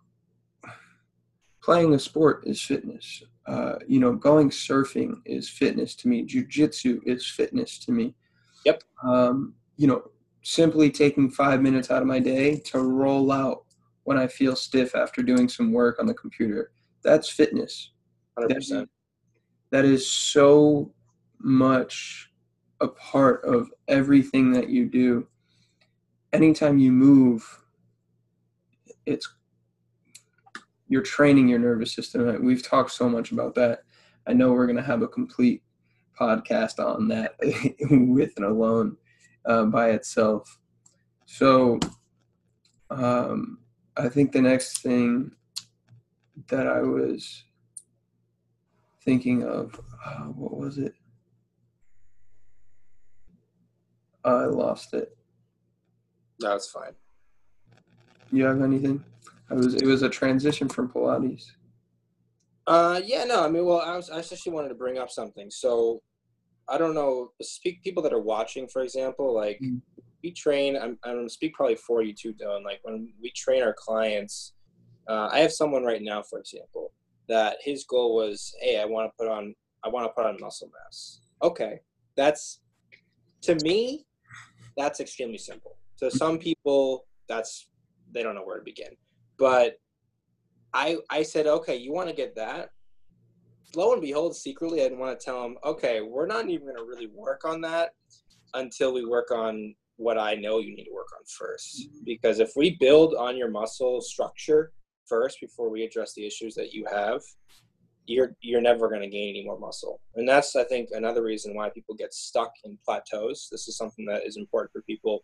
playing 1.61 1.93
a 1.93 1.99
sport 1.99 2.43
is 2.45 2.61
fitness. 2.61 3.23
Uh, 3.47 3.75
you 3.87 3.99
know 3.99 4.13
going 4.13 4.49
surfing 4.49 5.15
is 5.25 5.49
fitness 5.49 5.95
to 5.95 6.07
me. 6.07 6.23
Jiu-jitsu 6.23 7.01
is 7.05 7.25
fitness 7.25 7.79
to 7.79 7.91
me. 7.91 8.13
Yep. 8.65 8.83
Um, 9.03 9.55
you 9.81 9.87
know, 9.87 10.03
simply 10.43 10.91
taking 10.91 11.27
five 11.27 11.59
minutes 11.59 11.89
out 11.89 12.03
of 12.03 12.07
my 12.07 12.19
day 12.19 12.59
to 12.59 12.77
roll 12.77 13.31
out 13.31 13.65
when 14.03 14.15
I 14.15 14.27
feel 14.27 14.55
stiff 14.55 14.95
after 14.95 15.23
doing 15.23 15.49
some 15.49 15.73
work 15.73 15.99
on 15.99 16.05
the 16.05 16.13
computer. 16.13 16.71
That's 17.03 17.27
fitness. 17.27 17.89
100%. 18.37 18.87
that 19.71 19.83
is 19.83 20.07
so 20.07 20.93
much 21.39 22.31
a 22.79 22.87
part 22.89 23.43
of 23.43 23.71
everything 23.87 24.51
that 24.51 24.69
you 24.69 24.85
do. 24.85 25.27
Anytime 26.31 26.77
you 26.77 26.91
move, 26.91 27.43
it's 29.07 29.33
you're 30.89 31.01
training 31.01 31.47
your 31.47 31.57
nervous 31.57 31.91
system. 31.91 32.45
We've 32.45 32.61
talked 32.61 32.91
so 32.91 33.09
much 33.09 33.31
about 33.31 33.55
that. 33.55 33.79
I 34.27 34.33
know 34.33 34.53
we're 34.53 34.67
going 34.67 34.77
to 34.77 34.83
have 34.83 35.01
a 35.01 35.07
complete 35.07 35.63
podcast 36.19 36.77
on 36.77 37.07
that 37.07 37.33
with 37.89 38.33
and 38.37 38.45
alone 38.45 38.95
uh, 39.45 39.65
by 39.65 39.91
itself. 39.91 40.59
So 41.25 41.79
um, 42.89 43.59
I 43.97 44.09
think 44.09 44.31
the 44.31 44.41
next 44.41 44.81
thing 44.81 45.31
that 46.47 46.67
I 46.67 46.81
was 46.81 47.43
thinking 49.03 49.43
of, 49.43 49.79
uh, 50.05 50.25
what 50.25 50.57
was 50.57 50.77
it? 50.77 50.93
I 54.23 54.45
lost 54.45 54.93
it. 54.93 55.17
That's 56.39 56.69
fine. 56.69 56.93
You 58.31 58.45
have 58.45 58.61
anything? 58.61 59.03
It 59.49 59.55
was 59.55 59.75
it 59.75 59.85
was 59.85 60.03
a 60.03 60.09
transition 60.09 60.69
from 60.69 60.89
Pilates. 60.89 61.51
Uh, 62.67 63.01
yeah, 63.03 63.23
no, 63.23 63.43
I 63.43 63.49
mean, 63.49 63.65
well, 63.65 63.81
I 63.81 63.97
was 63.97 64.09
I 64.09 64.19
actually 64.19 64.53
wanted 64.53 64.69
to 64.69 64.75
bring 64.75 64.97
up 64.97 65.09
something. 65.09 65.49
So 65.49 66.01
I 66.71 66.77
don't 66.77 66.95
know, 66.95 67.31
speak 67.41 67.83
people 67.83 68.01
that 68.03 68.13
are 68.13 68.21
watching, 68.21 68.65
for 68.65 68.81
example, 68.81 69.35
like 69.35 69.59
mm-hmm. 69.61 69.77
we 70.23 70.31
train. 70.31 70.77
I'm 70.77 70.97
I'm 71.03 71.15
gonna 71.17 71.29
speak 71.29 71.53
probably 71.53 71.75
for 71.75 72.01
you 72.01 72.13
too, 72.13 72.33
Dylan. 72.33 72.63
Like 72.63 72.79
when 72.83 73.11
we 73.21 73.29
train 73.31 73.61
our 73.61 73.73
clients, 73.73 74.53
uh, 75.09 75.27
I 75.31 75.39
have 75.39 75.51
someone 75.51 75.83
right 75.83 76.01
now, 76.01 76.23
for 76.23 76.39
example, 76.39 76.93
that 77.27 77.57
his 77.61 77.83
goal 77.83 78.15
was, 78.15 78.55
hey, 78.61 78.79
I 78.79 78.85
want 78.85 79.11
to 79.11 79.13
put 79.19 79.29
on 79.29 79.53
I 79.83 79.89
want 79.89 80.05
to 80.05 80.13
put 80.13 80.25
on 80.25 80.37
muscle 80.39 80.71
mass. 80.73 81.19
Okay, 81.43 81.81
that's 82.15 82.61
to 83.41 83.55
me, 83.55 84.05
that's 84.77 85.01
extremely 85.01 85.39
simple. 85.39 85.77
To 85.99 86.05
mm-hmm. 86.05 86.17
some 86.17 86.37
people, 86.39 87.05
that's 87.27 87.67
they 88.13 88.23
don't 88.23 88.35
know 88.35 88.45
where 88.45 88.59
to 88.59 88.63
begin. 88.63 88.95
But 89.37 89.77
I 90.73 90.97
I 91.09 91.23
said, 91.23 91.47
okay, 91.47 91.75
you 91.75 91.91
want 91.91 92.07
to 92.07 92.15
get 92.15 92.33
that? 92.35 92.69
Lo 93.75 93.93
and 93.93 94.01
behold, 94.01 94.35
secretly, 94.35 94.81
I 94.81 94.83
didn't 94.83 94.99
want 94.99 95.19
to 95.19 95.25
tell 95.25 95.43
him, 95.43 95.57
okay, 95.63 96.01
we're 96.01 96.27
not 96.27 96.49
even 96.49 96.67
going 96.67 96.77
to 96.77 96.83
really 96.83 97.07
work 97.07 97.45
on 97.45 97.61
that 97.61 97.91
until 98.53 98.93
we 98.93 99.05
work 99.05 99.31
on 99.31 99.75
what 99.97 100.17
I 100.17 100.35
know 100.35 100.59
you 100.59 100.75
need 100.75 100.85
to 100.85 100.93
work 100.93 101.09
on 101.15 101.23
first. 101.37 101.87
Because 102.03 102.39
if 102.39 102.51
we 102.55 102.77
build 102.79 103.13
on 103.15 103.37
your 103.37 103.49
muscle 103.49 104.01
structure 104.01 104.71
first 105.07 105.39
before 105.39 105.69
we 105.69 105.83
address 105.83 106.13
the 106.13 106.25
issues 106.25 106.55
that 106.55 106.73
you 106.73 106.85
have, 106.91 107.21
you're 108.07 108.35
you're 108.41 108.61
never 108.61 108.89
going 108.89 109.01
to 109.01 109.07
gain 109.07 109.29
any 109.29 109.45
more 109.45 109.59
muscle. 109.59 110.01
And 110.15 110.27
that's 110.27 110.55
I 110.55 110.63
think 110.63 110.89
another 110.91 111.23
reason 111.23 111.53
why 111.53 111.69
people 111.69 111.95
get 111.95 112.13
stuck 112.13 112.51
in 112.63 112.77
plateaus. 112.83 113.47
This 113.51 113.67
is 113.67 113.77
something 113.77 114.05
that 114.05 114.25
is 114.25 114.37
important 114.37 114.71
for 114.71 114.81
people. 114.81 115.23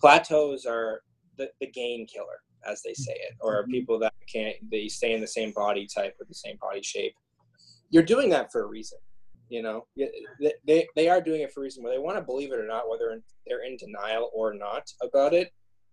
Plateaus 0.00 0.66
are 0.66 1.00
the, 1.36 1.50
the 1.60 1.66
gain 1.66 2.06
killer, 2.06 2.40
as 2.64 2.82
they 2.82 2.94
say 2.94 3.12
it, 3.12 3.34
or 3.40 3.62
mm-hmm. 3.62 3.72
people 3.72 3.98
that 3.98 4.14
can't 4.32 4.56
they 4.70 4.88
stay 4.88 5.12
in 5.14 5.20
the 5.20 5.26
same 5.26 5.52
body 5.52 5.86
type 5.92 6.14
with 6.18 6.28
the 6.28 6.34
same 6.34 6.56
body 6.60 6.82
shape 6.82 7.14
you're 7.90 8.02
doing 8.02 8.30
that 8.30 8.50
for 8.52 8.62
a 8.62 8.66
reason 8.66 8.98
you 9.48 9.62
know? 9.62 9.86
They, 10.66 10.88
they 10.96 11.08
are 11.08 11.20
doing 11.20 11.42
it 11.42 11.52
for 11.52 11.60
a 11.60 11.62
reason 11.62 11.84
whether 11.84 11.94
they 11.94 12.02
want 12.02 12.16
to 12.16 12.22
believe 12.22 12.52
it 12.52 12.58
or 12.58 12.66
not 12.66 12.88
whether 12.90 13.22
they're 13.46 13.64
in 13.64 13.76
denial 13.76 14.28
or 14.34 14.52
not 14.54 14.82
about 15.00 15.34
it 15.34 15.52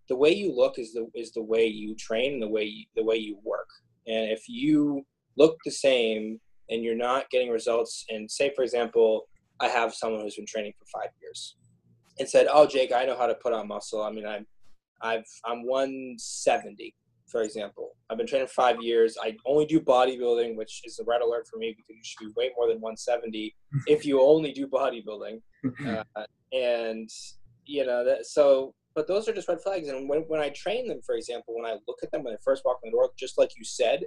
the 0.09 0.15
way 0.15 0.31
you 0.31 0.53
look 0.53 0.77
is 0.77 0.93
the 0.93 1.07
is 1.15 1.31
the 1.31 1.41
way 1.41 1.65
you 1.65 1.95
train 1.95 2.33
and 2.33 2.41
the 2.41 2.47
way 2.47 2.63
you, 2.63 2.85
the 2.95 3.03
way 3.03 3.15
you 3.15 3.37
work. 3.43 3.67
And 4.07 4.29
if 4.31 4.43
you 4.47 5.05
look 5.37 5.57
the 5.63 5.71
same 5.71 6.39
and 6.69 6.83
you're 6.83 6.95
not 6.95 7.29
getting 7.29 7.49
results 7.49 8.05
and 8.09 8.29
say 8.29 8.51
for 8.55 8.63
example 8.63 9.27
i 9.59 9.67
have 9.67 9.93
someone 9.93 10.21
who's 10.21 10.35
been 10.35 10.45
training 10.45 10.73
for 10.77 10.85
five 10.85 11.09
years 11.21 11.55
and 12.19 12.29
said 12.29 12.47
oh 12.51 12.67
jake 12.67 12.91
i 12.93 13.03
know 13.03 13.17
how 13.17 13.25
to 13.27 13.35
put 13.35 13.51
on 13.51 13.67
muscle. 13.67 14.01
I 14.03 14.11
mean 14.11 14.25
i'm 14.25 14.45
i've 15.01 15.25
i'm 15.45 15.65
170 15.65 16.95
for 17.33 17.41
example. 17.41 17.97
I've 18.09 18.17
been 18.19 18.27
training 18.27 18.47
five 18.47 18.79
years. 18.79 19.17
I 19.21 19.35
only 19.47 19.65
do 19.65 19.81
bodybuilding, 19.81 20.55
which 20.55 20.81
is 20.85 20.99
a 20.99 21.03
red 21.03 21.21
alert 21.21 21.47
for 21.51 21.57
me 21.57 21.75
because 21.75 21.89
you 21.89 22.03
should 22.03 22.19
be 22.19 22.33
way 22.37 22.51
more 22.55 22.67
than 22.67 22.79
170 22.79 23.55
if 23.87 24.05
you 24.05 24.21
only 24.21 24.53
do 24.53 24.67
bodybuilding. 24.67 25.41
Uh, 25.87 26.25
and, 26.51 27.09
you 27.65 27.85
know, 27.85 28.03
that, 28.03 28.25
so, 28.25 28.75
but 28.95 29.07
those 29.07 29.29
are 29.29 29.33
just 29.33 29.47
red 29.47 29.61
flags. 29.61 29.87
And 29.87 30.09
when, 30.09 30.23
when 30.27 30.41
I 30.41 30.49
train 30.49 30.89
them, 30.89 30.99
for 31.05 31.15
example, 31.15 31.55
when 31.55 31.65
I 31.65 31.77
look 31.87 31.99
at 32.03 32.11
them 32.11 32.23
when 32.23 32.33
they 32.33 32.37
first 32.43 32.63
walk 32.65 32.79
in 32.83 32.91
the 32.91 32.91
door, 32.91 33.09
just 33.17 33.37
like 33.37 33.51
you 33.57 33.63
said, 33.63 34.03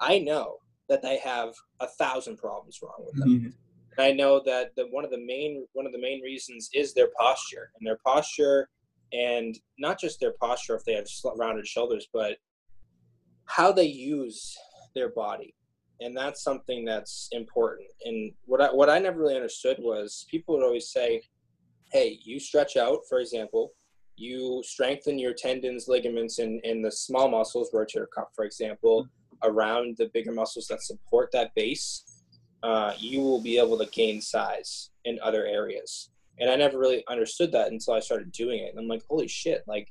I 0.00 0.18
know 0.18 0.56
that 0.88 1.00
they 1.02 1.18
have 1.18 1.54
a 1.78 1.86
thousand 1.86 2.38
problems 2.38 2.80
wrong 2.82 3.04
with 3.06 3.16
them. 3.18 3.28
Mm-hmm. 3.28 4.00
I 4.00 4.12
know 4.12 4.42
that 4.44 4.72
the, 4.76 4.88
one 4.90 5.04
of 5.04 5.12
the 5.12 5.24
main 5.24 5.64
one 5.72 5.86
of 5.86 5.92
the 5.92 6.00
main 6.00 6.20
reasons 6.22 6.68
is 6.74 6.92
their 6.92 7.08
posture 7.18 7.70
and 7.78 7.86
their 7.86 7.98
posture 8.04 8.68
and 9.12 9.56
not 9.78 9.98
just 9.98 10.20
their 10.20 10.34
posture 10.40 10.74
if 10.74 10.84
they 10.84 10.94
have 10.94 11.06
rounded 11.36 11.66
shoulders, 11.66 12.08
but 12.12 12.36
how 13.46 13.72
they 13.72 13.86
use 13.86 14.56
their 14.94 15.10
body. 15.10 15.54
And 16.00 16.16
that's 16.16 16.42
something 16.42 16.84
that's 16.84 17.28
important. 17.32 17.88
And 18.04 18.32
what 18.44 18.60
I, 18.60 18.66
what 18.66 18.90
I 18.90 18.98
never 18.98 19.20
really 19.20 19.36
understood 19.36 19.78
was 19.80 20.26
people 20.30 20.56
would 20.56 20.64
always 20.64 20.90
say 20.90 21.22
hey 21.92 22.18
you 22.24 22.38
stretch 22.40 22.76
out 22.76 23.00
for 23.08 23.20
example. 23.20 23.72
You 24.16 24.62
strengthen 24.64 25.18
your 25.18 25.34
tendons 25.34 25.88
ligaments 25.88 26.38
and 26.38 26.60
in, 26.64 26.78
in 26.78 26.82
the 26.82 26.90
small 26.90 27.28
muscles 27.28 27.70
rotator 27.72 28.06
cuff 28.14 28.28
for 28.34 28.44
example 28.44 29.08
around 29.42 29.96
the 29.98 30.10
bigger 30.14 30.32
muscles 30.32 30.66
that 30.68 30.82
support 30.82 31.30
that 31.32 31.54
base. 31.54 32.02
Uh, 32.62 32.94
you 32.98 33.20
will 33.20 33.40
be 33.40 33.58
able 33.58 33.78
to 33.78 33.86
gain 33.86 34.20
size 34.20 34.90
in 35.04 35.18
other 35.22 35.46
areas. 35.46 36.10
And 36.38 36.50
i 36.50 36.56
never 36.56 36.78
really 36.78 37.04
understood 37.08 37.52
that 37.52 37.70
until 37.70 37.94
i 37.94 38.00
started 38.00 38.32
doing 38.32 38.60
it. 38.60 38.70
And 38.70 38.78
i'm 38.78 38.88
like 38.88 39.02
holy 39.08 39.28
shit 39.28 39.62
like 39.66 39.88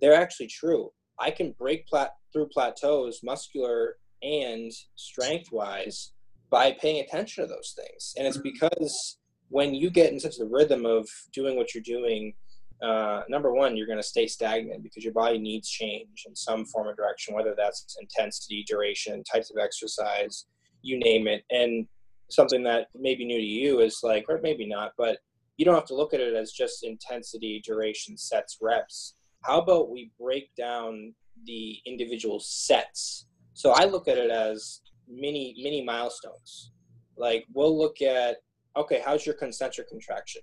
they're 0.00 0.14
actually 0.14 0.48
true. 0.48 0.90
I 1.18 1.30
can 1.30 1.52
break 1.52 1.86
plat- 1.86 2.16
through 2.36 2.48
plateaus, 2.48 3.20
muscular 3.22 3.96
and 4.22 4.70
strength 4.94 5.50
wise, 5.50 6.12
by 6.50 6.76
paying 6.80 7.02
attention 7.02 7.42
to 7.42 7.48
those 7.48 7.74
things. 7.74 8.12
And 8.18 8.26
it's 8.26 8.36
because 8.36 9.18
when 9.48 9.74
you 9.74 9.88
get 9.88 10.12
in 10.12 10.20
such 10.20 10.38
a 10.38 10.44
rhythm 10.44 10.84
of 10.84 11.08
doing 11.32 11.56
what 11.56 11.74
you're 11.74 11.82
doing, 11.82 12.34
uh, 12.82 13.22
number 13.30 13.54
one, 13.54 13.74
you're 13.74 13.86
going 13.86 13.98
to 13.98 14.02
stay 14.02 14.26
stagnant 14.26 14.82
because 14.82 15.02
your 15.02 15.14
body 15.14 15.38
needs 15.38 15.68
change 15.68 16.24
in 16.26 16.36
some 16.36 16.66
form 16.66 16.88
or 16.88 16.94
direction, 16.94 17.34
whether 17.34 17.54
that's 17.56 17.96
intensity, 17.98 18.64
duration, 18.68 19.24
types 19.24 19.50
of 19.50 19.56
exercise, 19.56 20.44
you 20.82 20.98
name 20.98 21.26
it. 21.26 21.42
And 21.50 21.86
something 22.30 22.62
that 22.64 22.88
may 22.94 23.14
be 23.14 23.24
new 23.24 23.38
to 23.38 23.44
you 23.44 23.80
is 23.80 24.00
like, 24.02 24.26
or 24.28 24.40
maybe 24.42 24.68
not, 24.68 24.92
but 24.98 25.18
you 25.56 25.64
don't 25.64 25.74
have 25.74 25.86
to 25.86 25.96
look 25.96 26.12
at 26.12 26.20
it 26.20 26.34
as 26.34 26.52
just 26.52 26.84
intensity, 26.84 27.62
duration, 27.64 28.18
sets, 28.18 28.58
reps 28.60 29.14
how 29.46 29.60
about 29.60 29.90
we 29.90 30.10
break 30.20 30.54
down 30.56 31.14
the 31.44 31.78
individual 31.86 32.40
sets. 32.40 33.26
So 33.54 33.72
i 33.72 33.84
look 33.84 34.08
at 34.08 34.18
it 34.18 34.30
as 34.30 34.80
mini 35.08 35.54
mini 35.62 35.82
milestones. 35.82 36.72
Like 37.16 37.44
we'll 37.54 37.76
look 37.76 38.02
at 38.02 38.36
okay 38.76 39.02
how's 39.04 39.24
your 39.26 39.34
concentric 39.34 39.88
contraction? 39.88 40.42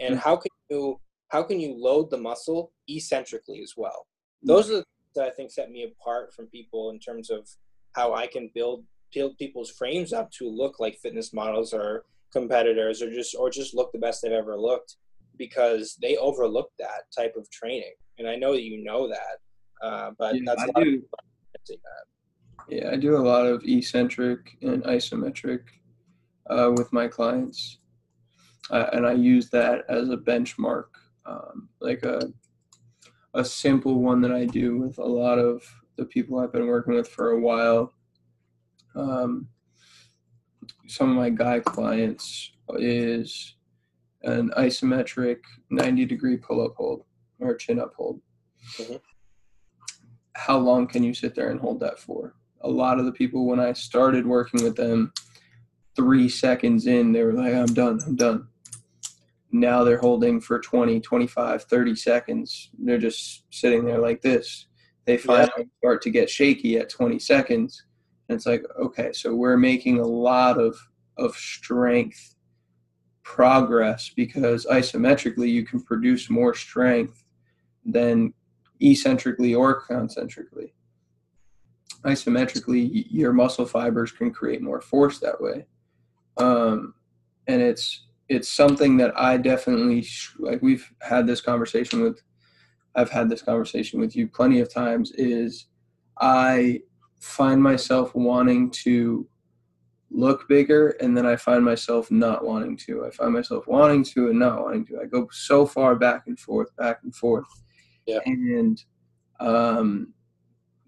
And 0.00 0.14
mm-hmm. 0.14 0.22
how 0.22 0.36
can 0.36 0.50
you 0.70 1.00
how 1.28 1.42
can 1.42 1.60
you 1.60 1.74
load 1.74 2.10
the 2.10 2.18
muscle 2.18 2.72
eccentrically 2.88 3.62
as 3.62 3.74
well? 3.76 4.06
Those 4.42 4.70
are 4.70 4.76
the 4.78 4.84
that 5.14 5.26
I 5.26 5.30
think 5.30 5.50
set 5.50 5.70
me 5.70 5.84
apart 5.84 6.32
from 6.34 6.46
people 6.46 6.90
in 6.90 6.98
terms 6.98 7.30
of 7.30 7.48
how 7.92 8.14
I 8.14 8.26
can 8.26 8.50
build 8.54 8.84
build 9.12 9.36
people's 9.36 9.70
frames 9.70 10.12
up 10.12 10.30
to 10.32 10.48
look 10.48 10.80
like 10.80 10.96
fitness 10.96 11.32
models 11.34 11.74
or 11.74 12.04
competitors 12.32 13.02
or 13.02 13.10
just 13.10 13.34
or 13.38 13.50
just 13.50 13.74
look 13.74 13.92
the 13.92 13.98
best 13.98 14.22
they've 14.22 14.32
ever 14.32 14.56
looked 14.56 14.96
because 15.36 15.96
they 16.00 16.16
overlook 16.16 16.70
that 16.78 17.02
type 17.16 17.34
of 17.36 17.50
training. 17.50 17.92
And 18.18 18.28
I 18.28 18.36
know 18.36 18.52
that 18.52 18.62
you 18.62 18.82
know 18.82 19.08
that 19.08 19.38
uh, 19.82 20.12
but 20.18 20.34
yeah, 20.36 20.40
that's 20.46 20.62
I 20.62 20.82
do. 20.82 21.02
Yeah, 22.68 22.90
I 22.92 22.96
do 22.96 23.16
a 23.16 23.18
lot 23.18 23.46
of 23.46 23.62
eccentric 23.64 24.56
and 24.62 24.82
isometric 24.84 25.62
uh, 26.48 26.70
with 26.76 26.92
my 26.92 27.08
clients, 27.08 27.78
uh, 28.70 28.86
and 28.92 29.06
I 29.06 29.12
use 29.12 29.50
that 29.50 29.84
as 29.88 30.08
a 30.10 30.16
benchmark, 30.16 30.84
um, 31.26 31.68
like 31.80 32.04
a 32.04 32.32
a 33.34 33.44
simple 33.44 34.00
one 34.00 34.20
that 34.20 34.32
I 34.32 34.44
do 34.44 34.76
with 34.76 34.98
a 34.98 35.04
lot 35.04 35.38
of 35.38 35.62
the 35.96 36.04
people 36.04 36.38
I've 36.38 36.52
been 36.52 36.66
working 36.66 36.94
with 36.94 37.08
for 37.08 37.30
a 37.30 37.40
while. 37.40 37.92
Um, 38.94 39.48
some 40.86 41.10
of 41.10 41.16
my 41.16 41.30
guy 41.30 41.60
clients 41.60 42.52
is 42.76 43.56
an 44.22 44.50
isometric 44.56 45.38
90 45.70 46.04
degree 46.04 46.36
pull 46.36 46.64
up 46.64 46.74
hold 46.76 47.04
or 47.40 47.56
chin 47.56 47.80
up 47.80 47.94
hold. 47.96 48.20
Mm-hmm. 48.78 48.96
How 50.34 50.58
long 50.58 50.86
can 50.86 51.02
you 51.02 51.14
sit 51.14 51.34
there 51.34 51.50
and 51.50 51.60
hold 51.60 51.80
that 51.80 51.98
for? 51.98 52.34
A 52.62 52.68
lot 52.68 52.98
of 52.98 53.04
the 53.04 53.12
people, 53.12 53.46
when 53.46 53.60
I 53.60 53.72
started 53.72 54.26
working 54.26 54.62
with 54.62 54.76
them, 54.76 55.12
three 55.96 56.28
seconds 56.28 56.86
in, 56.86 57.12
they 57.12 57.22
were 57.22 57.32
like, 57.32 57.54
I'm 57.54 57.66
done, 57.66 58.00
I'm 58.06 58.16
done 58.16 58.48
now 59.52 59.84
they're 59.84 59.98
holding 59.98 60.40
for 60.40 60.58
20 60.58 60.98
25 61.00 61.64
30 61.64 61.94
seconds 61.94 62.70
they're 62.78 62.98
just 62.98 63.44
sitting 63.50 63.84
there 63.84 63.98
like 63.98 64.22
this 64.22 64.66
they 65.04 65.18
finally 65.18 65.50
yeah. 65.58 65.64
start 65.78 66.02
to 66.02 66.10
get 66.10 66.30
shaky 66.30 66.78
at 66.78 66.88
20 66.88 67.18
seconds 67.18 67.84
and 68.28 68.36
it's 68.36 68.46
like 68.46 68.64
okay 68.80 69.12
so 69.12 69.34
we're 69.34 69.58
making 69.58 70.00
a 70.00 70.06
lot 70.06 70.58
of 70.58 70.76
of 71.18 71.36
strength 71.36 72.34
progress 73.22 74.10
because 74.16 74.66
isometrically 74.66 75.50
you 75.50 75.64
can 75.64 75.80
produce 75.82 76.30
more 76.30 76.54
strength 76.54 77.24
than 77.84 78.32
eccentrically 78.82 79.54
or 79.54 79.80
concentrically 79.80 80.74
isometrically 82.04 83.06
your 83.10 83.32
muscle 83.32 83.66
fibers 83.66 84.10
can 84.10 84.32
create 84.32 84.60
more 84.60 84.80
force 84.80 85.18
that 85.18 85.40
way 85.40 85.64
um, 86.36 86.94
and 87.46 87.60
it's 87.60 88.06
it's 88.28 88.48
something 88.48 88.96
that 88.96 89.12
I 89.18 89.36
definitely 89.36 90.06
like. 90.38 90.62
We've 90.62 90.90
had 91.00 91.26
this 91.26 91.40
conversation 91.40 92.02
with. 92.02 92.22
I've 92.94 93.10
had 93.10 93.28
this 93.28 93.42
conversation 93.42 94.00
with 94.00 94.14
you 94.16 94.26
plenty 94.28 94.60
of 94.60 94.72
times. 94.72 95.12
Is 95.12 95.66
I 96.18 96.80
find 97.20 97.62
myself 97.62 98.14
wanting 98.14 98.70
to 98.70 99.26
look 100.10 100.46
bigger 100.46 100.90
and 101.00 101.16
then 101.16 101.24
I 101.24 101.36
find 101.36 101.64
myself 101.64 102.10
not 102.10 102.44
wanting 102.44 102.76
to. 102.78 103.06
I 103.06 103.10
find 103.10 103.32
myself 103.32 103.66
wanting 103.66 104.04
to 104.04 104.28
and 104.28 104.38
not 104.38 104.62
wanting 104.62 104.84
to. 104.86 105.00
I 105.00 105.06
go 105.06 105.28
so 105.32 105.64
far 105.64 105.94
back 105.94 106.24
and 106.26 106.38
forth, 106.38 106.74
back 106.76 107.00
and 107.02 107.14
forth. 107.14 107.46
Yeah. 108.06 108.18
And 108.26 108.82
um, 109.40 110.14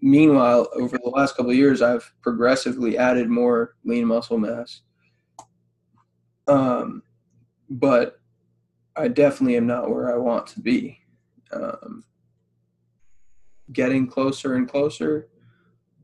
meanwhile, 0.01 0.67
over 0.73 0.97
the 0.97 1.09
last 1.09 1.35
couple 1.35 1.51
of 1.51 1.57
years, 1.57 1.81
I've 1.81 2.13
progressively 2.21 2.97
added 2.97 3.29
more 3.29 3.75
lean 3.83 4.05
muscle 4.05 4.37
mass. 4.37 4.81
Um, 6.47 7.01
but 7.69 8.19
I 8.95 9.07
definitely 9.07 9.57
am 9.57 9.67
not 9.67 9.89
where 9.89 10.13
I 10.13 10.17
want 10.17 10.47
to 10.47 10.59
be. 10.59 10.99
Um, 11.51 12.03
getting 13.71 14.07
closer 14.07 14.55
and 14.55 14.69
closer, 14.69 15.27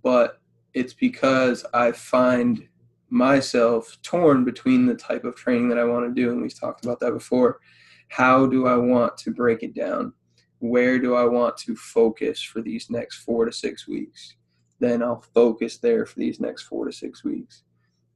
but 0.03 0.39
it's 0.74 0.93
because 0.93 1.66
I 1.74 1.91
find 1.91 2.68
myself 3.09 3.97
torn 4.01 4.45
between 4.45 4.86
the 4.86 4.95
type 4.95 5.26
of 5.26 5.36
training 5.36 5.70
that 5.70 5.78
I 5.78 5.84
want 5.84 6.07
to 6.07 6.22
do, 6.22 6.32
and 6.32 6.41
we've 6.41 6.57
talked 6.57 6.86
about 6.86 6.99
that 7.01 7.12
before. 7.12 7.59
How 8.07 8.45
do 8.45 8.68
I 8.68 8.76
want 8.78 9.18
to 9.20 9.32
break 9.32 9.64
it 9.64 9.74
down? 9.74 10.14
Where 10.62 10.99
do 10.99 11.16
I 11.16 11.26
want 11.26 11.57
to 11.57 11.76
focus 11.76 12.39
for 12.39 12.62
these 12.62 12.91
next 12.91 13.24
four 13.24 13.45
to 13.45 13.51
six 13.51 13.88
weeks? 13.88 14.36
Then 14.80 15.01
I'll 15.01 15.26
focus 15.34 15.78
there 15.78 16.05
for 16.05 16.20
these 16.20 16.39
next 16.39 16.64
four 16.64 16.86
to 16.86 16.91
six 16.91 17.24
weeks. 17.24 17.64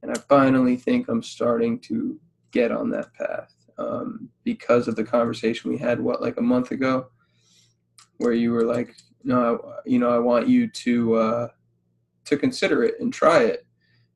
And 0.02 0.12
I 0.12 0.14
finally 0.28 0.76
think 0.76 1.08
I'm 1.08 1.24
starting 1.24 1.80
to 1.80 2.20
get 2.52 2.70
on 2.70 2.88
that 2.90 3.12
path 3.14 3.52
um, 3.78 4.28
because 4.44 4.86
of 4.86 4.94
the 4.94 5.02
conversation 5.02 5.72
we 5.72 5.76
had 5.76 6.00
what 6.00 6.22
like 6.22 6.36
a 6.36 6.42
month 6.42 6.70
ago? 6.70 7.08
Where 8.18 8.32
you 8.32 8.52
were 8.52 8.64
like 8.64 8.94
no 9.24 9.58
I, 9.58 9.80
you 9.84 9.98
know 9.98 10.10
i 10.10 10.18
want 10.18 10.46
you 10.46 10.68
to 10.68 11.14
uh, 11.16 11.48
to 12.26 12.36
consider 12.36 12.84
it 12.84 12.94
and 13.00 13.12
try 13.12 13.42
it 13.42 13.66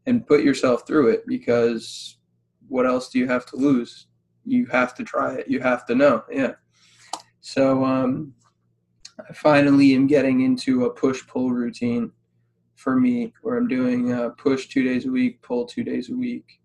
and 0.06 0.24
put 0.24 0.44
yourself 0.44 0.86
through 0.86 1.08
it 1.08 1.26
because 1.26 2.16
what 2.68 2.86
else 2.86 3.08
do 3.08 3.18
you 3.18 3.26
have 3.26 3.44
to 3.46 3.56
lose? 3.56 4.06
You 4.44 4.66
have 4.66 4.94
to 4.94 5.04
try 5.04 5.34
it. 5.34 5.48
You 5.48 5.58
have 5.60 5.84
to 5.86 5.96
know. 5.96 6.22
Yeah 6.30 6.52
so 7.41 7.84
um, 7.84 8.34
i 9.28 9.32
finally 9.32 9.95
am 9.95 10.07
getting 10.07 10.41
into 10.41 10.84
a 10.84 10.91
push 10.91 11.26
pull 11.26 11.51
routine 11.51 12.11
for 12.76 12.99
me 12.99 13.32
where 13.43 13.57
i'm 13.57 13.68
doing 13.68 14.12
uh, 14.12 14.30
push 14.30 14.68
two 14.68 14.82
days 14.82 15.07
a 15.07 15.11
week 15.11 15.41
pull 15.43 15.64
two 15.64 15.84
days 15.84 16.11
a 16.11 16.14
week 16.14 16.61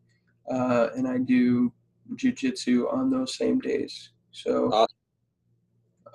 uh, 0.49 0.89
and 0.95 1.07
I 1.07 1.17
do 1.17 1.71
jujitsu 2.15 2.91
on 2.93 3.09
those 3.09 3.35
same 3.35 3.59
days. 3.59 4.11
So 4.31 4.69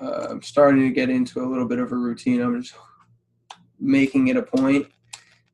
uh, 0.01 0.27
I'm 0.29 0.43
starting 0.43 0.83
to 0.83 0.91
get 0.91 1.11
into 1.11 1.43
a 1.43 1.49
little 1.49 1.67
bit 1.67 1.79
of 1.79 1.93
a 1.93 1.97
routine. 1.97 2.41
I'm 2.41 2.61
just 2.61 2.75
making 3.79 4.29
it 4.29 4.37
a 4.37 4.43
point 4.43 4.87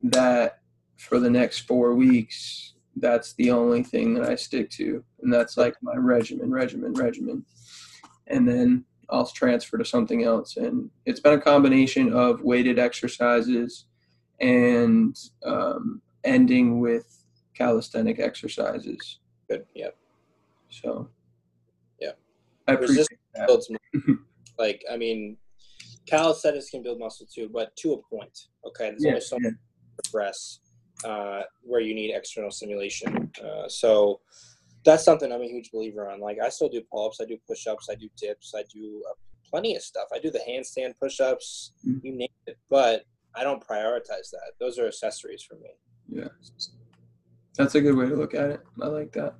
that 0.03 0.59
for 0.97 1.19
the 1.19 1.29
next 1.29 1.59
four 1.59 1.95
weeks, 1.95 2.73
that's 2.97 3.33
the 3.33 3.51
only 3.51 3.83
thing 3.83 4.13
that 4.15 4.29
I 4.29 4.35
stick 4.35 4.69
to, 4.71 5.03
and 5.21 5.31
that's 5.31 5.55
like 5.55 5.75
my 5.81 5.95
regimen, 5.95 6.51
regimen, 6.51 6.93
regimen. 6.93 7.45
And 8.27 8.47
then 8.47 8.85
I'll 9.09 9.25
transfer 9.25 9.77
to 9.77 9.85
something 9.85 10.23
else. 10.23 10.57
And 10.57 10.89
it's 11.05 11.19
been 11.19 11.33
a 11.33 11.41
combination 11.41 12.13
of 12.13 12.41
weighted 12.41 12.77
exercises 12.79 13.85
and 14.39 15.17
um, 15.45 16.01
ending 16.23 16.79
with 16.79 17.23
calisthenic 17.53 18.19
exercises. 18.19 19.19
Good. 19.49 19.65
Yep. 19.75 19.95
So, 20.69 21.09
yeah, 21.99 22.11
I 22.67 22.73
appreciate 22.73 23.07
that. 23.35 23.47
Builds 23.47 23.71
like, 24.59 24.83
I 24.91 24.97
mean, 24.97 25.37
calisthenics 26.05 26.69
can 26.69 26.83
build 26.83 26.99
muscle 26.99 27.27
too, 27.33 27.49
but 27.51 27.75
to 27.77 27.93
a 27.93 28.15
point. 28.15 28.47
Okay, 28.65 28.89
there's 28.89 29.03
yeah, 29.03 29.09
only 29.11 29.21
so 29.21 29.37
yeah. 29.41 29.51
progress 30.03 30.59
uh, 31.05 31.41
where 31.61 31.81
you 31.81 31.95
need 31.95 32.13
external 32.13 32.51
stimulation. 32.51 33.31
Uh, 33.43 33.67
so 33.69 34.19
that's 34.87 35.03
something 35.03 35.33
I'm 35.33 35.41
a 35.41 35.47
huge 35.47 35.69
believer 35.71 36.09
on. 36.09 36.21
Like, 36.21 36.37
I 36.41 36.47
still 36.47 36.69
do 36.69 36.81
pull-ups, 36.89 37.19
I 37.21 37.25
do 37.25 37.37
push-ups, 37.45 37.89
I 37.91 37.95
do 37.95 38.07
dips, 38.15 38.53
I 38.55 38.63
do 38.73 39.03
uh, 39.09 39.13
plenty 39.49 39.75
of 39.75 39.81
stuff. 39.81 40.07
I 40.15 40.19
do 40.19 40.31
the 40.31 40.41
handstand 40.47 40.93
push-ups, 40.97 41.73
mm-hmm. 41.85 42.05
you 42.05 42.15
name 42.15 42.29
it, 42.45 42.57
but 42.69 43.03
I 43.35 43.43
don't 43.43 43.61
prioritize 43.61 44.31
that. 44.31 44.53
Those 44.61 44.79
are 44.79 44.87
accessories 44.87 45.43
for 45.43 45.55
me. 45.55 45.71
Yeah, 46.07 46.29
that's 47.57 47.75
a 47.75 47.81
good 47.81 47.97
way 47.97 48.07
to 48.07 48.15
look 48.15 48.33
at 48.33 48.49
it. 48.49 48.61
I 48.81 48.87
like 48.87 49.11
that. 49.11 49.35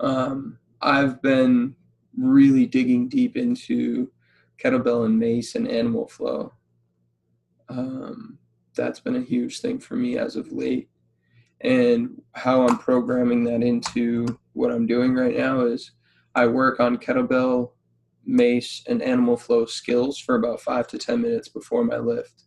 Um, 0.00 0.58
I've 0.82 1.22
been 1.22 1.76
really 2.18 2.66
digging 2.66 3.08
deep 3.08 3.36
into 3.36 4.10
kettlebell 4.60 5.06
and 5.06 5.16
mace 5.16 5.54
and 5.54 5.68
animal 5.68 6.08
flow. 6.08 6.52
Um, 7.68 8.38
that's 8.74 8.98
been 8.98 9.16
a 9.16 9.22
huge 9.22 9.60
thing 9.60 9.78
for 9.78 9.94
me 9.94 10.18
as 10.18 10.34
of 10.34 10.50
late. 10.50 10.88
And 11.62 12.20
how 12.34 12.66
I'm 12.66 12.78
programming 12.78 13.44
that 13.44 13.62
into 13.62 14.38
what 14.52 14.70
I'm 14.70 14.86
doing 14.86 15.14
right 15.14 15.36
now 15.36 15.60
is 15.62 15.92
I 16.34 16.46
work 16.46 16.80
on 16.80 16.98
kettlebell, 16.98 17.70
mace, 18.24 18.82
and 18.88 19.02
animal 19.02 19.36
flow 19.36 19.64
skills 19.64 20.18
for 20.18 20.34
about 20.36 20.60
five 20.60 20.86
to 20.88 20.98
10 20.98 21.22
minutes 21.22 21.48
before 21.48 21.84
my 21.84 21.96
lift. 21.96 22.44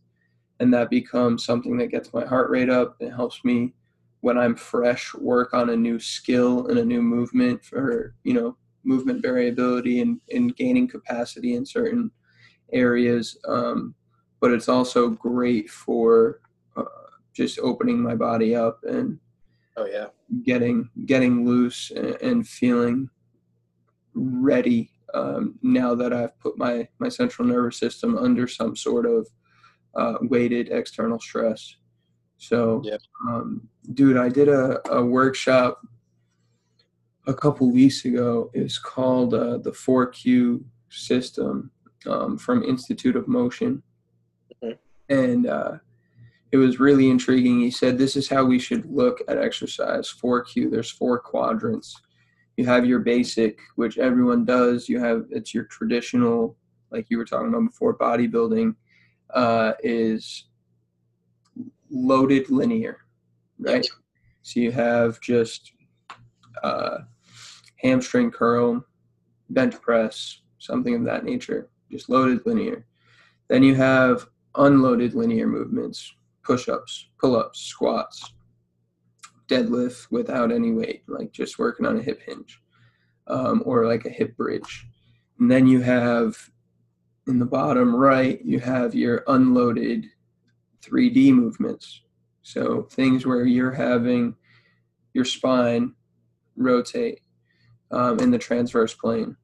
And 0.60 0.74
that 0.74 0.90
becomes 0.90 1.46
something 1.46 1.78
that 1.78 1.88
gets 1.88 2.14
my 2.14 2.26
heart 2.26 2.50
rate 2.50 2.70
up. 2.70 2.98
and 3.00 3.14
helps 3.14 3.44
me 3.44 3.74
when 4.22 4.38
I'm 4.38 4.56
fresh, 4.56 5.14
work 5.16 5.54
on 5.54 5.70
a 5.70 5.78
new 5.78 6.00
skill 6.00 6.68
and 6.68 6.78
a 6.78 6.86
new 6.86 7.02
movement 7.02 7.64
for, 7.64 8.16
you 8.24 8.34
know, 8.34 8.58
movement 8.84 9.22
variability 9.22 10.02
and, 10.02 10.20
and 10.32 10.56
gaining 10.56 10.88
capacity 10.88 11.56
in 11.56 11.66
certain 11.66 12.12
areas. 12.74 13.38
Um, 13.48 13.96
but 14.42 14.52
it's 14.52 14.70
also 14.70 15.10
great 15.10 15.70
for 15.70 16.42
just 17.40 17.60
opening 17.60 18.02
my 18.02 18.16
body 18.16 18.54
up 18.54 18.80
and 18.84 19.18
oh 19.78 19.86
yeah, 19.86 20.08
getting 20.44 20.90
getting 21.06 21.46
loose 21.46 21.90
and, 21.92 22.16
and 22.22 22.48
feeling 22.48 23.10
ready 24.14 24.92
um, 25.14 25.58
now 25.62 25.96
that 25.96 26.12
I've 26.12 26.38
put 26.40 26.58
my 26.58 26.88
my 27.00 27.08
central 27.08 27.48
nervous 27.48 27.78
system 27.78 28.18
under 28.18 28.46
some 28.46 28.76
sort 28.76 29.06
of 29.06 29.26
uh, 29.96 30.18
weighted 30.24 30.70
external 30.70 31.20
stress. 31.20 31.78
So, 32.38 32.82
yep. 32.84 33.02
um, 33.28 33.68
dude, 33.94 34.18
I 34.18 34.30
did 34.30 34.50
a, 34.50 34.80
a 34.90 35.04
workshop 35.04 35.82
a 37.28 37.34
couple 37.34 37.72
weeks 37.72 38.06
ago. 38.06 38.50
It's 38.54 38.80
called 38.80 39.34
uh, 39.34 39.58
the 39.58 39.72
4Q 39.72 40.64
system 40.90 41.72
um, 42.08 42.38
from 42.38 42.64
Institute 42.64 43.18
of 43.18 43.28
Motion. 43.28 43.84
and 45.10 45.48
uh, 45.48 45.78
it 46.52 46.58
was 46.58 46.80
really 46.80 47.10
intriguing. 47.10 47.60
He 47.60 47.72
said, 47.72 47.98
This 47.98 48.16
is 48.16 48.28
how 48.28 48.44
we 48.44 48.60
should 48.60 48.86
look 48.86 49.22
at 49.28 49.38
exercise 49.38 50.12
4Q. 50.12 50.72
There's 50.72 50.90
four 50.90 51.20
quadrants. 51.20 51.96
You 52.58 52.66
have 52.66 52.86
your 52.86 53.00
basic, 53.00 53.60
which 53.76 53.98
everyone 53.98 54.46
does. 54.46 54.90
You 54.90 55.00
have 55.00 55.26
it's 55.30 55.54
your 55.54 55.66
traditional, 55.66 56.58
like 56.92 57.06
you 57.10 57.18
were 57.18 57.26
talking 57.26 57.50
about 57.50 57.66
before, 57.68 57.98
bodybuilding 57.98 58.76
uh, 59.34 59.74
is 59.84 60.46
loaded 61.90 62.50
linear, 62.50 62.98
right? 63.60 63.88
So 64.42 64.60
you 64.60 64.72
have 64.72 65.22
just 65.22 65.72
uh, 66.64 67.00
hamstring 67.78 68.32
curl, 68.32 68.84
bench 69.50 69.80
press, 69.82 70.42
something 70.58 70.96
of 70.96 71.06
that 71.06 71.24
nature, 71.24 71.70
just 71.92 72.10
loaded 72.10 72.46
linear. 72.46 72.86
Then 73.48 73.64
you 73.64 73.76
have 73.76 74.28
unloaded 74.56 75.14
linear 75.14 75.48
movements, 75.48 76.14
push-ups, 76.50 77.10
pull-ups, 77.20 77.60
squats, 77.60 78.34
deadlift 79.48 80.08
without 80.10 80.52
any 80.52 80.72
weight, 80.72 81.04
like 81.08 81.32
just 81.32 81.60
working 81.60 81.86
on 81.86 82.00
a 82.00 82.02
hip 82.02 82.20
hinge, 82.26 82.60
um, 83.28 83.62
or 83.68 83.86
like 83.86 84.06
a 84.06 84.10
hip 84.10 84.36
bridge. 84.36 84.88
And 85.38 85.52
then 85.52 85.68
you 85.68 85.80
have 85.82 86.36
in 87.28 87.38
the 87.38 87.46
bottom 87.46 87.96
right, 87.96 88.44
you 88.44 88.60
have 88.60 88.96
your 88.96 89.24
unloaded 89.28 90.08
3D 90.82 91.34
movements. 91.34 92.02
So 92.42 92.88
things 92.90 93.28
where 93.28 93.46
you're 93.46 93.72
having 93.72 94.36
your 95.14 95.26
spine 95.26 95.94
rotate 96.56 97.22
um, 97.92 98.18
in 98.20 98.32
the 98.32 98.40
transverse 98.40 98.96
plane. 98.96 99.38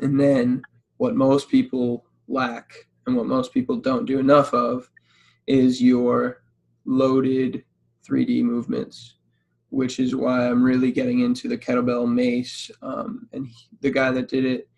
And 0.00 0.20
then 0.20 0.62
what 0.98 1.16
most 1.16 1.48
people 1.48 2.04
lack 2.28 2.72
and 3.08 3.16
what 3.16 3.26
most 3.26 3.52
people 3.52 3.78
don't 3.78 4.06
do 4.06 4.20
enough 4.20 4.54
of 4.54 4.88
is 5.46 5.82
your 5.82 6.42
loaded 6.84 7.64
3D 8.08 8.42
movements, 8.42 9.16
which 9.70 9.98
is 9.98 10.14
why 10.14 10.46
I'm 10.46 10.62
really 10.62 10.92
getting 10.92 11.20
into 11.20 11.48
the 11.48 11.58
kettlebell 11.58 12.12
mace. 12.12 12.70
Um, 12.82 13.28
and 13.32 13.46
he, 13.46 13.68
the 13.80 13.90
guy 13.90 14.10
that 14.10 14.28
did 14.28 14.44
it, 14.44 14.68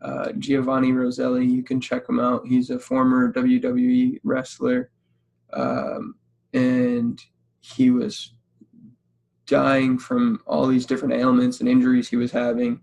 uh, 0.00 0.32
Giovanni 0.38 0.92
Roselli, 0.92 1.44
you 1.44 1.62
can 1.62 1.80
check 1.80 2.08
him 2.08 2.20
out. 2.20 2.46
He's 2.46 2.70
a 2.70 2.78
former 2.78 3.32
WWE 3.32 4.20
wrestler. 4.22 4.90
Um, 5.52 6.14
and 6.52 7.20
he 7.60 7.90
was 7.90 8.34
dying 9.46 9.98
from 9.98 10.40
all 10.46 10.66
these 10.66 10.86
different 10.86 11.14
ailments 11.14 11.60
and 11.60 11.68
injuries 11.68 12.08
he 12.08 12.16
was 12.16 12.30
having. 12.30 12.80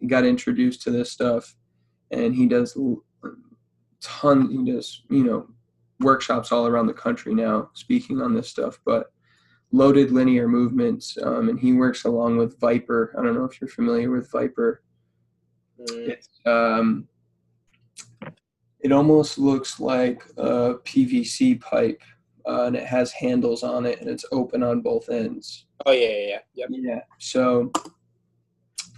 He 0.00 0.06
got 0.06 0.24
introduced 0.24 0.82
to 0.82 0.90
this 0.90 1.10
stuff, 1.10 1.54
and 2.10 2.34
he 2.34 2.46
does 2.46 2.76
ton. 4.00 4.50
He 4.50 4.70
does 4.70 5.02
you 5.10 5.24
know 5.24 5.48
workshops 6.00 6.52
all 6.52 6.66
around 6.66 6.86
the 6.86 6.92
country 6.92 7.34
now, 7.34 7.70
speaking 7.74 8.20
on 8.20 8.34
this 8.34 8.48
stuff. 8.48 8.78
But 8.84 9.10
loaded 9.72 10.10
linear 10.10 10.48
movements, 10.48 11.16
um, 11.22 11.48
and 11.48 11.58
he 11.58 11.72
works 11.72 12.04
along 12.04 12.38
with 12.38 12.58
ViPR. 12.60 13.10
I 13.18 13.22
don't 13.22 13.34
know 13.34 13.44
if 13.44 13.60
you're 13.60 13.68
familiar 13.68 14.10
with 14.10 14.30
ViPR. 14.30 14.78
Mm. 15.80 16.08
It's, 16.08 16.28
um, 16.46 17.08
it 18.80 18.92
almost 18.92 19.38
looks 19.38 19.80
like 19.80 20.22
a 20.36 20.74
PVC 20.84 21.60
pipe, 21.60 22.02
uh, 22.48 22.64
and 22.64 22.76
it 22.76 22.86
has 22.86 23.12
handles 23.12 23.62
on 23.62 23.84
it, 23.84 24.00
and 24.00 24.08
it's 24.08 24.24
open 24.32 24.62
on 24.62 24.80
both 24.80 25.08
ends. 25.10 25.66
Oh 25.86 25.92
yeah, 25.92 26.08
yeah, 26.08 26.26
yeah. 26.26 26.38
Yep. 26.54 26.68
Yeah. 26.72 27.00
So 27.18 27.72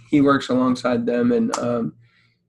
he 0.09 0.21
works 0.21 0.49
alongside 0.49 1.05
them, 1.05 1.31
and 1.31 1.57
um, 1.59 1.93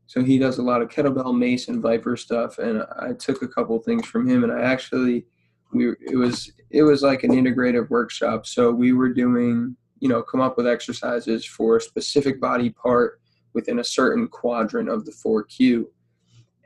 so 0.06 0.22
he 0.22 0.38
does 0.38 0.58
a 0.58 0.62
lot 0.62 0.82
of 0.82 0.88
kettlebell, 0.88 1.36
mace, 1.36 1.68
and 1.68 1.82
ViPR 1.82 2.18
stuff. 2.18 2.58
And 2.58 2.84
I 3.00 3.12
took 3.12 3.42
a 3.42 3.48
couple 3.48 3.78
things 3.80 4.06
from 4.06 4.28
him, 4.28 4.44
and 4.44 4.52
I 4.52 4.62
actually 4.62 5.26
we 5.72 5.90
it 6.00 6.16
was 6.16 6.52
it 6.70 6.82
was 6.82 7.02
like 7.02 7.24
an 7.24 7.32
integrative 7.32 7.88
workshop. 7.88 8.46
So 8.46 8.70
we 8.70 8.92
were 8.92 9.12
doing 9.12 9.76
you 10.00 10.08
know 10.08 10.22
come 10.22 10.40
up 10.40 10.56
with 10.56 10.66
exercises 10.66 11.44
for 11.46 11.76
a 11.76 11.80
specific 11.80 12.40
body 12.40 12.70
part 12.70 13.20
within 13.54 13.78
a 13.78 13.84
certain 13.84 14.28
quadrant 14.28 14.88
of 14.88 15.04
the 15.04 15.12
4Q, 15.12 15.86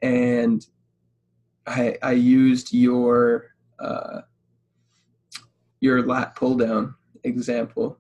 and 0.03 0.67
I 1.67 1.97
I 2.03 2.13
used 2.13 2.73
your 2.73 3.55
uh, 3.79 4.23
your 5.81 6.07
lat 6.07 6.35
pull 6.37 6.57
down 6.57 6.95
example 7.25 7.99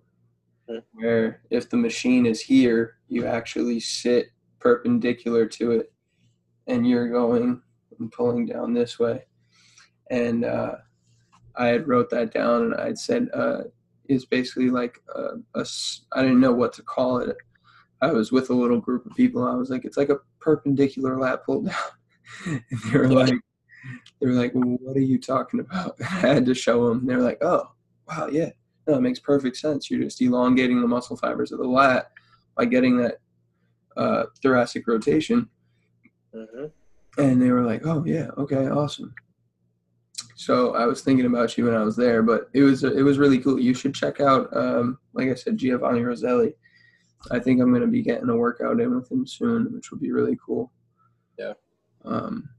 where 0.93 1.43
if 1.51 1.70
the 1.70 1.76
machine 1.76 2.26
is 2.26 2.41
here, 2.41 2.97
you 3.09 3.26
actually 3.26 3.80
sit 3.80 4.30
perpendicular 4.67 5.47
to 5.47 5.71
it 5.71 5.93
and 6.67 6.85
you're 6.85 7.09
going 7.09 7.62
and 8.01 8.11
pulling 8.11 8.45
down 8.47 8.75
this 8.75 8.99
way. 8.99 9.25
And 10.11 10.45
uh, 10.45 10.75
I 11.55 11.69
had 11.69 11.87
wrote 11.87 12.11
that 12.11 12.35
down 12.35 12.64
and 12.64 12.75
I'd 12.75 12.99
said 12.99 13.29
uh, 13.33 13.61
it's 14.07 14.25
basically 14.25 14.71
like 14.71 14.99
a, 15.14 15.37
a, 15.55 15.64
I 16.14 16.23
didn't 16.23 16.41
know 16.41 16.53
what 16.53 16.73
to 16.73 16.83
call 16.83 17.19
it. 17.19 17.37
I 18.03 18.11
was 18.11 18.33
with 18.33 18.51
a 18.51 18.55
little 18.55 18.81
group 18.81 19.07
of 19.07 19.14
people. 19.14 19.47
I 19.47 19.55
was 19.55 19.71
like, 19.71 19.85
it's 19.85 19.97
like 19.97 20.09
a 20.09 20.19
perpendicular 20.41 21.17
lat 21.17 21.45
pull 21.47 21.62
down. 21.62 21.75
and 22.47 22.62
they 22.91 22.99
were 22.99 23.09
like, 23.09 23.35
they 24.21 24.27
were 24.27 24.33
like, 24.33 24.53
well, 24.53 24.79
what 24.81 24.97
are 24.97 25.01
you 25.01 25.21
talking 25.21 25.61
about? 25.61 25.95
I 26.01 26.27
had 26.35 26.47
to 26.47 26.55
show 26.57 26.89
them. 26.89 27.07
They 27.07 27.14
were 27.14 27.23
like, 27.23 27.39
oh, 27.41 27.71
wow, 28.09 28.27
yeah, 28.33 28.51
no, 28.89 28.97
it 28.97 29.01
makes 29.01 29.21
perfect 29.21 29.59
sense. 29.59 29.89
You're 29.89 30.03
just 30.03 30.21
elongating 30.21 30.81
the 30.81 30.89
muscle 30.89 31.17
fibers 31.17 31.53
of 31.53 31.61
the 31.61 31.69
lat 31.69 32.11
by 32.57 32.64
getting 32.64 32.97
that 32.97 33.21
uh, 33.97 34.25
thoracic 34.43 34.87
rotation. 34.87 35.49
Mm-hmm. 36.35 36.67
And 37.19 37.41
they 37.41 37.51
were 37.51 37.65
like, 37.65 37.87
"Oh 37.87 38.05
yeah, 38.05 38.29
okay, 38.37 38.69
awesome." 38.69 39.15
So 40.37 40.75
I 40.75 40.85
was 40.85 41.01
thinking 41.01 41.25
about 41.27 41.57
you 41.57 41.65
when 41.65 41.75
I 41.75 41.83
was 41.83 41.97
there, 41.97 42.23
but 42.23 42.51
it 42.53 42.63
was 42.63 42.85
it 42.85 43.03
was 43.03 43.19
really 43.19 43.39
cool. 43.39 43.59
You 43.59 43.73
should 43.73 43.95
check 43.95 44.21
out, 44.21 44.55
um, 44.55 44.99
like 45.15 45.29
I 45.29 45.35
said, 45.35 45.57
Giovanni 45.57 46.03
Roselli. 46.03 46.55
I 47.31 47.39
think 47.39 47.61
I'm 47.61 47.71
going 47.71 47.81
to 47.81 47.89
be 47.89 48.03
getting 48.03 48.29
a 48.29 48.37
workout 48.37 48.81
in 48.81 48.95
with 48.95 49.11
him 49.11 49.27
soon, 49.27 49.73
which 49.73 49.91
will 49.91 49.99
be 49.99 50.13
really 50.13 50.37
cool. 50.45 50.71
Yeah. 51.39 51.55
Um, 52.05 52.51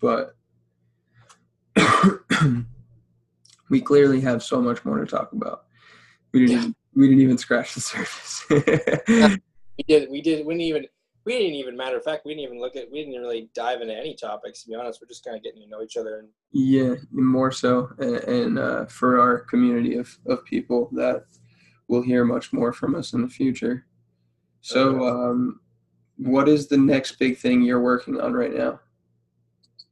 but 0.00 0.36
we 3.68 3.80
clearly 3.80 4.20
have 4.20 4.42
so 4.42 4.62
much 4.62 4.84
more 4.84 4.98
to 4.98 5.06
talk 5.06 5.32
about. 5.32 5.64
We 6.32 6.46
didn't. 6.46 6.52
Yeah. 6.52 6.58
Even, 6.58 6.74
we 6.94 7.08
didn't 7.08 7.22
even 7.22 7.38
scratch 7.38 7.74
the 7.74 7.80
surface. 7.80 9.38
we 9.80 9.94
did. 9.94 10.10
We 10.10 10.20
did. 10.20 10.46
We 10.46 10.54
didn't 10.54 10.66
even. 10.66 10.86
We 11.24 11.32
didn't 11.32 11.54
even. 11.54 11.76
Matter 11.76 11.96
of 11.96 12.04
fact, 12.04 12.24
we 12.24 12.34
didn't 12.34 12.44
even 12.44 12.60
look 12.60 12.76
at. 12.76 12.90
We 12.90 13.04
didn't 13.04 13.20
really 13.20 13.50
dive 13.54 13.80
into 13.80 13.96
any 13.96 14.14
topics. 14.14 14.62
To 14.62 14.68
be 14.68 14.74
honest, 14.74 15.00
we're 15.00 15.08
just 15.08 15.24
kind 15.24 15.36
of 15.36 15.42
getting 15.42 15.62
to 15.62 15.68
know 15.68 15.82
each 15.82 15.96
other. 15.96 16.18
And 16.18 16.28
yeah, 16.52 16.94
more 17.10 17.52
so, 17.52 17.90
and, 17.98 18.16
and 18.16 18.58
uh, 18.58 18.86
for 18.86 19.20
our 19.20 19.40
community 19.40 19.96
of 19.96 20.18
of 20.26 20.44
people 20.44 20.90
that 20.92 21.24
will 21.88 22.02
hear 22.02 22.24
much 22.24 22.52
more 22.52 22.72
from 22.72 22.94
us 22.94 23.12
in 23.12 23.22
the 23.22 23.28
future. 23.28 23.86
So, 24.60 25.06
um, 25.08 25.60
what 26.16 26.48
is 26.48 26.68
the 26.68 26.76
next 26.76 27.18
big 27.18 27.38
thing 27.38 27.62
you're 27.62 27.80
working 27.80 28.20
on 28.20 28.34
right 28.34 28.52
now? 28.52 28.80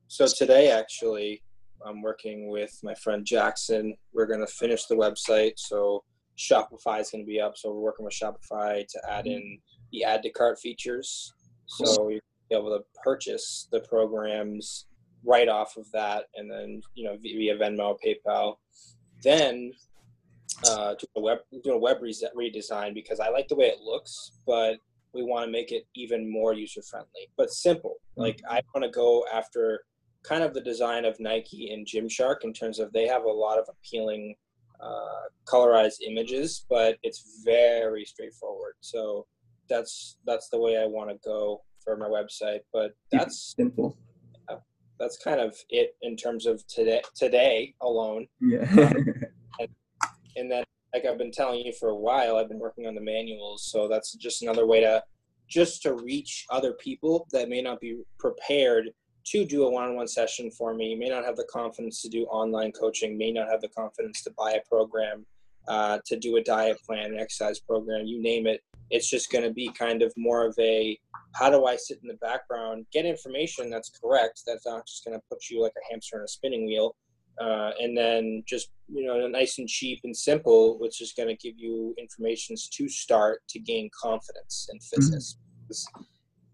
So 0.09 0.27
today, 0.27 0.71
actually, 0.71 1.43
I'm 1.85 2.03
working 2.03 2.49
with 2.49 2.79
my 2.83 2.95
friend 2.95 3.25
Jackson. 3.25 3.97
We're 4.13 4.27
going 4.27 4.41
to 4.41 4.47
finish 4.47 4.85
the 4.87 4.95
website. 4.95 5.53
So 5.57 6.05
Shopify 6.39 7.01
is 7.01 7.11
going 7.11 7.25
to 7.25 7.29
be 7.29 7.41
up. 7.41 7.57
So 7.57 7.73
we're 7.73 7.81
working 7.81 8.05
with 8.05 8.15
Shopify 8.15 8.87
to 8.87 9.11
add 9.11 9.27
in 9.27 9.59
the 9.93 10.05
add 10.05 10.23
to 10.23 10.31
cart 10.31 10.59
features. 10.59 11.33
So 11.67 12.09
you'll 12.09 12.21
be 12.51 12.57
able 12.57 12.77
to 12.79 12.85
purchase 13.03 13.69
the 13.71 13.81
programs 13.81 14.87
right 15.25 15.49
off 15.49 15.77
of 15.77 15.91
that 15.93 16.25
and 16.35 16.51
then, 16.51 16.81
you 16.95 17.05
know, 17.05 17.17
via 17.21 17.57
Venmo, 17.57 17.97
PayPal. 18.05 18.57
Then 19.23 19.73
uh, 20.67 20.95
do 20.95 21.07
a 21.17 21.21
web 21.21 21.39
do 21.63 21.73
a 21.73 21.79
web 21.79 21.99
redesign 22.01 22.95
because 22.95 23.21
I 23.21 23.29
like 23.29 23.49
the 23.49 23.57
way 23.57 23.67
it 23.67 23.81
looks, 23.81 24.33
but 24.47 24.79
we 25.15 25.23
want 25.23 25.45
to 25.45 25.51
make 25.51 25.73
it 25.73 25.87
even 25.95 26.31
more 26.31 26.53
user 26.53 26.83
friendly, 26.83 27.29
but 27.37 27.51
simple. 27.51 27.97
Like 28.17 28.41
I 28.49 28.61
want 28.75 28.85
to 28.85 28.91
go 28.91 29.25
after 29.33 29.81
kind 30.23 30.43
of 30.43 30.55
the 30.55 30.61
design 30.61 31.05
of 31.05 31.19
Nike 31.21 31.73
and 31.73 31.87
Gymshark 31.87 32.45
in 32.45 32.53
terms 32.53 32.79
of 32.79 32.93
they 32.93 33.07
have 33.07 33.25
a 33.25 33.31
lot 33.31 33.59
of 33.59 33.69
appealing 33.69 34.35
uh, 34.81 35.29
colorized 35.47 36.01
images, 36.07 36.65
but 36.69 36.99
it's 37.03 37.43
very 37.45 38.05
straightforward. 38.05 38.75
So 38.81 39.27
that's 39.69 40.17
that's 40.27 40.49
the 40.49 40.59
way 40.59 40.79
I 40.79 40.87
want 40.87 41.11
to 41.11 41.17
go 41.25 41.63
for 41.83 41.97
my 41.97 42.07
website. 42.07 42.61
But 42.73 42.95
that's 43.11 43.55
simple. 43.57 43.97
That's 45.01 45.17
kind 45.17 45.41
of 45.41 45.57
it 45.71 45.95
in 46.03 46.17
terms 46.17 46.45
of 46.47 46.67
today 46.67 47.03
today 47.15 47.75
alone. 47.83 48.27
Yeah. 48.41 48.69
Um, 48.73 49.07
and, 49.61 49.69
and 50.37 50.51
then, 50.51 50.65
like 50.93 51.05
I've 51.07 51.19
been 51.19 51.31
telling 51.31 51.61
you 51.65 51.73
for 51.73 51.91
a 51.91 51.97
while, 51.97 52.37
I've 52.37 52.49
been 52.49 52.59
working 52.59 52.87
on 52.87 52.95
the 52.95 53.01
manuals. 53.01 53.71
So 53.71 53.87
that's 53.87 54.15
just 54.15 54.43
another 54.43 54.67
way 54.67 54.81
to 54.81 55.03
just 55.49 55.83
to 55.83 55.95
reach 55.95 56.47
other 56.51 56.73
people 56.75 57.27
that 57.33 57.49
may 57.49 57.63
not 57.63 57.81
be 57.81 58.03
prepared 58.19 58.91
to 59.25 59.45
do 59.45 59.65
a 59.65 59.71
one-on-one 59.71 60.09
session 60.09 60.51
for 60.51 60.75
me 60.75 60.95
may 60.95 61.09
not 61.09 61.25
have 61.25 61.37
the 61.37 61.47
confidence 61.51 62.03
to 62.03 62.09
do 62.09 62.25
online 62.25 62.73
coaching 62.73 63.17
may 63.17 63.31
not 63.31 63.49
have 63.51 63.61
the 63.61 63.69
confidence 63.69 64.23
to 64.23 64.31
buy 64.39 64.53
a 64.53 64.69
program 64.69 65.25
uh, 65.69 65.99
to 66.07 66.19
do 66.19 66.37
a 66.37 66.43
diet 66.43 66.79
plan, 66.85 67.13
an 67.13 67.19
exercise 67.19 67.61
program, 67.61 68.07
you 68.07 68.21
name 68.21 68.47
it. 68.47 68.63
It's 68.91 69.09
just 69.09 69.31
going 69.31 69.45
to 69.45 69.51
be 69.51 69.71
kind 69.79 70.03
of 70.03 70.13
more 70.17 70.47
of 70.47 70.55
a 70.59 70.99
how 71.35 71.51
do 71.51 71.67
I 71.67 71.77
sit 71.77 71.99
in 72.03 72.09
the 72.09 72.15
background, 72.15 72.87
get 72.93 73.05
information 73.05 73.69
that's 73.69 73.91
correct, 73.91 74.43
that's 74.47 74.67
not 74.67 74.87
just 74.87 75.05
going 75.05 75.17
to 75.17 75.23
put 75.31 75.51
you 75.51 75.63
like 75.63 75.75
a 75.77 75.93
hamster 75.93 76.17
in 76.17 76.25
a 76.25 76.29
spinning 76.29 76.67
wheel, 76.67 76.97
uh, 77.41 77.71
and 77.81 77.97
then 77.97 78.43
just 78.47 78.71
you 78.89 79.05
know 79.05 79.29
nice 79.29 79.59
and 79.59 79.69
cheap 79.69 80.01
and 80.05 80.17
simple, 80.17 80.79
which 80.79 81.03
is 81.03 81.13
going 81.13 81.29
to 81.29 81.37
give 81.37 81.59
you 81.59 81.95
information 81.99 82.57
to 82.73 82.89
start 82.89 83.43
to 83.51 83.59
gain 83.59 83.91
confidence 84.01 84.69
in 84.73 84.81
fitness. 84.81 85.37
Mm-hmm. 85.71 86.03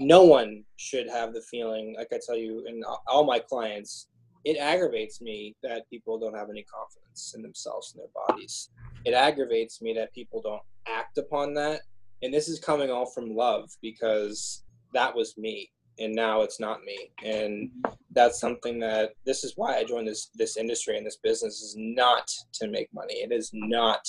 No 0.01 0.25
one 0.25 0.65
should 0.77 1.09
have 1.09 1.33
the 1.33 1.43
feeling, 1.43 1.95
like 1.97 2.09
I 2.13 2.19
tell 2.27 2.37
you, 2.37 2.65
and 2.67 2.85
all 3.07 3.25
my 3.25 3.39
clients, 3.39 4.09
it 4.45 4.59
aggravates 4.59 5.21
me 5.21 5.57
that 5.63 5.89
people 5.89 6.19
don't 6.19 6.37
have 6.37 6.51
any 6.51 6.65
confidence 6.65 7.35
in 7.35 7.43
themselves 7.43 7.95
and 7.95 8.03
their 8.03 8.27
bodies. 8.27 8.71
It 9.05 9.15
aggravates 9.15 9.81
me 9.81 9.95
that 9.95 10.13
people 10.13 10.43
don't 10.43 10.63
act 10.87 11.19
upon 11.19 11.55
that. 11.55 11.81
And 12.23 12.33
this 12.33 12.49
is 12.49 12.59
coming 12.59 12.91
all 12.91 13.07
from 13.07 13.35
love 13.35 13.71
because 13.81 14.63
that 14.93 15.15
was 15.15 15.37
me 15.37 15.71
and 15.99 16.15
now 16.15 16.43
it's 16.43 16.61
not 16.61 16.83
me. 16.85 17.11
And 17.25 17.71
that's 18.13 18.41
something 18.41 18.79
that 18.81 19.13
this 19.25 19.45
is 19.45 19.55
why 19.57 19.77
I 19.77 19.85
joined 19.85 20.09
this 20.09 20.31
this 20.35 20.57
industry 20.57 20.97
and 20.97 21.07
this 21.07 21.19
business 21.23 21.63
is 21.63 21.75
not 21.79 22.31
to 22.55 22.69
make 22.69 22.93
money. 22.93 23.15
It 23.15 23.33
is 23.33 23.51
not 23.53 24.07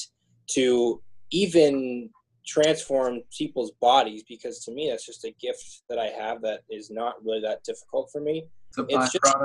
to 0.52 1.02
even 1.32 2.10
transform 2.46 3.22
people's 3.36 3.72
bodies 3.82 4.24
because 4.28 4.64
to 4.64 4.72
me 4.72 4.90
that's 4.90 5.06
just 5.06 5.26
a 5.26 5.34
gift 5.42 5.82
that 5.90 5.98
I 5.98 6.08
have 6.08 6.42
that 6.44 6.60
is 6.70 6.92
not 6.92 7.16
really 7.24 7.42
that 7.42 7.64
difficult 7.64 8.10
for 8.12 8.22
me. 8.22 8.46
It's, 8.78 8.86
it's 8.90 9.12
just 9.14 9.36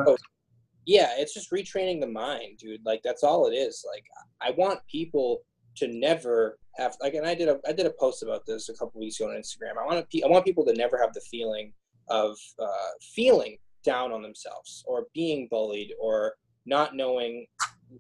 yeah, 0.87 1.11
it's 1.16 1.35
just 1.35 1.51
retraining 1.51 2.01
the 2.01 2.07
mind, 2.07 2.59
dude. 2.59 2.85
Like 2.85 3.01
that's 3.03 3.22
all 3.22 3.47
it 3.47 3.55
is. 3.55 3.85
Like 3.87 4.05
I 4.41 4.51
want 4.57 4.81
people 4.91 5.43
to 5.76 5.89
never 5.89 6.59
have 6.76 6.97
like, 7.01 7.14
and 7.14 7.26
I 7.26 7.35
did 7.35 7.49
a 7.49 7.59
I 7.66 7.72
did 7.72 7.87
a 7.87 7.95
post 7.99 8.22
about 8.22 8.47
this 8.47 8.68
a 8.68 8.74
couple 8.74 9.01
weeks 9.01 9.20
ago 9.20 9.31
on 9.31 9.37
Instagram. 9.37 9.81
I 9.81 9.85
want 9.85 10.09
to, 10.09 10.22
I 10.22 10.28
want 10.28 10.45
people 10.45 10.64
to 10.66 10.74
never 10.74 10.99
have 10.99 11.12
the 11.12 11.20
feeling 11.31 11.72
of 12.09 12.37
uh, 12.59 12.91
feeling 13.14 13.59
down 13.85 14.12
on 14.12 14.22
themselves 14.22 14.85
or 14.87 15.07
being 15.14 15.49
bullied 15.51 15.93
or 16.01 16.35
not 16.66 16.95
knowing 16.95 17.47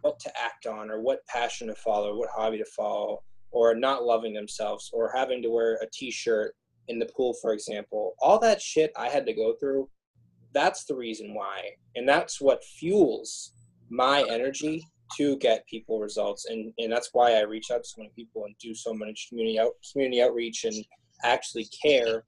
what 0.02 0.18
to 0.20 0.30
act 0.40 0.66
on 0.66 0.90
or 0.90 1.00
what 1.00 1.24
passion 1.26 1.68
to 1.68 1.74
follow, 1.74 2.16
what 2.16 2.28
hobby 2.34 2.58
to 2.58 2.64
follow, 2.76 3.22
or 3.50 3.74
not 3.74 4.04
loving 4.04 4.34
themselves 4.34 4.90
or 4.92 5.10
having 5.14 5.42
to 5.42 5.50
wear 5.50 5.74
a 5.82 5.86
t-shirt 5.92 6.54
in 6.88 6.98
the 6.98 7.06
pool, 7.06 7.34
for 7.40 7.52
example. 7.52 8.14
All 8.20 8.38
that 8.40 8.60
shit 8.60 8.92
I 8.96 9.08
had 9.08 9.26
to 9.26 9.32
go 9.32 9.54
through 9.58 9.88
that's 10.52 10.84
the 10.84 10.94
reason 10.94 11.34
why. 11.34 11.70
And 11.96 12.08
that's 12.08 12.40
what 12.40 12.64
fuels 12.64 13.52
my 13.88 14.24
energy 14.28 14.86
to 15.16 15.36
get 15.38 15.66
people 15.66 16.00
results. 16.00 16.46
And 16.46 16.72
and 16.78 16.92
that's 16.92 17.10
why 17.12 17.34
i 17.34 17.40
reach 17.40 17.70
out 17.70 17.82
to 17.82 17.88
so 17.88 17.98
many 17.98 18.12
people 18.14 18.44
and 18.44 18.54
do 18.60 18.74
so 18.74 18.94
much 18.94 19.26
community 19.28 19.58
out 19.58 19.72
community 19.92 20.22
outreach 20.22 20.64
and 20.64 20.84
actually 21.24 21.66
care 21.82 22.24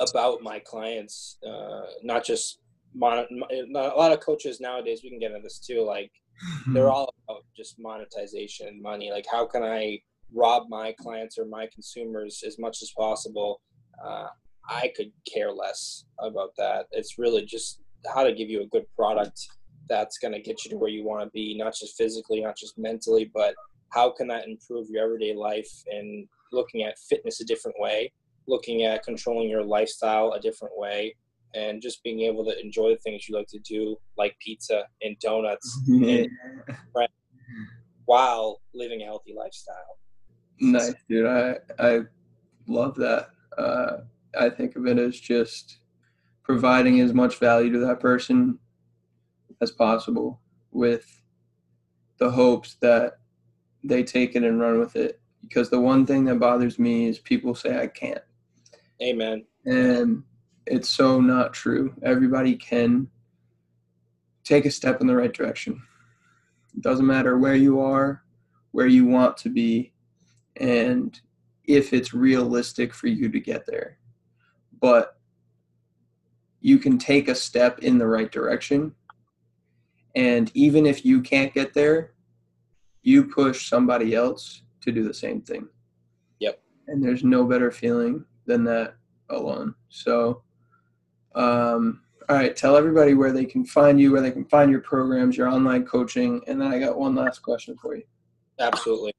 about 0.00 0.42
my 0.42 0.58
clients 0.58 1.38
uh, 1.46 1.82
not 2.02 2.24
just 2.24 2.60
mon- 2.94 3.26
a 3.52 3.76
lot 3.76 4.10
of 4.10 4.20
coaches 4.20 4.58
nowadays 4.58 5.00
we 5.04 5.10
can 5.10 5.18
get 5.18 5.30
into 5.30 5.42
this 5.42 5.58
too 5.58 5.82
like 5.82 6.10
they're 6.68 6.90
all 6.90 7.14
about 7.28 7.44
just 7.56 7.76
monetization 7.78 8.80
money. 8.82 9.10
Like 9.10 9.26
how 9.30 9.46
can 9.46 9.62
i 9.62 10.00
rob 10.34 10.64
my 10.68 10.94
clients 10.98 11.38
or 11.38 11.44
my 11.44 11.68
consumers 11.72 12.42
as 12.46 12.58
much 12.58 12.82
as 12.82 12.90
possible? 12.96 13.60
Uh, 14.04 14.28
I 14.68 14.92
could 14.96 15.12
care 15.32 15.52
less 15.52 16.04
about 16.18 16.50
that. 16.58 16.86
It's 16.92 17.18
really 17.18 17.44
just 17.44 17.80
how 18.12 18.24
to 18.24 18.32
give 18.32 18.48
you 18.48 18.62
a 18.62 18.66
good 18.66 18.86
product 18.96 19.40
that's 19.88 20.18
going 20.18 20.32
to 20.32 20.40
get 20.40 20.64
you 20.64 20.70
to 20.70 20.76
where 20.76 20.90
you 20.90 21.04
want 21.04 21.22
to 21.22 21.30
be, 21.30 21.56
not 21.56 21.74
just 21.74 21.96
physically, 21.96 22.40
not 22.40 22.56
just 22.56 22.78
mentally, 22.78 23.30
but 23.32 23.54
how 23.90 24.10
can 24.10 24.28
that 24.28 24.46
improve 24.46 24.88
your 24.88 25.04
everyday 25.04 25.34
life 25.34 25.70
and 25.90 26.26
looking 26.52 26.82
at 26.82 26.98
fitness 27.08 27.40
a 27.40 27.44
different 27.44 27.76
way, 27.78 28.12
looking 28.46 28.84
at 28.84 29.02
controlling 29.02 29.48
your 29.48 29.64
lifestyle 29.64 30.32
a 30.32 30.40
different 30.40 30.76
way, 30.76 31.14
and 31.54 31.82
just 31.82 32.02
being 32.02 32.20
able 32.20 32.44
to 32.44 32.58
enjoy 32.60 32.90
the 32.90 32.96
things 32.96 33.28
you 33.28 33.36
like 33.36 33.48
to 33.48 33.58
do, 33.58 33.96
like 34.16 34.34
pizza 34.40 34.84
and 35.02 35.18
donuts, 35.20 35.80
and, 35.86 36.28
right, 36.96 37.10
while 38.06 38.60
living 38.74 39.02
a 39.02 39.04
healthy 39.04 39.34
lifestyle. 39.36 39.98
Nice, 40.60 40.94
dude. 41.08 41.26
I 41.26 41.56
I 41.78 42.00
love 42.66 42.94
that. 42.96 43.28
Uh, 43.58 43.98
I 44.38 44.50
think 44.50 44.76
of 44.76 44.86
it 44.86 44.98
as 44.98 45.18
just 45.18 45.78
providing 46.42 47.00
as 47.00 47.14
much 47.14 47.38
value 47.38 47.72
to 47.72 47.78
that 47.80 48.00
person 48.00 48.58
as 49.60 49.70
possible 49.70 50.40
with 50.70 51.20
the 52.18 52.30
hopes 52.30 52.76
that 52.80 53.18
they 53.84 54.02
take 54.02 54.34
it 54.36 54.42
and 54.42 54.60
run 54.60 54.78
with 54.78 54.96
it. 54.96 55.20
Because 55.40 55.70
the 55.70 55.80
one 55.80 56.06
thing 56.06 56.24
that 56.26 56.38
bothers 56.38 56.78
me 56.78 57.06
is 57.06 57.18
people 57.18 57.54
say 57.54 57.78
I 57.78 57.88
can't. 57.88 58.22
Amen. 59.02 59.44
And 59.66 60.22
it's 60.66 60.88
so 60.88 61.20
not 61.20 61.52
true. 61.52 61.94
Everybody 62.02 62.54
can 62.54 63.08
take 64.44 64.64
a 64.64 64.70
step 64.70 65.00
in 65.00 65.06
the 65.06 65.16
right 65.16 65.32
direction. 65.32 65.82
It 66.74 66.80
doesn't 66.80 67.06
matter 67.06 67.38
where 67.38 67.56
you 67.56 67.80
are, 67.80 68.22
where 68.70 68.86
you 68.86 69.04
want 69.04 69.36
to 69.38 69.48
be, 69.48 69.92
and 70.56 71.20
if 71.64 71.92
it's 71.92 72.14
realistic 72.14 72.92
for 72.92 73.06
you 73.06 73.28
to 73.28 73.40
get 73.40 73.66
there 73.66 73.98
but 74.82 75.16
you 76.60 76.76
can 76.76 76.98
take 76.98 77.28
a 77.28 77.34
step 77.34 77.78
in 77.78 77.96
the 77.96 78.06
right 78.06 78.30
direction. 78.30 78.94
And 80.14 80.50
even 80.52 80.84
if 80.84 81.06
you 81.06 81.22
can't 81.22 81.54
get 81.54 81.72
there, 81.72 82.12
you 83.02 83.24
push 83.24 83.70
somebody 83.70 84.14
else 84.14 84.60
to 84.82 84.92
do 84.92 85.04
the 85.04 85.14
same 85.14 85.40
thing. 85.40 85.66
Yep. 86.40 86.60
And 86.88 87.02
there's 87.02 87.24
no 87.24 87.44
better 87.44 87.70
feeling 87.70 88.26
than 88.46 88.64
that 88.64 88.96
alone. 89.30 89.74
So, 89.88 90.42
um, 91.34 92.02
all 92.28 92.36
right, 92.36 92.54
tell 92.54 92.76
everybody 92.76 93.14
where 93.14 93.32
they 93.32 93.46
can 93.46 93.64
find 93.64 93.98
you, 94.00 94.12
where 94.12 94.20
they 94.20 94.30
can 94.30 94.44
find 94.46 94.70
your 94.70 94.80
programs, 94.80 95.36
your 95.36 95.48
online 95.48 95.84
coaching, 95.84 96.40
and 96.46 96.60
then 96.60 96.72
I 96.72 96.78
got 96.78 96.96
one 96.98 97.14
last 97.14 97.40
question 97.40 97.76
for 97.80 97.96
you. 97.96 98.04
Absolutely. 98.58 99.12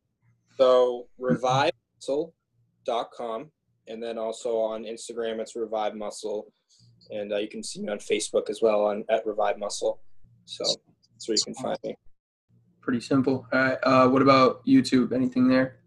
So, 0.57 1.07
revivemuscle.com 1.19 3.51
and 3.87 4.01
then 4.01 4.17
also 4.17 4.57
on 4.57 4.83
Instagram 4.83 5.39
it's 5.39 5.55
Revive 5.55 5.95
Muscle, 5.95 6.51
and 7.11 7.33
uh, 7.33 7.37
you 7.37 7.47
can 7.47 7.63
see 7.63 7.81
me 7.81 7.89
on 7.89 7.99
Facebook 7.99 8.49
as 8.49 8.61
well 8.61 8.85
on 8.85 9.03
at 9.09 9.25
Revive 9.25 9.57
Muscle. 9.57 9.99
So 10.45 10.63
that's 11.13 11.27
where 11.27 11.35
you 11.35 11.43
can 11.43 11.55
find 11.55 11.77
me. 11.83 11.95
Pretty 12.81 12.99
simple. 12.99 13.47
All 13.53 13.59
right. 13.59 13.77
Uh, 13.83 14.09
what 14.09 14.21
about 14.21 14.65
YouTube? 14.65 15.13
Anything 15.13 15.47
there? 15.47 15.79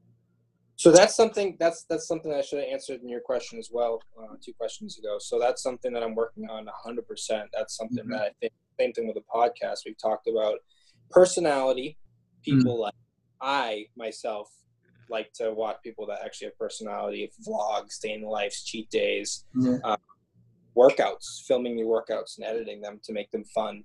So 0.77 0.93
that's 0.93 1.17
something 1.17 1.57
that's 1.59 1.85
that's 1.89 2.07
something 2.07 2.33
I 2.33 2.43
should 2.43 2.59
have 2.59 2.69
answered 2.71 3.01
in 3.03 3.09
your 3.09 3.21
question 3.21 3.59
as 3.59 3.71
well 3.73 4.03
uh, 4.21 4.37
two 4.43 4.53
questions 4.53 4.99
ago. 4.99 5.17
So 5.19 5.39
that's 5.39 5.63
something 5.63 5.93
that 5.95 6.03
I'm 6.03 6.15
working 6.15 6.49
on 6.51 6.67
100. 6.67 7.07
percent 7.09 7.49
That's 7.53 7.77
something 7.77 8.05
mm-hmm. 8.05 8.13
that 8.13 8.23
I 8.23 8.31
think 8.41 8.53
same 8.79 8.93
thing 8.93 9.07
with 9.07 9.17
the 9.17 9.23
podcast 9.35 9.81
we've 9.87 9.99
talked 9.99 10.29
about 10.29 10.59
personality. 11.11 11.97
People 12.43 12.75
mm-hmm. 12.75 12.83
like 12.83 12.95
I 13.41 13.87
myself 13.97 14.51
like 15.11 15.33
to 15.35 15.53
watch 15.53 15.77
people 15.83 16.07
that 16.07 16.21
actually 16.25 16.47
have 16.47 16.59
personality, 16.59 17.31
vlogs, 17.47 18.01
day 18.01 18.13
in 18.13 18.23
the 18.23 18.29
life, 18.29 18.55
cheat 18.65 18.91
days, 18.91 19.45
yeah. 19.55 19.77
uh, 19.85 19.97
workouts, 20.77 21.45
filming 21.47 21.79
your 21.79 21.87
workouts 21.89 22.39
and 22.39 22.47
editing 22.47 22.81
them 22.81 23.01
to 23.05 23.13
make 23.13 23.31
them 23.31 23.45
fun. 23.45 23.85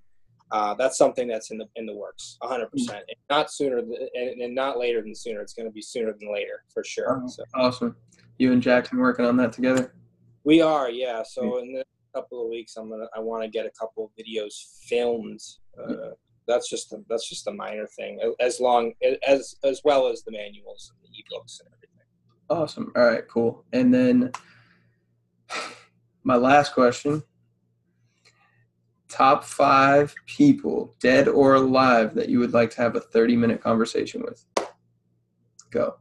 Uh, 0.52 0.74
that's 0.74 0.98
something 0.98 1.28
that's 1.28 1.50
in 1.52 1.58
the 1.58 1.66
in 1.78 1.86
the 1.86 1.96
works, 1.96 2.36
100. 2.40 2.66
Mm. 2.66 2.72
percent 2.72 3.04
Not 3.30 3.52
sooner 3.52 3.78
and, 3.78 4.42
and, 4.42 4.54
not 4.54 4.78
later 4.78 5.02
than 5.02 5.16
sooner. 5.16 5.40
It's 5.40 5.54
going 5.54 5.68
to 5.68 5.72
be 5.72 5.82
sooner 5.82 6.14
than 6.20 6.32
later 6.34 6.64
for 6.74 6.84
sure. 6.84 7.22
Oh, 7.24 7.28
so. 7.28 7.44
Awesome. 7.54 7.96
You 8.38 8.52
and 8.52 8.62
Jackson 8.62 8.98
working 8.98 9.26
on 9.26 9.38
that 9.38 9.54
together? 9.54 9.94
We 10.44 10.62
are, 10.62 10.90
yeah. 10.90 11.24
So 11.24 11.60
in 11.60 11.82
a 11.82 12.20
couple 12.20 12.44
of 12.44 12.50
weeks, 12.50 12.76
I'm 12.76 12.90
gonna 12.90 13.08
I 13.16 13.20
want 13.20 13.44
to 13.44 13.50
get 13.50 13.66
a 13.66 13.72
couple 13.80 14.06
of 14.06 14.12
videos 14.22 14.54
filmed. 14.88 15.40
Uh, 15.80 16.12
that's 16.48 16.70
just 16.70 16.92
a, 16.94 16.98
that's 17.08 17.28
just 17.28 17.48
a 17.48 17.52
minor 17.52 17.88
thing 17.88 18.20
as 18.40 18.60
long 18.60 18.94
as 19.28 19.56
as 19.64 19.82
well 19.84 20.08
as 20.08 20.24
the 20.24 20.32
manuals 20.32 20.92
and 20.92 21.04
the 21.04 21.18
ebooks 21.18 21.60
and 21.60 21.70
everything. 21.74 22.06
Awesome. 22.50 22.92
All 22.96 23.06
right 23.06 23.28
cool. 23.28 23.64
And 23.74 23.94
then 23.94 24.32
my 26.24 26.36
last 26.36 26.74
question. 26.74 27.24
Top 29.08 29.44
five 29.44 30.16
people 30.26 30.96
dead 31.02 31.28
or 31.28 31.56
alive 31.56 32.16
that 32.16 32.30
you 32.30 32.40
would 32.40 32.54
like 32.54 32.70
to 32.72 32.82
have 32.82 32.96
a 32.96 33.02
30 33.02 33.36
minute 33.36 33.62
conversation 33.62 34.22
with? 34.22 34.46
Go. 35.70 35.96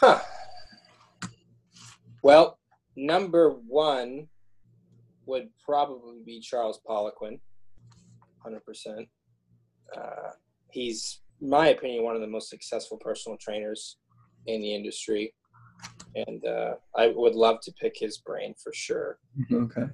Huh. 0.00 0.20
Well 2.22 2.58
number 2.96 3.50
one 3.66 4.28
would 5.26 5.48
probably 5.64 6.22
be 6.24 6.40
charles 6.40 6.80
poliquin 6.86 7.38
hundred 8.42 8.64
percent. 8.64 9.08
Uh, 9.96 10.30
he's, 10.70 11.20
my 11.40 11.68
opinion, 11.68 12.04
one 12.04 12.14
of 12.14 12.20
the 12.20 12.26
most 12.26 12.48
successful 12.48 12.96
personal 12.98 13.36
trainers 13.38 13.96
in 14.46 14.60
the 14.60 14.74
industry, 14.74 15.34
and 16.14 16.44
uh, 16.46 16.74
I 16.96 17.08
would 17.14 17.34
love 17.34 17.60
to 17.62 17.72
pick 17.80 17.94
his 17.98 18.18
brain 18.18 18.54
for 18.62 18.72
sure. 18.72 19.18
Okay. 19.52 19.86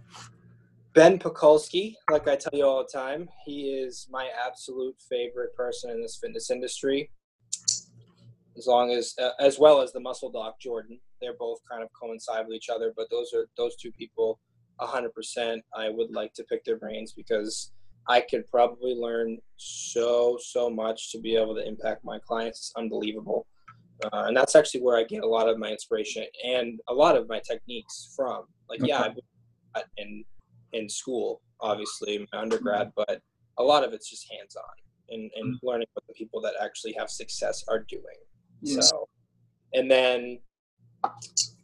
Ben 0.94 1.18
Pakulski, 1.18 1.94
like 2.11 2.26
I 2.26 2.36
tell 2.36 2.53
you 2.55 2.64
all 2.66 2.82
the 2.82 2.99
time, 2.99 3.28
he 3.44 3.70
is 3.72 4.07
my 4.11 4.28
absolute 4.47 4.97
favorite 5.11 5.55
person 5.55 5.90
in 5.90 6.01
this 6.01 6.18
fitness 6.22 6.51
industry. 6.51 7.11
as 8.57 8.66
long 8.66 8.90
as 8.90 9.14
uh, 9.22 9.30
as 9.38 9.59
well 9.59 9.80
as 9.82 9.92
the 9.92 10.01
muscle 10.01 10.30
doc 10.30 10.59
Jordan. 10.61 10.99
They're 11.20 11.36
both 11.38 11.59
kind 11.70 11.82
of 11.82 11.88
coincide 11.99 12.47
with 12.47 12.57
each 12.57 12.68
other, 12.68 12.92
but 12.97 13.09
those 13.11 13.32
are 13.34 13.47
those 13.57 13.76
two 13.76 13.92
people. 13.92 14.40
hundred 14.80 15.14
percent, 15.14 15.62
I 15.74 15.88
would 15.88 16.11
like 16.11 16.32
to 16.34 16.44
pick 16.44 16.64
their 16.64 16.78
brains 16.78 17.12
because 17.12 17.72
I 18.09 18.21
could 18.21 18.49
probably 18.49 18.95
learn 18.95 19.39
so 19.57 20.39
so 20.41 20.71
much 20.71 21.11
to 21.13 21.21
be 21.21 21.37
able 21.37 21.55
to 21.57 21.67
impact 21.67 22.05
my 22.05 22.19
clients. 22.27 22.59
It's 22.59 22.73
unbelievable, 22.77 23.47
uh, 24.05 24.25
and 24.27 24.37
that's 24.37 24.55
actually 24.55 24.83
where 24.83 24.97
I 24.97 25.05
get 25.05 25.23
a 25.23 25.29
lot 25.29 25.49
of 25.49 25.59
my 25.59 25.71
inspiration 25.71 26.25
and 26.45 26.81
a 26.89 26.95
lot 26.95 27.17
of 27.17 27.29
my 27.29 27.41
techniques 27.41 28.13
from. 28.15 28.45
Like, 28.69 28.81
okay. 28.81 28.89
yeah, 28.89 29.13
I've 29.75 29.85
in 29.99 30.25
in 30.73 30.89
school, 30.89 31.41
obviously, 31.61 32.27
my 32.33 32.41
undergrad, 32.41 32.93
but 32.97 33.21
a 33.59 33.63
lot 33.63 33.85
of 33.85 33.93
it's 33.93 34.11
just 34.11 34.27
hands 34.31 34.57
on 34.57 35.15
and, 35.15 35.31
and 35.37 35.55
mm-hmm. 35.55 35.67
learning 35.67 35.87
what 35.95 36.07
the 36.07 36.15
people 36.15 36.41
that 36.43 36.55
actually 36.63 36.95
have 36.99 37.11
success 37.11 37.65
are 37.69 37.81
doing. 37.89 38.03
Yeah. 38.63 38.81
So, 38.81 39.09
and 39.73 39.91
then 39.91 40.41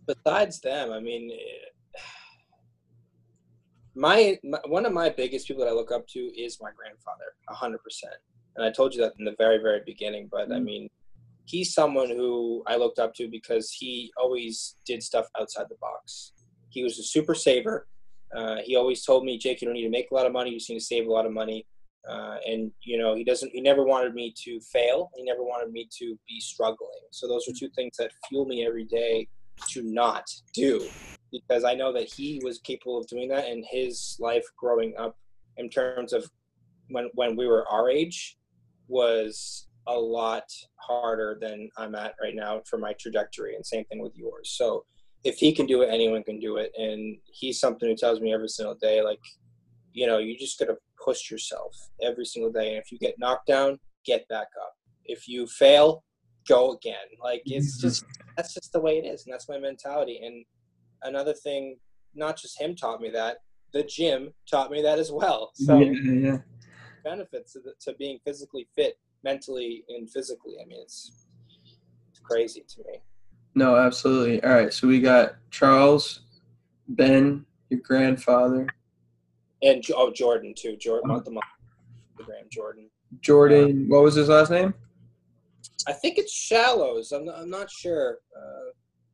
besides 0.06 0.60
them, 0.60 0.92
I 0.92 1.00
mean, 1.00 1.30
my, 3.94 4.38
my, 4.42 4.58
one 4.66 4.86
of 4.86 4.92
my 4.92 5.10
biggest 5.10 5.46
people 5.46 5.64
that 5.64 5.70
I 5.70 5.74
look 5.74 5.92
up 5.92 6.06
to 6.08 6.18
is 6.18 6.58
my 6.60 6.70
grandfather, 6.76 7.34
a 7.48 7.54
hundred 7.54 7.82
percent. 7.82 8.14
And 8.56 8.64
I 8.64 8.70
told 8.70 8.94
you 8.94 9.00
that 9.02 9.12
in 9.18 9.24
the 9.24 9.34
very 9.38 9.58
very 9.58 9.80
beginning, 9.84 10.28
but 10.30 10.44
mm-hmm. 10.44 10.52
I 10.52 10.60
mean, 10.60 10.90
he's 11.44 11.74
someone 11.74 12.08
who 12.08 12.62
I 12.66 12.76
looked 12.76 12.98
up 12.98 13.14
to 13.14 13.28
because 13.28 13.70
he 13.70 14.12
always 14.16 14.76
did 14.86 15.02
stuff 15.02 15.26
outside 15.38 15.66
the 15.68 15.76
box. 15.80 16.32
He 16.70 16.82
was 16.82 16.98
a 16.98 17.02
super 17.02 17.34
saver. 17.34 17.86
Uh, 18.34 18.56
he 18.64 18.76
always 18.76 19.04
told 19.04 19.24
me, 19.24 19.36
Jake, 19.36 19.60
you 19.60 19.66
don't 19.66 19.74
need 19.74 19.82
to 19.82 19.90
make 19.90 20.10
a 20.10 20.14
lot 20.14 20.26
of 20.26 20.32
money. 20.32 20.50
You 20.50 20.58
just 20.58 20.70
need 20.70 20.78
to 20.78 20.84
save 20.84 21.06
a 21.06 21.12
lot 21.12 21.26
of 21.26 21.32
money. 21.32 21.66
Uh, 22.08 22.36
and 22.46 22.72
you 22.82 22.98
know, 22.98 23.14
he 23.14 23.22
doesn't. 23.22 23.52
He 23.52 23.60
never 23.60 23.84
wanted 23.84 24.14
me 24.14 24.34
to 24.44 24.60
fail. 24.60 25.10
He 25.16 25.22
never 25.22 25.42
wanted 25.42 25.72
me 25.72 25.88
to 25.98 26.18
be 26.26 26.40
struggling. 26.40 26.90
So 27.10 27.28
those 27.28 27.46
are 27.48 27.52
two 27.52 27.68
things 27.76 27.96
that 27.98 28.10
fuel 28.28 28.44
me 28.44 28.66
every 28.66 28.84
day 28.84 29.28
to 29.68 29.82
not 29.82 30.28
do, 30.52 30.84
because 31.32 31.64
I 31.64 31.74
know 31.74 31.92
that 31.92 32.12
he 32.12 32.40
was 32.44 32.58
capable 32.58 32.98
of 32.98 33.06
doing 33.08 33.28
that, 33.30 33.46
and 33.46 33.64
his 33.68 34.16
life 34.20 34.44
growing 34.56 34.94
up, 34.98 35.16
in 35.56 35.68
terms 35.68 36.12
of 36.12 36.30
when 36.88 37.08
when 37.14 37.36
we 37.36 37.46
were 37.46 37.66
our 37.68 37.90
age, 37.90 38.36
was 38.88 39.66
a 39.88 39.98
lot 39.98 40.44
harder 40.76 41.38
than 41.40 41.68
I'm 41.76 41.94
at 41.94 42.14
right 42.22 42.34
now 42.34 42.60
for 42.68 42.78
my 42.78 42.92
trajectory, 43.00 43.56
and 43.56 43.64
same 43.64 43.84
thing 43.86 44.00
with 44.00 44.16
yours. 44.16 44.54
So 44.56 44.84
if 45.24 45.36
he 45.38 45.52
can 45.52 45.66
do 45.66 45.82
it, 45.82 45.88
anyone 45.90 46.22
can 46.22 46.38
do 46.38 46.56
it, 46.56 46.72
and 46.76 47.16
he's 47.24 47.58
something 47.58 47.88
who 47.88 47.96
tells 47.96 48.20
me 48.20 48.32
every 48.32 48.48
single 48.48 48.74
day, 48.74 49.02
like, 49.02 49.20
you 49.92 50.06
know, 50.06 50.18
you 50.18 50.36
just 50.38 50.58
gotta 50.58 50.76
push 51.02 51.30
yourself 51.30 51.74
every 52.02 52.24
single 52.24 52.52
day. 52.52 52.68
And 52.68 52.78
if 52.78 52.92
you 52.92 52.98
get 52.98 53.18
knocked 53.18 53.46
down, 53.46 53.78
get 54.04 54.26
back 54.28 54.48
up. 54.60 54.74
If 55.04 55.28
you 55.28 55.46
fail, 55.46 56.04
go 56.48 56.72
again. 56.72 56.96
Like 57.22 57.42
it's 57.44 57.78
mm-hmm. 57.78 57.88
just 57.88 58.04
that's 58.36 58.54
just 58.54 58.72
the 58.72 58.80
way 58.80 58.98
it 58.98 59.06
is, 59.06 59.24
and 59.24 59.32
that's 59.32 59.48
my 59.48 59.58
mentality. 59.58 60.20
And 60.22 60.44
another 61.04 61.32
thing, 61.32 61.78
not 62.14 62.36
just 62.36 62.60
him 62.60 62.74
taught 62.74 63.00
me 63.00 63.10
that, 63.10 63.38
the 63.72 63.82
gym 63.82 64.32
taught 64.50 64.70
me 64.70 64.82
that 64.82 64.98
as 64.98 65.10
well. 65.10 65.52
So 65.54 65.78
yeah, 65.78 65.92
yeah. 66.12 66.36
benefits 67.04 67.54
to, 67.54 67.60
the, 67.60 67.72
to 67.80 67.94
being 67.96 68.18
physically 68.24 68.68
fit, 68.74 68.98
mentally 69.24 69.84
and 69.88 70.10
physically. 70.10 70.56
I 70.62 70.66
mean, 70.66 70.80
it's 70.82 71.26
it's 72.10 72.20
crazy 72.20 72.64
to 72.68 72.78
me. 72.86 72.98
No, 73.54 73.76
absolutely. 73.76 74.42
All 74.44 74.50
right, 74.50 74.72
so 74.72 74.88
we 74.88 75.00
got 75.00 75.36
Charles, 75.50 76.20
Ben, 76.88 77.44
your 77.70 77.80
grandfather, 77.80 78.66
and 79.62 79.84
oh 79.94 80.12
Jordan 80.12 80.54
too. 80.56 80.76
Jordan, 80.76 81.10
oh. 81.10 81.20
the 81.20 81.40
Graham 82.24 82.46
Jordan. 82.50 82.90
Jordan, 83.20 83.86
what 83.88 84.02
was 84.02 84.14
his 84.14 84.28
last 84.28 84.50
name? 84.50 84.74
I 85.86 85.92
think 85.92 86.18
it's 86.18 86.32
Shallows. 86.32 87.12
I'm 87.12 87.24
not, 87.24 87.38
I'm 87.38 87.50
not 87.50 87.70
sure. 87.70 88.18
Uh, 88.36 88.70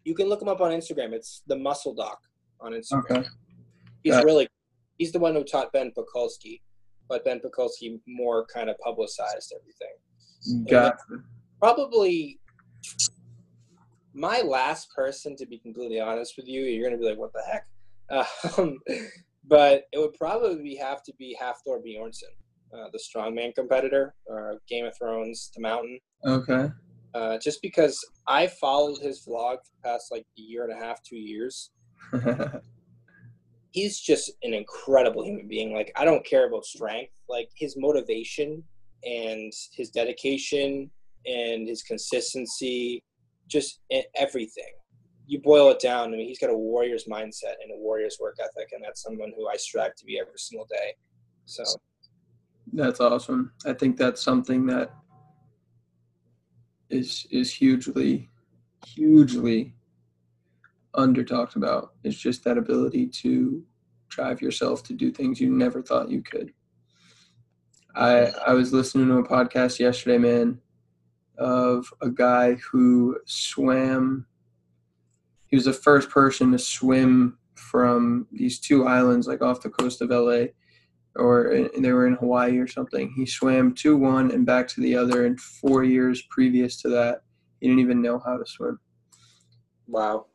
you 0.09 0.15
can 0.15 0.27
look 0.27 0.41
him 0.41 0.49
up 0.49 0.63
on 0.63 0.71
Instagram. 0.71 1.13
It's 1.13 1.43
the 1.47 1.57
Muscle 1.57 1.95
Doc 1.95 2.19
on 2.63 2.73
Instagram. 2.73 3.19
Okay. 3.19 3.29
He's 4.03 4.17
really 4.25 4.49
he's 4.97 5.13
the 5.13 5.19
one 5.19 5.35
who 5.35 5.45
taught 5.45 5.71
Ben 5.73 5.93
Pakulski, 5.97 6.63
but 7.11 7.27
Ben 7.27 7.41
Pakulski 7.41 8.01
more 8.07 8.47
kind 8.47 8.71
of 8.71 8.79
publicized 8.79 9.53
everything. 9.55 10.67
Got 10.71 10.97
probably 11.61 12.41
my 14.15 14.41
last 14.41 14.89
person 14.97 15.37
to 15.37 15.47
be 15.47 15.59
completely 15.59 16.01
honest 16.01 16.35
with 16.39 16.49
you. 16.49 16.63
You're 16.63 16.89
gonna 16.89 16.99
be 16.99 17.05
like, 17.05 17.19
what 17.19 17.33
the 17.35 17.43
heck? 17.43 17.67
Um, 18.57 18.79
but 19.47 19.85
it 19.93 19.99
would 19.99 20.15
probably 20.15 20.75
have 20.77 21.03
to 21.03 21.13
be 21.19 21.37
Hafthor 21.39 21.83
Bjornsson, 21.87 22.33
uh, 22.73 22.89
the 22.93 22.99
strongman 22.99 23.55
competitor, 23.55 24.15
uh, 24.33 24.55
Game 24.71 24.87
of 24.87 24.97
Thrones, 24.97 25.51
The 25.55 25.61
Mountain. 25.61 25.99
Okay. 26.25 26.71
Uh, 27.15 27.39
just 27.39 27.63
because 27.63 27.99
I 28.27 28.47
followed 28.47 28.99
his 28.99 29.25
vlog 29.27 29.57
for 29.57 29.73
the 29.83 29.89
past 29.89 30.13
like 30.13 30.27
a 30.39 30.41
year 30.41 30.65
and 30.65 30.73
a 30.73 30.85
half, 30.85 31.03
two 31.03 31.17
years. 31.17 31.71
He's 33.71 34.01
just 34.01 34.33
an 34.43 34.55
incredible 34.55 35.25
human 35.25 35.49
being. 35.49 35.75
Like 35.75 35.93
I 35.97 36.05
don't 36.05 36.25
care 36.25 36.49
about 36.49 36.65
strength. 36.65 37.13
Like 37.29 37.49
his 37.55 37.77
motivation 37.77 38.63
and 39.05 39.53
his 39.73 39.91
dedication 39.91 40.91
and 41.27 41.69
his 41.69 41.83
consistency, 41.83 43.03
just 43.49 43.81
everything 44.17 44.73
you 45.29 45.39
boil 45.39 45.71
it 45.71 45.79
down, 45.79 46.09
I 46.09 46.17
mean, 46.17 46.27
he's 46.27 46.39
got 46.39 46.49
a 46.49 46.57
warrior's 46.57 47.05
mindset 47.05 47.55
and 47.63 47.71
a 47.71 47.77
warrior's 47.77 48.17
work 48.19 48.39
ethic, 48.41 48.71
and 48.73 48.83
that's 48.83 49.03
someone 49.03 49.31
who 49.37 49.47
I 49.47 49.57
strive 49.57 49.95
to 49.97 50.05
be 50.07 50.19
every 50.19 50.39
single 50.39 50.67
day. 50.71 50.95
So 51.45 51.63
that's 52.73 52.99
awesome. 52.99 53.53
I 53.67 53.75
think 53.75 53.99
that's 53.99 54.23
something 54.23 54.65
that 54.67 54.91
is 56.91 57.27
is 57.31 57.53
hugely, 57.53 58.29
hugely 58.87 59.75
under 60.95 61.25
talked 61.25 61.57
about. 61.57 61.93
It's 62.05 62.17
just 62.17 62.45
that 62.45 62.59
ability 62.59 63.09
to 63.23 63.63
drive 64.09 64.41
yourself 64.41 64.83
to 64.85 64.95
do 64.95 65.11
things 65.11 65.41
you 65.41 65.51
never 65.51 65.83
thought 65.83 66.11
you 66.11 66.23
could. 66.23 66.53
I 67.95 68.33
I 68.47 68.53
was 68.53 68.73
listening 68.73 69.09
to 69.09 69.19
a 69.19 69.29
podcast 69.29 69.79
yesterday, 69.79 70.19
man, 70.19 70.61
of 71.39 71.93
a 72.01 72.11
guy 72.11 72.55
who 72.55 73.19
swam 73.27 74.27
he 75.49 75.57
was 75.57 75.65
the 75.65 75.73
first 75.73 76.11
person 76.11 76.53
to 76.53 76.59
swim 76.59 77.39
from 77.55 78.27
these 78.31 78.61
two 78.61 78.87
islands, 78.87 79.27
like 79.27 79.43
off 79.43 79.63
the 79.63 79.71
coast 79.71 80.01
of 80.03 80.11
LA, 80.11 80.47
or 81.19 81.69
they 81.77 81.93
were 81.93 82.07
in 82.07 82.15
Hawaii 82.15 82.59
or 82.59 82.67
something. 82.67 83.13
He 83.17 83.27
swam 83.27 83.75
to 83.77 83.97
one 83.97 84.31
and 84.31 84.47
back 84.47 84.69
to 84.69 84.81
the 84.81 84.97
other. 84.97 85.27
And 85.27 85.41
four 85.41 85.85
years 85.85 86.23
previous 86.31 86.81
to 86.83 86.89
that, 86.91 87.23
he 87.61 87.67
didn't 87.67 87.81
even 87.81 88.01
know 88.01 88.19
how 88.19 88.37
to 88.37 88.47
swim. 88.47 88.79
Wow, 89.87 90.27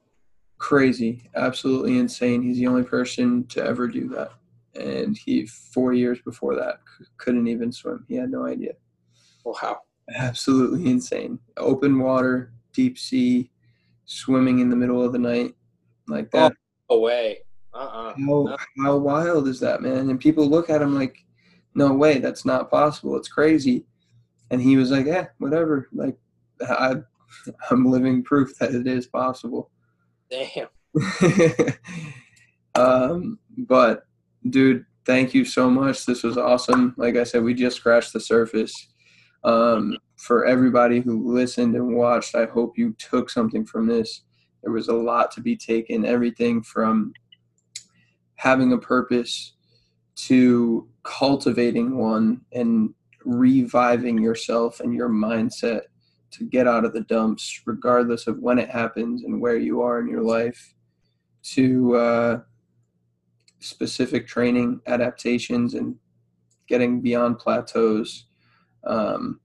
crazy, 0.57 1.29
absolutely 1.36 1.97
insane. 1.97 2.41
He's 2.41 2.57
the 2.57 2.67
only 2.67 2.84
person 2.84 3.45
to 3.47 3.63
ever 3.63 3.88
do 3.88 4.09
that. 4.09 4.31
And 4.75 5.15
he 5.15 5.45
four 5.45 5.93
years 5.93 6.19
before 6.25 6.55
that 6.55 6.79
couldn't 7.17 7.47
even 7.47 7.71
swim. 7.71 8.05
He 8.07 8.15
had 8.15 8.31
no 8.31 8.45
idea. 8.45 8.73
Wow, 9.45 9.81
absolutely 10.15 10.89
insane. 10.89 11.39
Open 11.57 11.99
water, 11.99 12.53
deep 12.73 12.97
sea 12.97 13.51
swimming 14.05 14.59
in 14.59 14.69
the 14.69 14.75
middle 14.75 15.03
of 15.03 15.13
the 15.13 15.19
night 15.19 15.53
like 16.07 16.31
that. 16.31 16.53
Oh, 16.89 16.97
away. 16.97 17.39
Uh-uh. 17.74 18.13
How, 18.26 18.57
how 18.84 18.97
wild 18.97 19.47
is 19.47 19.59
that, 19.59 19.82
man? 19.82 20.09
And 20.09 20.19
people 20.19 20.47
look 20.47 20.69
at 20.69 20.82
him 20.82 20.95
like, 20.95 21.17
no 21.76 21.93
way, 21.93 22.19
that's 22.19 22.45
not 22.45 22.69
possible. 22.69 23.15
It's 23.17 23.28
crazy. 23.28 23.86
And 24.51 24.61
he 24.61 24.78
was 24.78 24.91
like, 24.91 25.05
yeah, 25.05 25.28
whatever. 25.39 25.89
Like, 25.91 26.15
I, 26.61 26.97
I'm 27.69 27.86
living 27.86 28.24
proof 28.24 28.57
that 28.59 28.76
it 28.76 28.88
is 28.88 29.07
possible. 29.07 29.71
Damn. 30.30 30.67
um, 32.76 33.39
but, 33.57 34.05
dude, 34.49 34.86
thank 35.05 35.34
you 35.34 35.45
so 35.45 35.69
much. 35.69 36.05
This 36.05 36.24
was 36.24 36.38
awesome. 36.38 36.93
Like 36.97 37.15
I 37.15 37.24
said, 37.24 37.43
we 37.43 37.53
just 37.53 37.78
scratched 37.78 38.13
the 38.13 38.19
surface. 38.19 38.88
Um, 39.43 39.97
for 40.17 40.45
everybody 40.45 41.01
who 41.01 41.34
listened 41.34 41.76
and 41.76 41.95
watched, 41.95 42.36
I 42.36 42.45
hope 42.45 42.78
you 42.78 42.95
took 42.97 43.30
something 43.30 43.65
from 43.65 43.88
this. 43.88 44.21
There 44.61 44.71
was 44.71 44.88
a 44.88 44.93
lot 44.93 45.32
to 45.32 45.41
be 45.41 45.57
taken, 45.57 46.05
everything 46.05 46.63
from 46.63 47.13
having 48.36 48.73
a 48.73 48.77
purpose 48.77 49.53
to 50.15 50.88
cultivating 51.03 51.97
one 51.97 52.41
and 52.51 52.93
reviving 53.25 54.17
yourself 54.21 54.79
and 54.79 54.93
your 54.93 55.09
mindset 55.09 55.81
to 56.31 56.43
get 56.43 56.67
out 56.67 56.86
of 56.86 56.93
the 56.93 57.01
dumps, 57.01 57.61
regardless 57.65 58.27
of 58.27 58.39
when 58.39 58.57
it 58.57 58.69
happens 58.69 59.23
and 59.23 59.39
where 59.39 59.57
you 59.57 59.81
are 59.81 59.99
in 59.99 60.07
your 60.07 60.23
life, 60.23 60.73
to 61.43 61.95
uh, 61.95 62.39
specific 63.59 64.27
training, 64.27 64.81
adaptations, 64.88 65.73
and 65.75 65.95
getting 66.67 67.01
beyond 67.01 67.38
plateaus. 67.39 68.25
Um, 68.86 69.39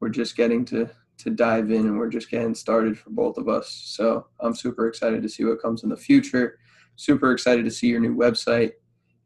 we're 0.00 0.08
just 0.08 0.36
getting 0.36 0.64
to 0.66 0.88
to 1.18 1.30
dive 1.30 1.72
in 1.72 1.86
and 1.86 1.98
we're 1.98 2.08
just 2.08 2.30
getting 2.30 2.54
started 2.54 2.96
for 2.96 3.10
both 3.10 3.38
of 3.38 3.48
us. 3.48 3.68
So 3.68 4.28
I'm 4.38 4.54
super 4.54 4.86
excited 4.86 5.20
to 5.22 5.28
see 5.28 5.44
what 5.44 5.60
comes 5.60 5.82
in 5.82 5.88
the 5.88 5.96
future. 5.96 6.60
Super 6.98 7.30
excited 7.30 7.64
to 7.64 7.70
see 7.70 7.86
your 7.86 8.00
new 8.00 8.16
website 8.16 8.72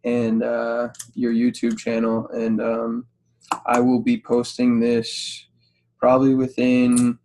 and 0.04 0.42
uh, 0.42 0.88
your 1.14 1.32
YouTube 1.32 1.78
channel. 1.78 2.28
And 2.28 2.60
um, 2.60 3.06
I 3.64 3.80
will 3.80 4.00
be 4.00 4.20
posting 4.20 4.78
this 4.78 5.46
probably 5.98 6.34
within 6.34 7.18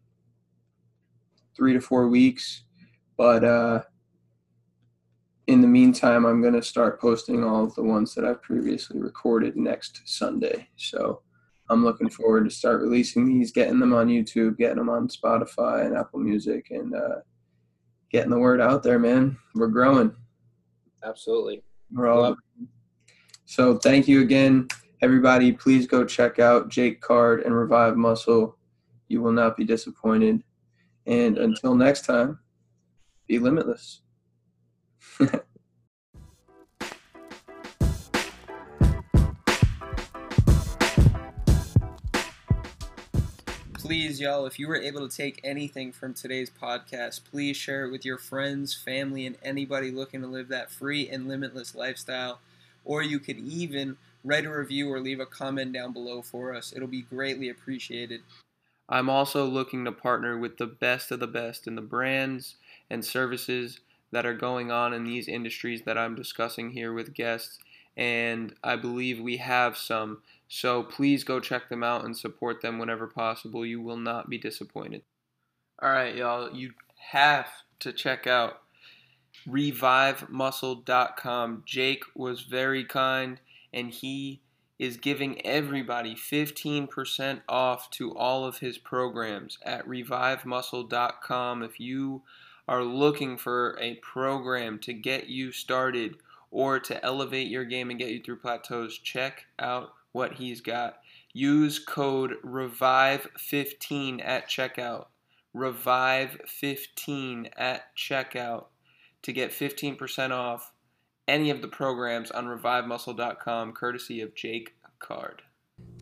three 1.54 1.74
to 1.74 1.82
four 1.82 2.08
weeks. 2.08 2.64
But 3.18 3.44
uh, 3.44 3.82
in 5.48 5.60
the 5.60 5.68
meantime, 5.68 6.26
I'm 6.26 6.42
going 6.42 6.54
to 6.54 6.62
start 6.62 7.02
posting 7.02 7.44
all 7.44 7.66
of 7.66 7.76
the 7.76 7.84
ones 7.84 8.16
that 8.16 8.24
I've 8.24 8.42
previously 8.42 9.02
recorded 9.02 9.58
next 9.58 10.04
Sunday. 10.06 10.70
So 10.78 11.24
I'm 11.70 11.84
looking 11.84 12.10
forward 12.10 12.46
to 12.46 12.56
start 12.56 12.82
releasing 12.82 13.26
these, 13.26 13.52
getting 13.52 13.80
them 13.80 13.94
on 13.94 14.08
YouTube, 14.08 14.58
getting 14.58 14.78
them 14.78 14.88
on 14.88 15.10
Spotify 15.10 15.86
and 15.86 15.98
Apple 15.98 16.20
Music, 16.20 16.68
and 16.70 16.96
uh, 16.96 17.18
getting 18.14 18.32
the 18.32 18.40
word 18.40 18.62
out 18.62 18.82
there, 18.82 18.98
man. 18.98 19.38
We're 19.54 19.68
growing. 19.68 20.16
Absolutely. 21.04 21.64
We're. 21.92 22.36
So 23.46 23.78
thank 23.78 24.08
you 24.08 24.22
again, 24.22 24.68
everybody. 25.02 25.54
Please 25.54 25.88
go 25.88 26.04
check 26.04 26.38
out 26.38 26.70
Jake 26.70 27.00
Card 27.00 27.44
and 27.44 27.56
Revive 27.56 27.96
Muscle. 27.96 28.58
You 29.08 29.22
will 29.22 29.32
not 29.32 29.56
be 29.56 29.64
disappointed. 29.64 30.44
And 31.06 31.38
until 31.38 31.74
next 31.74 32.06
time, 32.06 32.40
be 33.28 33.40
limitless. 33.40 34.02
please, 43.88 44.20
y'all, 44.20 44.46
if 44.46 44.60
you 44.60 44.68
were 44.68 44.76
able 44.76 45.08
to 45.08 45.16
take 45.16 45.40
anything 45.46 45.94
from 45.94 46.14
today's 46.14 46.50
podcast, 46.50 47.22
please 47.32 47.56
share 47.56 47.86
it 47.86 47.90
with 47.90 48.04
your 48.04 48.18
friends, 48.18 48.74
family, 48.74 49.26
and 49.26 49.38
anybody 49.42 49.92
looking 49.92 50.20
to 50.20 50.28
live 50.28 50.50
that 50.50 50.70
free 50.70 51.08
and 51.08 51.30
limitless 51.30 51.74
lifestyle. 51.74 52.42
Or 52.84 53.02
you 53.02 53.18
could 53.18 53.40
even 53.40 53.96
write 54.26 54.44
a 54.44 54.52
review 54.52 54.92
or 54.92 55.00
leave 55.00 55.22
a 55.22 55.26
comment 55.26 55.72
down 55.72 55.94
below 55.94 56.22
for 56.22 56.54
us. 56.54 56.74
It'll 56.76 56.90
be 56.90 57.04
greatly 57.04 57.48
appreciated. 57.48 58.24
I'm 58.90 59.10
also 59.10 59.46
looking 59.46 59.86
to 59.86 59.94
partner 59.94 60.38
with 60.38 60.58
the 60.58 60.68
best 60.68 61.10
of 61.10 61.22
the 61.22 61.26
best 61.28 61.66
in 61.66 61.76
the 61.76 61.82
brands 61.82 62.58
and 62.90 63.06
services 63.06 63.80
that 64.12 64.26
are 64.26 64.34
going 64.34 64.70
on 64.70 64.94
in 64.94 65.06
these 65.06 65.30
industries 65.30 65.84
that 65.84 65.98
I'm 65.98 66.14
discussing 66.14 66.72
here 66.72 66.92
with 66.92 67.14
guests. 67.14 67.58
And 67.96 68.54
I 68.62 68.76
believe 68.76 69.22
we 69.22 69.38
have 69.38 69.78
some. 69.78 70.24
So 70.48 70.84
please 70.84 71.24
go 71.24 71.40
check 71.40 71.70
them 71.70 71.84
out 71.84 72.06
and 72.06 72.18
support 72.18 72.62
them 72.62 72.80
whenever 72.80 73.06
possible. 73.08 73.66
You 73.66 73.82
will 73.82 73.98
not 73.98 74.30
be 74.30 74.38
disappointed. 74.38 75.02
All 75.82 75.90
right, 75.90 76.16
y'all, 76.16 76.56
you 76.56 76.74
have 77.12 77.48
to 77.80 77.92
check 77.92 78.28
out 78.28 78.62
revivemuscle.com. 79.48 81.64
Jake 81.66 82.04
was 82.16 82.42
very 82.42 82.84
kind 82.84 83.40
and 83.74 83.92
he 83.92 84.42
is 84.80 84.98
giving 84.98 85.46
everybody 85.46 86.16
15% 86.16 87.42
off 87.50 87.90
to 87.92 88.16
all 88.16 88.46
of 88.46 88.60
his 88.60 88.78
programs 88.78 89.58
at 89.64 89.88
revivemuscle.com. 89.88 91.64
If 91.64 91.80
you 91.80 92.22
are 92.68 92.84
looking 92.84 93.38
for 93.38 93.78
a 93.82 93.96
program 93.96 94.78
to 94.80 94.94
get 94.94 95.28
you 95.28 95.52
started 95.52 96.18
or 96.52 96.80
to 96.80 97.04
elevate 97.04 97.48
your 97.48 97.66
game 97.66 97.90
and 97.90 98.00
get 98.00 98.10
you 98.10 98.22
through 98.22 98.38
plateaus, 98.38 99.00
check 99.00 99.46
out 99.58 99.94
what 100.18 100.34
he's 100.34 100.60
got. 100.62 100.98
Use 101.32 101.78
code 101.78 102.34
REVIVE15 102.44 104.26
at 104.26 104.50
checkout. 104.50 105.06
REVIVE15 105.56 107.50
at 107.56 107.96
checkout 107.96 108.66
to 109.22 109.32
get 109.32 109.52
15% 109.52 110.32
off 110.32 110.74
any 111.28 111.52
of 111.52 111.62
the 111.62 111.68
programs 111.68 112.32
on 112.32 112.48
revivemuscle.com 112.48 113.74
courtesy 113.74 114.20
of 114.22 114.34
Jake 114.34 114.76
Card. 114.98 115.44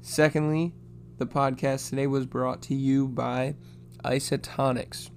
Secondly, 0.02 0.74
the 1.18 1.28
podcast 1.28 1.90
today 1.90 2.08
was 2.08 2.26
brought 2.26 2.62
to 2.64 2.74
you 2.74 3.10
by 3.10 3.56
Isotonix. 4.06 5.10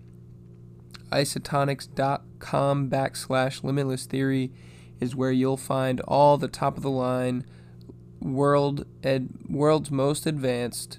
Isotonix.com 1.13 2.91
backslash 2.91 3.63
limitless 3.63 4.07
theory 4.07 4.53
is 4.99 5.15
where 5.15 5.31
you'll 5.31 5.57
find 5.57 6.01
all 6.01 6.37
the 6.37 6.49
top 6.49 6.77
of 6.77 6.83
the 6.83 6.91
line 6.91 7.45
world 8.21 8.87
ed, 9.03 9.29
world's 9.49 9.91
most 9.91 10.27
advanced 10.27 10.99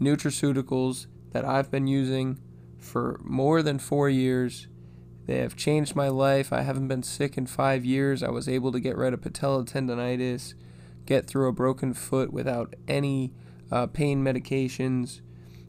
nutraceuticals 0.00 1.06
that 1.32 1.44
I've 1.44 1.70
been 1.70 1.86
using 1.86 2.38
for 2.78 3.20
more 3.24 3.62
than 3.62 3.78
4 3.78 4.08
years. 4.08 4.68
They 5.26 5.38
have 5.38 5.56
changed 5.56 5.96
my 5.96 6.08
life. 6.08 6.52
I 6.52 6.62
haven't 6.62 6.88
been 6.88 7.02
sick 7.02 7.36
in 7.36 7.46
5 7.46 7.84
years. 7.84 8.22
I 8.22 8.30
was 8.30 8.48
able 8.48 8.72
to 8.72 8.80
get 8.80 8.96
rid 8.96 9.12
of 9.12 9.22
patella 9.22 9.64
tendonitis, 9.64 10.54
get 11.04 11.26
through 11.26 11.48
a 11.48 11.52
broken 11.52 11.94
foot 11.94 12.32
without 12.32 12.74
any 12.86 13.32
uh, 13.70 13.86
pain 13.86 14.22
medications. 14.22 15.20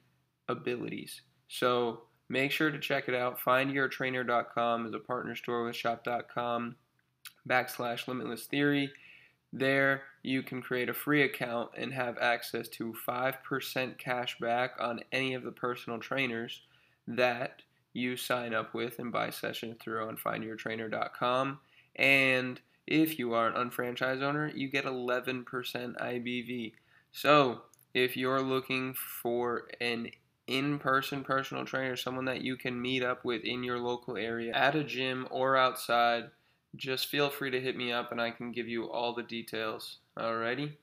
abilities. 0.49 1.21
So 1.47 2.01
make 2.29 2.51
sure 2.51 2.71
to 2.71 2.79
check 2.79 3.07
it 3.07 3.15
out. 3.15 3.39
FindYourTrainer.com 3.39 4.87
is 4.87 4.93
a 4.93 4.99
partner 4.99 5.35
store 5.35 5.65
with 5.65 5.75
Shop.com 5.75 6.75
backslash 7.47 8.07
Limitless 8.07 8.45
Theory. 8.45 8.91
There, 9.53 10.03
you 10.23 10.43
can 10.43 10.61
create 10.61 10.89
a 10.89 10.93
free 10.93 11.23
account 11.23 11.71
and 11.77 11.93
have 11.93 12.17
access 12.19 12.69
to 12.69 12.95
5% 13.07 13.97
cash 13.97 14.39
back 14.39 14.71
on 14.79 15.01
any 15.11 15.33
of 15.33 15.43
the 15.43 15.51
personal 15.51 15.99
trainers 15.99 16.61
that 17.07 17.61
you 17.93 18.15
sign 18.17 18.53
up 18.53 18.73
with 18.73 18.99
and 18.99 19.11
buy 19.11 19.29
sessions 19.29 19.77
through 19.81 20.07
on 20.07 20.17
findyourtrainer.com. 20.17 21.59
And 21.95 22.59
if 22.87 23.19
you 23.19 23.33
are 23.33 23.47
an 23.47 23.55
unfranchised 23.55 24.21
owner, 24.21 24.51
you 24.53 24.69
get 24.69 24.85
11% 24.85 25.45
IBV. 25.45 26.73
So, 27.11 27.61
if 27.93 28.15
you're 28.15 28.41
looking 28.41 28.93
for 28.93 29.67
an 29.81 30.11
in 30.47 30.79
person 30.79 31.23
personal 31.23 31.65
trainer, 31.65 31.95
someone 31.95 32.25
that 32.25 32.41
you 32.41 32.55
can 32.55 32.81
meet 32.81 33.03
up 33.03 33.23
with 33.23 33.43
in 33.43 33.63
your 33.63 33.79
local 33.79 34.17
area 34.17 34.53
at 34.53 34.75
a 34.75 34.83
gym 34.83 35.27
or 35.29 35.57
outside, 35.57 36.29
just 36.75 37.07
feel 37.07 37.29
free 37.29 37.51
to 37.51 37.61
hit 37.61 37.75
me 37.75 37.91
up 37.91 38.11
and 38.11 38.21
I 38.21 38.31
can 38.31 38.51
give 38.51 38.67
you 38.67 38.89
all 38.89 39.13
the 39.13 39.23
details. 39.23 39.97
Alrighty? 40.17 40.73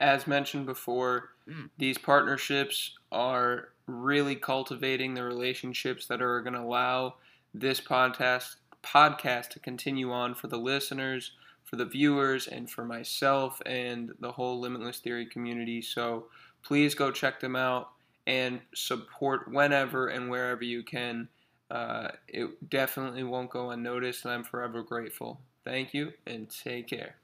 As 0.00 0.26
mentioned 0.26 0.66
before, 0.66 1.30
mm. 1.46 1.68
these 1.78 1.98
partnerships 1.98 2.98
are 3.12 3.68
really 3.86 4.34
cultivating 4.34 5.14
the 5.14 5.22
relationships 5.22 6.06
that 6.06 6.22
are 6.22 6.40
going 6.40 6.54
to 6.54 6.60
allow 6.60 7.14
this 7.52 7.80
podcast 7.80 8.56
podcast 8.82 9.50
to 9.50 9.58
continue 9.58 10.10
on 10.10 10.34
for 10.34 10.46
the 10.46 10.56
listeners, 10.56 11.32
for 11.64 11.76
the 11.76 11.84
viewers, 11.84 12.46
and 12.46 12.70
for 12.70 12.84
myself 12.84 13.60
and 13.66 14.12
the 14.20 14.32
whole 14.32 14.58
Limitless 14.58 15.00
Theory 15.00 15.26
community. 15.26 15.82
So 15.82 16.26
please 16.62 16.94
go 16.94 17.10
check 17.10 17.40
them 17.40 17.56
out 17.56 17.90
and 18.26 18.60
support 18.74 19.52
whenever 19.52 20.08
and 20.08 20.30
wherever 20.30 20.64
you 20.64 20.82
can. 20.82 21.28
Uh, 21.70 22.08
it 22.26 22.70
definitely 22.70 23.22
won't 23.22 23.50
go 23.50 23.70
unnoticed, 23.70 24.24
and 24.24 24.32
I'm 24.32 24.44
forever 24.44 24.82
grateful. 24.82 25.40
Thank 25.64 25.92
you, 25.94 26.12
and 26.26 26.48
take 26.48 26.88
care. 26.88 27.19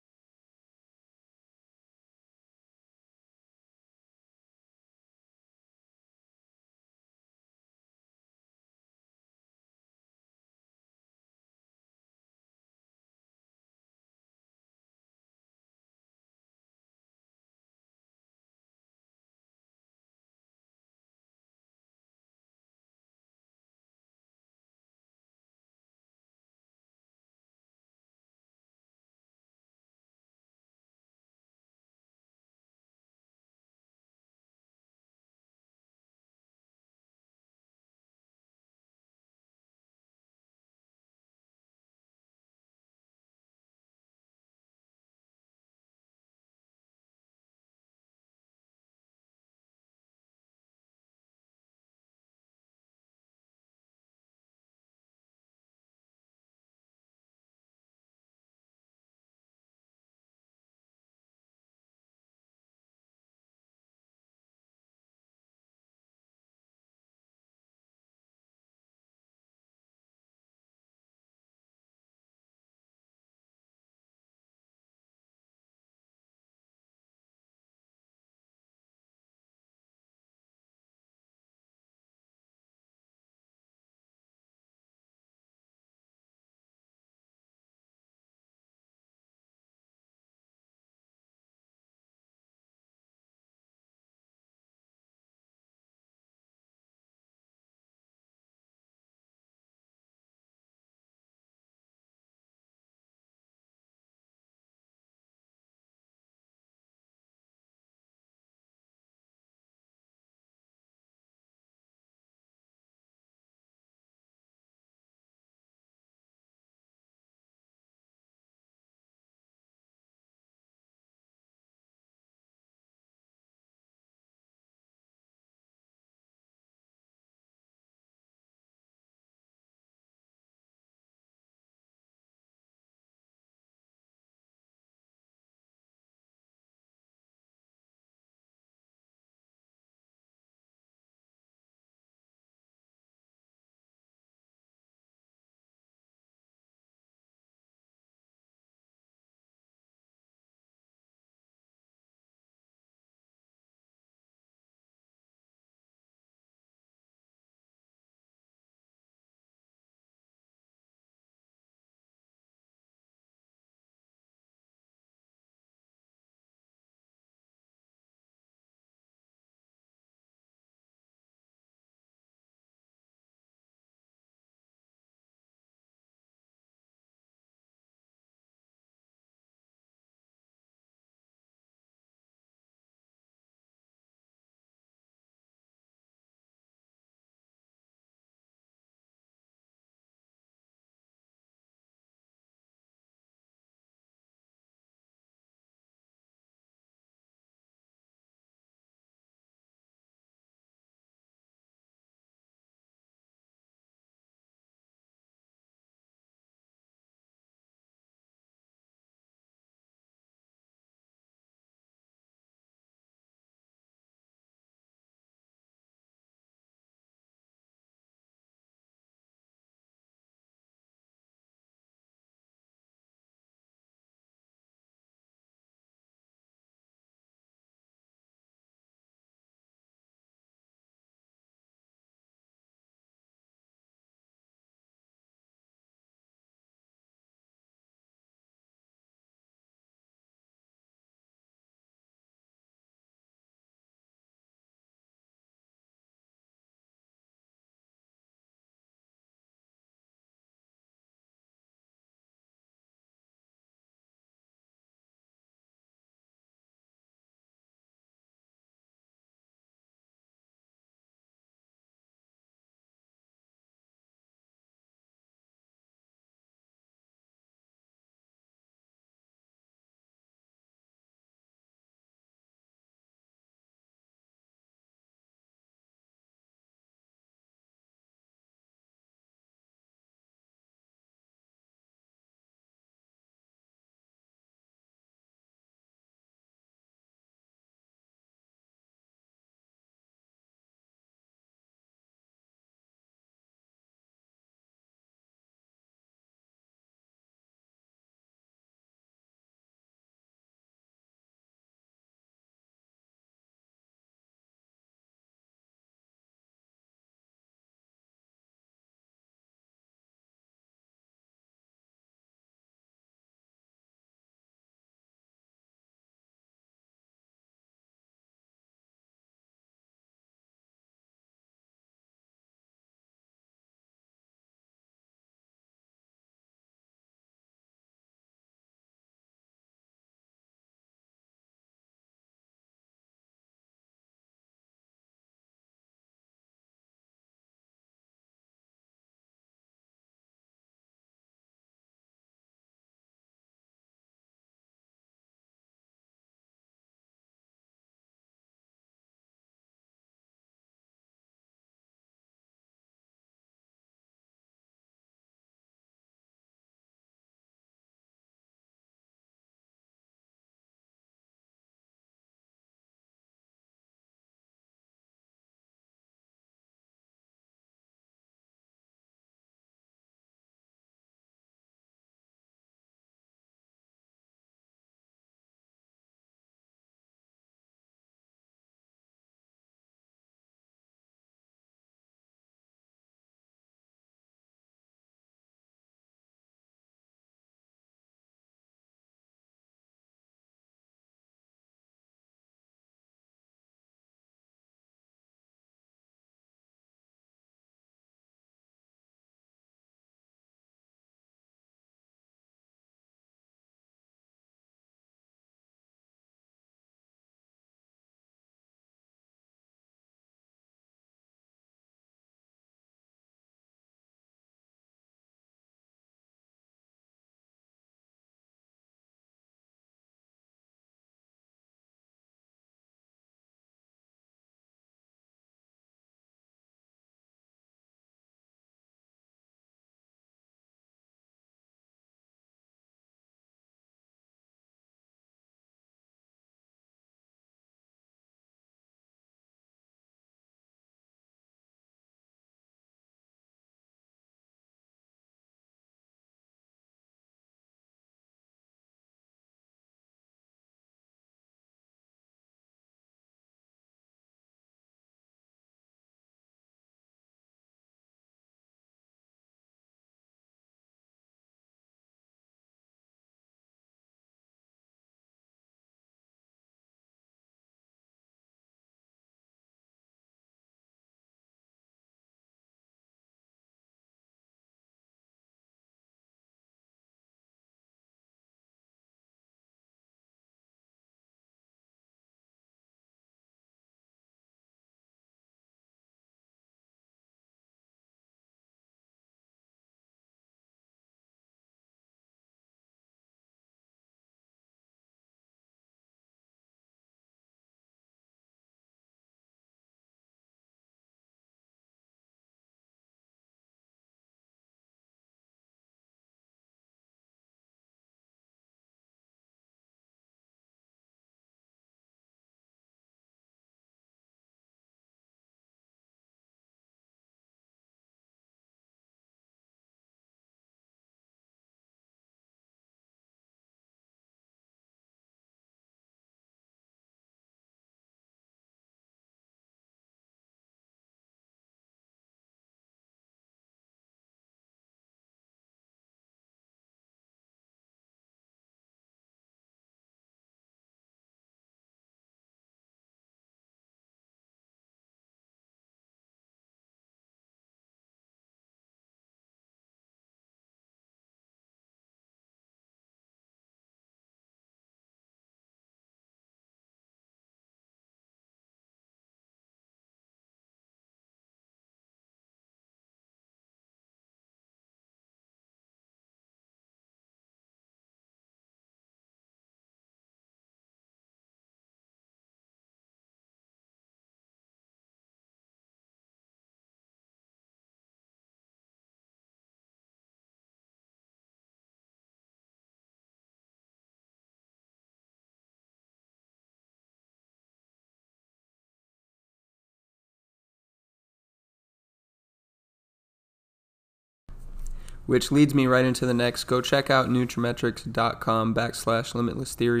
Which 595.28 595.52
leads 595.52 595.74
me 595.74 595.86
right 595.86 596.06
into 596.06 596.24
the 596.24 596.32
next. 596.32 596.64
Go 596.64 596.80
check 596.80 597.10
out 597.10 597.28
Nutrimetics.com 597.28 598.74
backslash 598.74 599.34
limitless 599.34 599.74
theory. 599.74 600.00